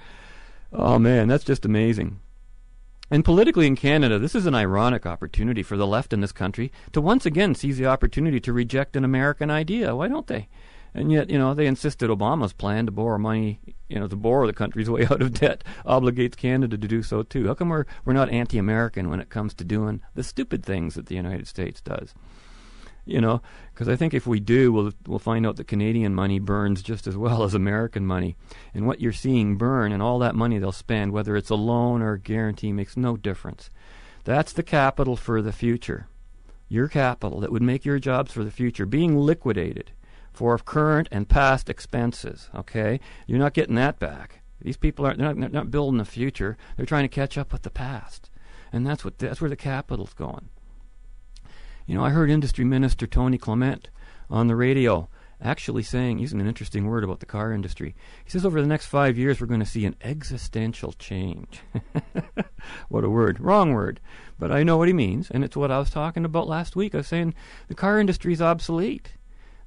oh 0.71 0.99
man, 0.99 1.27
that's 1.27 1.43
just 1.43 1.65
amazing. 1.65 2.19
And 3.09 3.25
politically 3.25 3.65
in 3.65 3.75
Canada, 3.75 4.19
this 4.19 4.35
is 4.35 4.45
an 4.45 4.53
ironic 4.53 5.07
opportunity 5.07 5.63
for 5.63 5.77
the 5.77 5.87
left 5.87 6.13
in 6.13 6.21
this 6.21 6.31
country 6.31 6.71
to 6.91 7.01
once 7.01 7.25
again 7.25 7.55
seize 7.55 7.79
the 7.79 7.87
opportunity 7.87 8.39
to 8.41 8.53
reject 8.53 8.95
an 8.95 9.03
American 9.03 9.49
idea. 9.49 9.95
Why 9.95 10.09
don't 10.09 10.27
they? 10.27 10.47
And 10.93 11.11
yet, 11.11 11.29
you 11.29 11.37
know, 11.37 11.53
they 11.53 11.67
insisted 11.67 12.09
Obama's 12.09 12.53
plan 12.53 12.85
to 12.85 12.91
borrow 12.91 13.17
money, 13.17 13.59
you 13.87 13.99
know, 13.99 14.07
to 14.07 14.15
borrow 14.15 14.47
the 14.47 14.53
country's 14.53 14.89
way 14.89 15.05
out 15.05 15.21
of 15.21 15.33
debt 15.33 15.63
obligates 15.85 16.35
Canada 16.35 16.77
to 16.77 16.87
do 16.87 17.03
so 17.03 17.23
too. 17.23 17.47
How 17.47 17.53
come 17.53 17.69
we're 17.69 17.85
we're 18.05 18.13
not 18.13 18.29
anti-American 18.29 19.09
when 19.09 19.19
it 19.19 19.29
comes 19.29 19.53
to 19.55 19.63
doing 19.63 20.01
the 20.15 20.23
stupid 20.23 20.63
things 20.63 20.95
that 20.95 21.07
the 21.07 21.15
United 21.15 21.47
States 21.47 21.81
does? 21.81 22.13
You 23.05 23.21
know, 23.21 23.41
because 23.73 23.89
I 23.89 23.95
think 23.95 24.13
if 24.13 24.27
we 24.27 24.39
do, 24.39 24.71
we'll 24.71 24.91
we'll 25.07 25.19
find 25.19 25.45
out 25.45 25.55
that 25.55 25.67
Canadian 25.67 26.13
money 26.13 26.39
burns 26.39 26.81
just 26.81 27.07
as 27.07 27.17
well 27.17 27.43
as 27.43 27.53
American 27.53 28.05
money. 28.05 28.35
And 28.73 28.85
what 28.85 28.99
you're 28.99 29.13
seeing 29.13 29.57
burn 29.57 29.91
and 29.91 30.01
all 30.01 30.19
that 30.19 30.35
money 30.35 30.59
they'll 30.59 30.71
spend, 30.71 31.11
whether 31.11 31.35
it's 31.35 31.49
a 31.49 31.55
loan 31.55 32.01
or 32.01 32.13
a 32.13 32.19
guarantee, 32.19 32.71
makes 32.71 32.97
no 32.97 33.17
difference. 33.17 33.69
That's 34.25 34.53
the 34.53 34.63
capital 34.63 35.15
for 35.15 35.41
the 35.41 35.51
future. 35.51 36.07
Your 36.67 36.87
capital 36.87 37.39
that 37.39 37.51
would 37.51 37.63
make 37.63 37.83
your 37.83 37.97
jobs 37.97 38.31
for 38.31 38.43
the 38.43 38.51
future 38.51 38.85
being 38.85 39.17
liquidated 39.17 39.91
for 40.31 40.57
current 40.57 41.07
and 41.11 41.27
past 41.27 41.69
expenses. 41.69 42.49
Okay, 42.55 42.99
you're 43.27 43.39
not 43.39 43.53
getting 43.53 43.75
that 43.75 43.99
back. 43.99 44.41
These 44.61 44.77
people 44.77 45.05
are 45.05 45.15
they're 45.15 45.33
not, 45.33 45.39
they're 45.39 45.49
not 45.49 45.71
building 45.71 45.97
the 45.97 46.05
future. 46.05 46.57
They're 46.75 46.85
trying 46.85 47.05
to 47.05 47.15
catch 47.15 47.37
up 47.37 47.53
with 47.53 47.63
the 47.63 47.69
past, 47.69 48.29
and 48.71 48.85
that's 48.85 49.05
what 49.05 49.17
that's 49.17 49.41
where 49.41 49.49
the 49.49 49.55
capital's 49.55 50.13
going. 50.13 50.49
You 51.85 51.95
know, 51.95 52.03
I 52.03 52.11
heard 52.11 52.29
Industry 52.29 52.65
Minister 52.65 53.07
Tony 53.07 53.37
Clement 53.37 53.89
on 54.29 54.47
the 54.47 54.55
radio 54.55 55.09
actually 55.41 55.83
saying, 55.83 56.19
using 56.19 56.41
an 56.41 56.47
interesting 56.47 56.85
word 56.85 57.03
about 57.03 57.19
the 57.19 57.25
car 57.25 57.53
industry. 57.53 57.95
He 58.23 58.29
says 58.29 58.45
over 58.45 58.61
the 58.61 58.67
next 58.67 58.87
five 58.87 59.17
years 59.17 59.39
we're 59.39 59.47
going 59.47 59.59
to 59.61 59.65
see 59.65 59.85
an 59.85 59.95
existential 60.01 60.93
change. 60.93 61.61
what 62.89 63.03
a 63.03 63.09
word. 63.09 63.39
Wrong 63.39 63.73
word. 63.73 63.99
But 64.37 64.51
I 64.51 64.63
know 64.63 64.77
what 64.77 64.87
he 64.87 64.93
means, 64.93 65.29
and 65.31 65.43
it's 65.43 65.55
what 65.55 65.71
I 65.71 65.79
was 65.79 65.89
talking 65.89 66.25
about 66.25 66.47
last 66.47 66.75
week. 66.75 66.93
I 66.93 66.99
was 66.99 67.07
saying 67.07 67.33
the 67.67 67.75
car 67.75 67.99
industry 67.99 68.33
is 68.33 68.41
obsolete. 68.41 69.13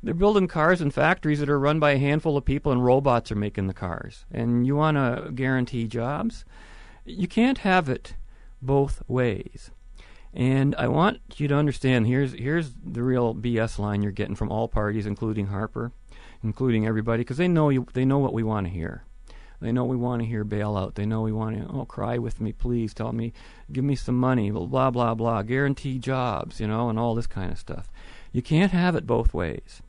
They're 0.03 0.14
building 0.14 0.48
cars 0.48 0.80
in 0.80 0.90
factories 0.90 1.38
that 1.40 1.48
are 1.48 1.61
run 1.61 1.78
by 1.78 1.92
a 1.92 1.98
handful 1.98 2.36
of 2.36 2.44
people, 2.44 2.72
and 2.72 2.84
robots 2.84 3.30
are 3.30 3.36
making 3.36 3.68
the 3.68 3.74
cars. 3.74 4.24
And 4.32 4.66
you 4.66 4.74
want 4.74 4.96
to 4.96 5.30
guarantee 5.32 5.86
jobs? 5.86 6.44
You 7.05 7.28
can't 7.28 7.59
have 7.59 7.88
it 7.88 8.14
both 8.61 9.03
ways. 9.07 9.70
And 10.34 10.74
I 10.76 10.88
want 10.88 11.20
you 11.36 11.46
to 11.48 11.55
understand 11.55 12.07
here's 12.07 12.32
here's 12.32 12.72
the 12.82 13.03
real 13.03 13.34
BS 13.34 13.78
line 13.78 14.03
you're 14.03 14.12
getting 14.12 14.34
from 14.34 14.50
all 14.50 14.66
parties, 14.66 15.07
including 15.07 15.48
Harper, 15.48 15.92
including 16.42 16.86
everybody, 16.86 17.20
because 17.20 17.36
they 17.36 17.48
know 17.48 17.68
you 17.68 17.86
they 17.92 18.05
know 18.05 18.18
what 18.18 18.32
we 18.32 18.42
want 18.42 18.66
to 18.66 18.72
hear. 18.72 19.05
They 19.61 19.70
know 19.70 19.84
we 19.84 19.96
want 19.96 20.22
to 20.22 20.26
hear 20.26 20.44
bailout. 20.44 20.94
They 20.94 21.07
know 21.07 21.20
we 21.20 21.30
want 21.30 21.57
to, 21.57 21.72
oh, 21.72 21.84
cry 21.84 22.18
with 22.18 22.40
me, 22.40 22.50
please. 22.50 22.92
Tell 22.92 23.12
me, 23.12 23.32
give 23.70 23.84
me 23.84 23.94
some 23.94 24.18
money, 24.18 24.50
blah, 24.50 24.90
blah, 24.90 25.14
blah. 25.14 25.42
Guarantee 25.42 26.00
jobs, 26.00 26.59
you 26.59 26.66
know, 26.66 26.88
and 26.88 26.98
all 26.98 27.14
this 27.14 27.28
kind 27.28 27.53
of 27.53 27.59
stuff. 27.59 27.88
You 28.32 28.42
can't 28.42 28.72
have 28.72 28.96
it 28.96 29.07
both 29.07 29.32
ways. 29.32 29.80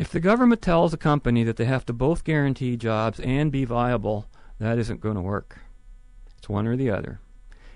If 0.00 0.08
the 0.08 0.18
government 0.18 0.62
tells 0.62 0.94
a 0.94 0.96
company 0.96 1.44
that 1.44 1.58
they 1.58 1.66
have 1.66 1.84
to 1.84 1.92
both 1.92 2.24
guarantee 2.24 2.74
jobs 2.78 3.20
and 3.20 3.52
be 3.52 3.66
viable, 3.66 4.24
that 4.58 4.78
isn't 4.78 5.02
going 5.02 5.16
to 5.16 5.20
work. 5.20 5.58
It's 6.38 6.48
one 6.48 6.66
or 6.66 6.74
the 6.74 6.88
other. 6.88 7.20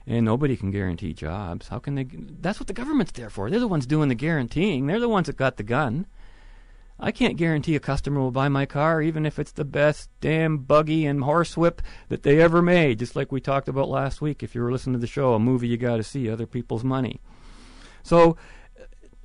And 0.06 0.24
nobody 0.24 0.56
can 0.56 0.70
guarantee 0.70 1.12
jobs. 1.12 1.68
How 1.68 1.78
can 1.78 1.96
they? 1.96 2.06
That's 2.10 2.58
what 2.58 2.66
the 2.66 2.72
government's 2.72 3.12
there 3.12 3.28
for. 3.28 3.50
They're 3.50 3.60
the 3.60 3.68
ones 3.68 3.84
doing 3.84 4.08
the 4.08 4.14
guaranteeing. 4.14 4.86
They're 4.86 5.00
the 5.00 5.08
ones 5.08 5.26
that 5.26 5.36
got 5.36 5.58
the 5.58 5.62
gun. 5.64 6.06
I 6.98 7.12
can't 7.12 7.36
guarantee 7.36 7.76
a 7.76 7.80
customer 7.80 8.20
will 8.20 8.30
buy 8.30 8.48
my 8.48 8.64
car 8.64 9.02
even 9.02 9.26
if 9.26 9.38
it's 9.38 9.52
the 9.52 9.66
best 9.66 10.08
damn 10.22 10.56
buggy 10.56 11.04
and 11.04 11.24
horsewhip 11.24 11.82
that 12.08 12.22
they 12.22 12.40
ever 12.40 12.62
made. 12.62 13.00
Just 13.00 13.16
like 13.16 13.32
we 13.32 13.40
talked 13.42 13.68
about 13.68 13.90
last 13.90 14.22
week. 14.22 14.42
If 14.42 14.54
you 14.54 14.62
were 14.62 14.72
listening 14.72 14.94
to 14.94 14.98
the 14.98 15.06
show, 15.06 15.34
a 15.34 15.38
movie 15.38 15.68
you 15.68 15.76
got 15.76 15.98
to 15.98 16.02
see, 16.02 16.30
other 16.30 16.46
people's 16.46 16.84
money. 16.84 17.20
So, 18.02 18.38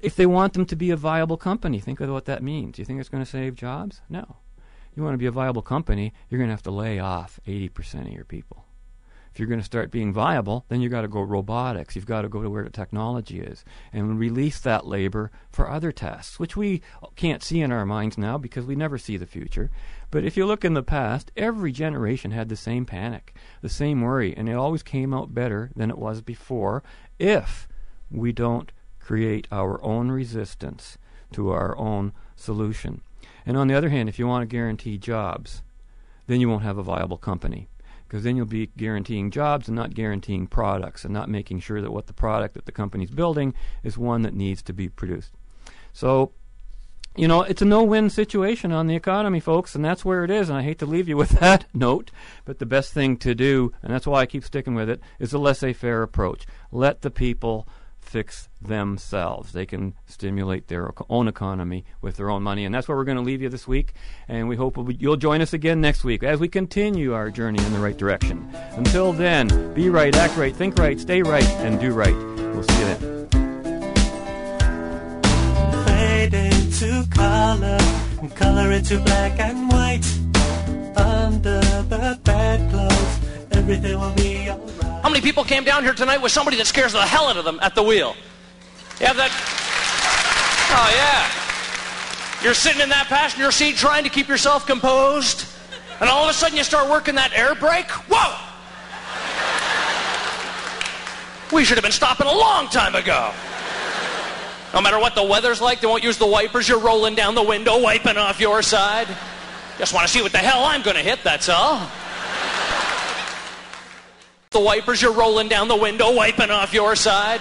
if 0.02 0.16
they 0.16 0.26
want 0.26 0.54
them 0.54 0.66
to 0.66 0.76
be 0.76 0.92
a 0.92 0.96
viable 0.96 1.38
company, 1.38 1.80
think 1.80 2.00
of 2.00 2.10
what 2.10 2.26
that 2.26 2.44
means. 2.44 2.76
Do 2.76 2.82
you 2.82 2.86
think 2.86 3.00
it's 3.00 3.10
going 3.10 3.24
to 3.24 3.30
save 3.30 3.56
jobs? 3.56 4.02
No. 4.10 4.38
You 4.96 5.04
want 5.04 5.14
to 5.14 5.20
be 5.20 5.28
a 5.28 5.32
viable 5.32 5.62
company, 5.62 6.14
you're 6.30 6.40
going 6.40 6.50
to 6.50 6.54
have 6.54 6.64
to 6.64 6.72
lay 6.72 7.00
off 7.00 7.40
80% 7.48 8.08
of 8.08 8.14
your 8.14 8.26
people. 8.26 8.66
If 9.32 9.40
you're 9.40 9.48
going 9.48 9.60
to 9.60 9.66
start 9.66 9.92
being 9.92 10.12
viable, 10.12 10.66
then 10.70 10.82
you've 10.82 10.92
got 10.92 11.02
to 11.02 11.08
go 11.08 11.22
robotics. 11.22 11.96
You've 11.96 12.06
got 12.06 12.24
to 12.24 12.30
go 12.30 12.42
to 12.42 12.50
where 12.50 12.64
the 12.64 12.70
technology 12.72 13.40
is 13.40 13.64
and 13.94 14.20
release 14.20 14.60
that 14.60 14.88
labor 14.88 15.32
for 15.52 15.70
other 15.70 15.92
tasks, 15.92 16.40
which 16.40 16.58
we 16.58 16.82
can't 17.16 17.44
see 17.44 17.62
in 17.62 17.72
our 17.72 17.86
minds 17.86 18.18
now 18.18 18.38
because 18.38 18.66
we 18.66 18.76
never 18.76 18.98
see 18.98 19.18
the 19.18 19.28
future. 19.28 19.70
But 20.10 20.24
if 20.24 20.36
you 20.36 20.46
look 20.46 20.66
in 20.66 20.74
the 20.74 20.84
past, 20.84 21.32
every 21.38 21.72
generation 21.72 22.32
had 22.32 22.50
the 22.50 22.56
same 22.56 22.86
panic, 22.86 23.36
the 23.62 23.70
same 23.70 24.02
worry, 24.02 24.36
and 24.36 24.50
it 24.50 24.54
always 24.54 24.84
came 24.84 25.14
out 25.14 25.34
better 25.34 25.70
than 25.76 25.92
it 25.92 26.00
was 26.00 26.22
before 26.22 26.84
if 27.20 27.68
we 28.10 28.32
don't 28.32 28.72
create 29.10 29.48
our 29.52 29.84
own 29.84 30.12
resistance 30.12 31.00
to 31.32 31.50
our 31.50 31.76
own 31.80 32.14
solution. 32.36 33.02
And 33.44 33.58
on 33.58 33.68
the 33.68 33.74
other 33.74 33.90
hand, 33.90 34.08
if 34.08 34.20
you 34.20 34.28
want 34.28 34.44
to 34.44 34.56
guarantee 34.56 35.00
jobs, 35.00 35.64
then 36.28 36.40
you 36.40 36.48
won't 36.48 36.62
have 36.62 36.78
a 36.78 36.84
viable 36.84 37.18
company 37.18 37.70
because 38.08 38.24
then 38.24 38.38
you'll 38.38 38.46
be 38.46 38.70
guaranteeing 38.78 39.32
jobs 39.32 39.68
and 39.68 39.76
not 39.76 39.96
guaranteeing 39.96 40.46
products 40.46 41.06
and 41.06 41.12
not 41.12 41.28
making 41.28 41.60
sure 41.60 41.82
that 41.82 41.92
what 41.92 42.06
the 42.06 42.14
product 42.14 42.54
that 42.54 42.68
the 42.68 42.72
company's 42.72 43.10
building 43.10 43.56
is 43.82 43.98
one 43.98 44.22
that 44.22 44.36
needs 44.36 44.62
to 44.62 44.74
be 44.74 44.88
produced. 44.88 45.32
So, 45.92 46.32
you 47.16 47.28
know, 47.28 47.42
it's 47.42 47.64
a 47.64 47.66
no-win 47.66 48.12
situation 48.12 48.72
on 48.72 48.86
the 48.86 48.96
economy, 48.96 49.40
folks, 49.40 49.74
and 49.74 49.84
that's 49.84 50.06
where 50.06 50.24
it 50.24 50.30
is. 50.30 50.50
And 50.50 50.60
I 50.60 50.62
hate 50.62 50.78
to 50.80 50.86
leave 50.86 51.10
you 51.10 51.18
with 51.18 51.30
that 51.40 51.66
note, 51.74 52.12
but 52.46 52.60
the 52.60 52.68
best 52.68 52.94
thing 52.94 53.18
to 53.18 53.34
do, 53.34 53.74
and 53.82 53.92
that's 53.92 54.06
why 54.06 54.22
I 54.22 54.28
keep 54.28 54.44
sticking 54.44 54.76
with 54.76 54.88
it, 54.88 55.02
is 55.18 55.34
a 55.34 55.40
laissez-faire 55.40 56.04
approach. 56.04 56.46
Let 56.72 57.02
the 57.02 57.10
people 57.10 57.68
fix 58.10 58.50
themselves. 58.60 59.52
They 59.52 59.66
can 59.68 59.94
stimulate 60.08 60.68
their 60.68 60.92
own 61.10 61.28
economy 61.28 61.86
with 62.02 62.18
their 62.18 62.30
own 62.30 62.42
money. 62.42 62.66
And 62.66 62.74
that's 62.74 62.88
where 62.88 62.98
we're 62.98 63.04
going 63.04 63.18
to 63.18 63.24
leave 63.24 63.42
you 63.42 63.50
this 63.50 63.68
week. 63.68 63.94
And 64.28 64.50
we 64.50 64.56
hope 64.56 64.78
you'll 65.00 65.16
join 65.16 65.42
us 65.42 65.54
again 65.54 65.80
next 65.80 66.04
week 66.04 66.24
as 66.24 66.40
we 66.40 66.48
continue 66.48 67.14
our 67.14 67.30
journey 67.30 67.64
in 67.64 67.72
the 67.72 67.80
right 67.80 67.98
direction. 67.98 68.50
Until 68.72 69.14
then, 69.14 69.74
be 69.76 69.90
right, 69.90 70.16
act 70.16 70.36
right, 70.38 70.56
think 70.56 70.80
right, 70.80 71.00
stay 71.00 71.22
right, 71.22 71.48
and 71.62 71.80
do 71.80 71.94
right. 71.94 72.16
We'll 72.16 72.64
see 72.64 72.80
you 72.80 72.86
then. 72.86 73.30
Fade 75.86 76.34
into 76.34 77.08
color, 77.12 77.78
color 78.36 78.72
into 78.72 79.00
black 79.02 79.40
and 79.40 79.70
white. 79.72 80.06
Under 80.98 81.62
the 81.84 82.20
bedclothes, 82.24 83.29
everything 83.70 84.00
will 84.00 84.14
be 84.16 84.50
alright. 84.50 85.04
How 85.04 85.10
many 85.10 85.22
people 85.22 85.44
came 85.44 85.64
down 85.64 85.84
here 85.84 85.94
tonight 85.94 86.22
with 86.22 86.32
somebody 86.32 86.58
that 86.58 86.66
scares 86.66 86.94
the 86.94 87.02
hell 87.02 87.28
out 87.28 87.38
of 87.38 87.46
them 87.46 87.60
at 87.62 87.76
the 87.76 87.84
wheel? 87.84 88.16
You 89.00 89.06
have 89.06 89.18
that? 89.18 89.30
Oh, 90.72 90.90
yeah. 90.96 92.44
You're 92.44 92.56
sitting 92.56 92.82
in 92.82 92.90
that 92.90 93.08
passenger 93.08 93.52
seat 93.52 93.76
trying 93.76 94.04
to 94.04 94.10
keep 94.10 94.28
yourself 94.28 94.66
composed, 94.66 95.46
and 96.00 96.10
all 96.10 96.24
of 96.24 96.30
a 96.30 96.34
sudden 96.34 96.58
you 96.58 96.64
start 96.64 96.90
working 96.90 97.16
that 97.16 97.32
air 97.34 97.54
brake? 97.56 97.90
Whoa! 98.10 98.46
We 101.56 101.66
should 101.66 101.78
have 101.78 101.84
been 101.84 101.92
stopping 101.92 102.28
a 102.28 102.34
long 102.34 102.68
time 102.68 102.96
ago. 102.96 103.32
No 104.74 104.82
matter 104.82 105.00
what 105.00 105.16
the 105.16 105.24
weather's 105.24 105.62
like, 105.62 105.82
they 105.82 105.88
won't 105.88 106.04
use 106.04 106.18
the 106.18 106.28
wipers. 106.28 106.70
You're 106.70 106.80
rolling 106.80 107.16
down 107.16 107.34
the 107.36 107.44
window, 107.44 107.80
wiping 107.82 108.18
off 108.18 108.40
your 108.40 108.62
side. 108.62 109.08
Just 109.78 109.94
want 109.94 110.06
to 110.06 110.14
see 110.14 110.22
what 110.22 110.32
the 110.32 110.38
hell 110.38 110.64
I'm 110.64 110.82
going 110.84 110.96
to 110.96 111.02
hit, 111.04 111.20
that's 111.24 111.50
all. 111.50 111.90
The 114.52 114.60
wipers, 114.60 115.00
you're 115.00 115.14
rolling 115.14 115.48
down 115.48 115.68
the 115.68 115.76
window, 115.76 116.12
wiping 116.12 116.50
off 116.50 116.74
your 116.74 116.96
side. 116.96 117.40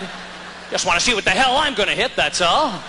Just 0.71 0.85
want 0.85 0.99
to 0.99 1.05
see 1.05 1.15
what 1.15 1.25
the 1.25 1.31
hell 1.31 1.57
I'm 1.57 1.73
going 1.73 1.89
to 1.89 1.95
hit, 1.95 2.13
that's 2.15 2.43
all. 2.43 2.83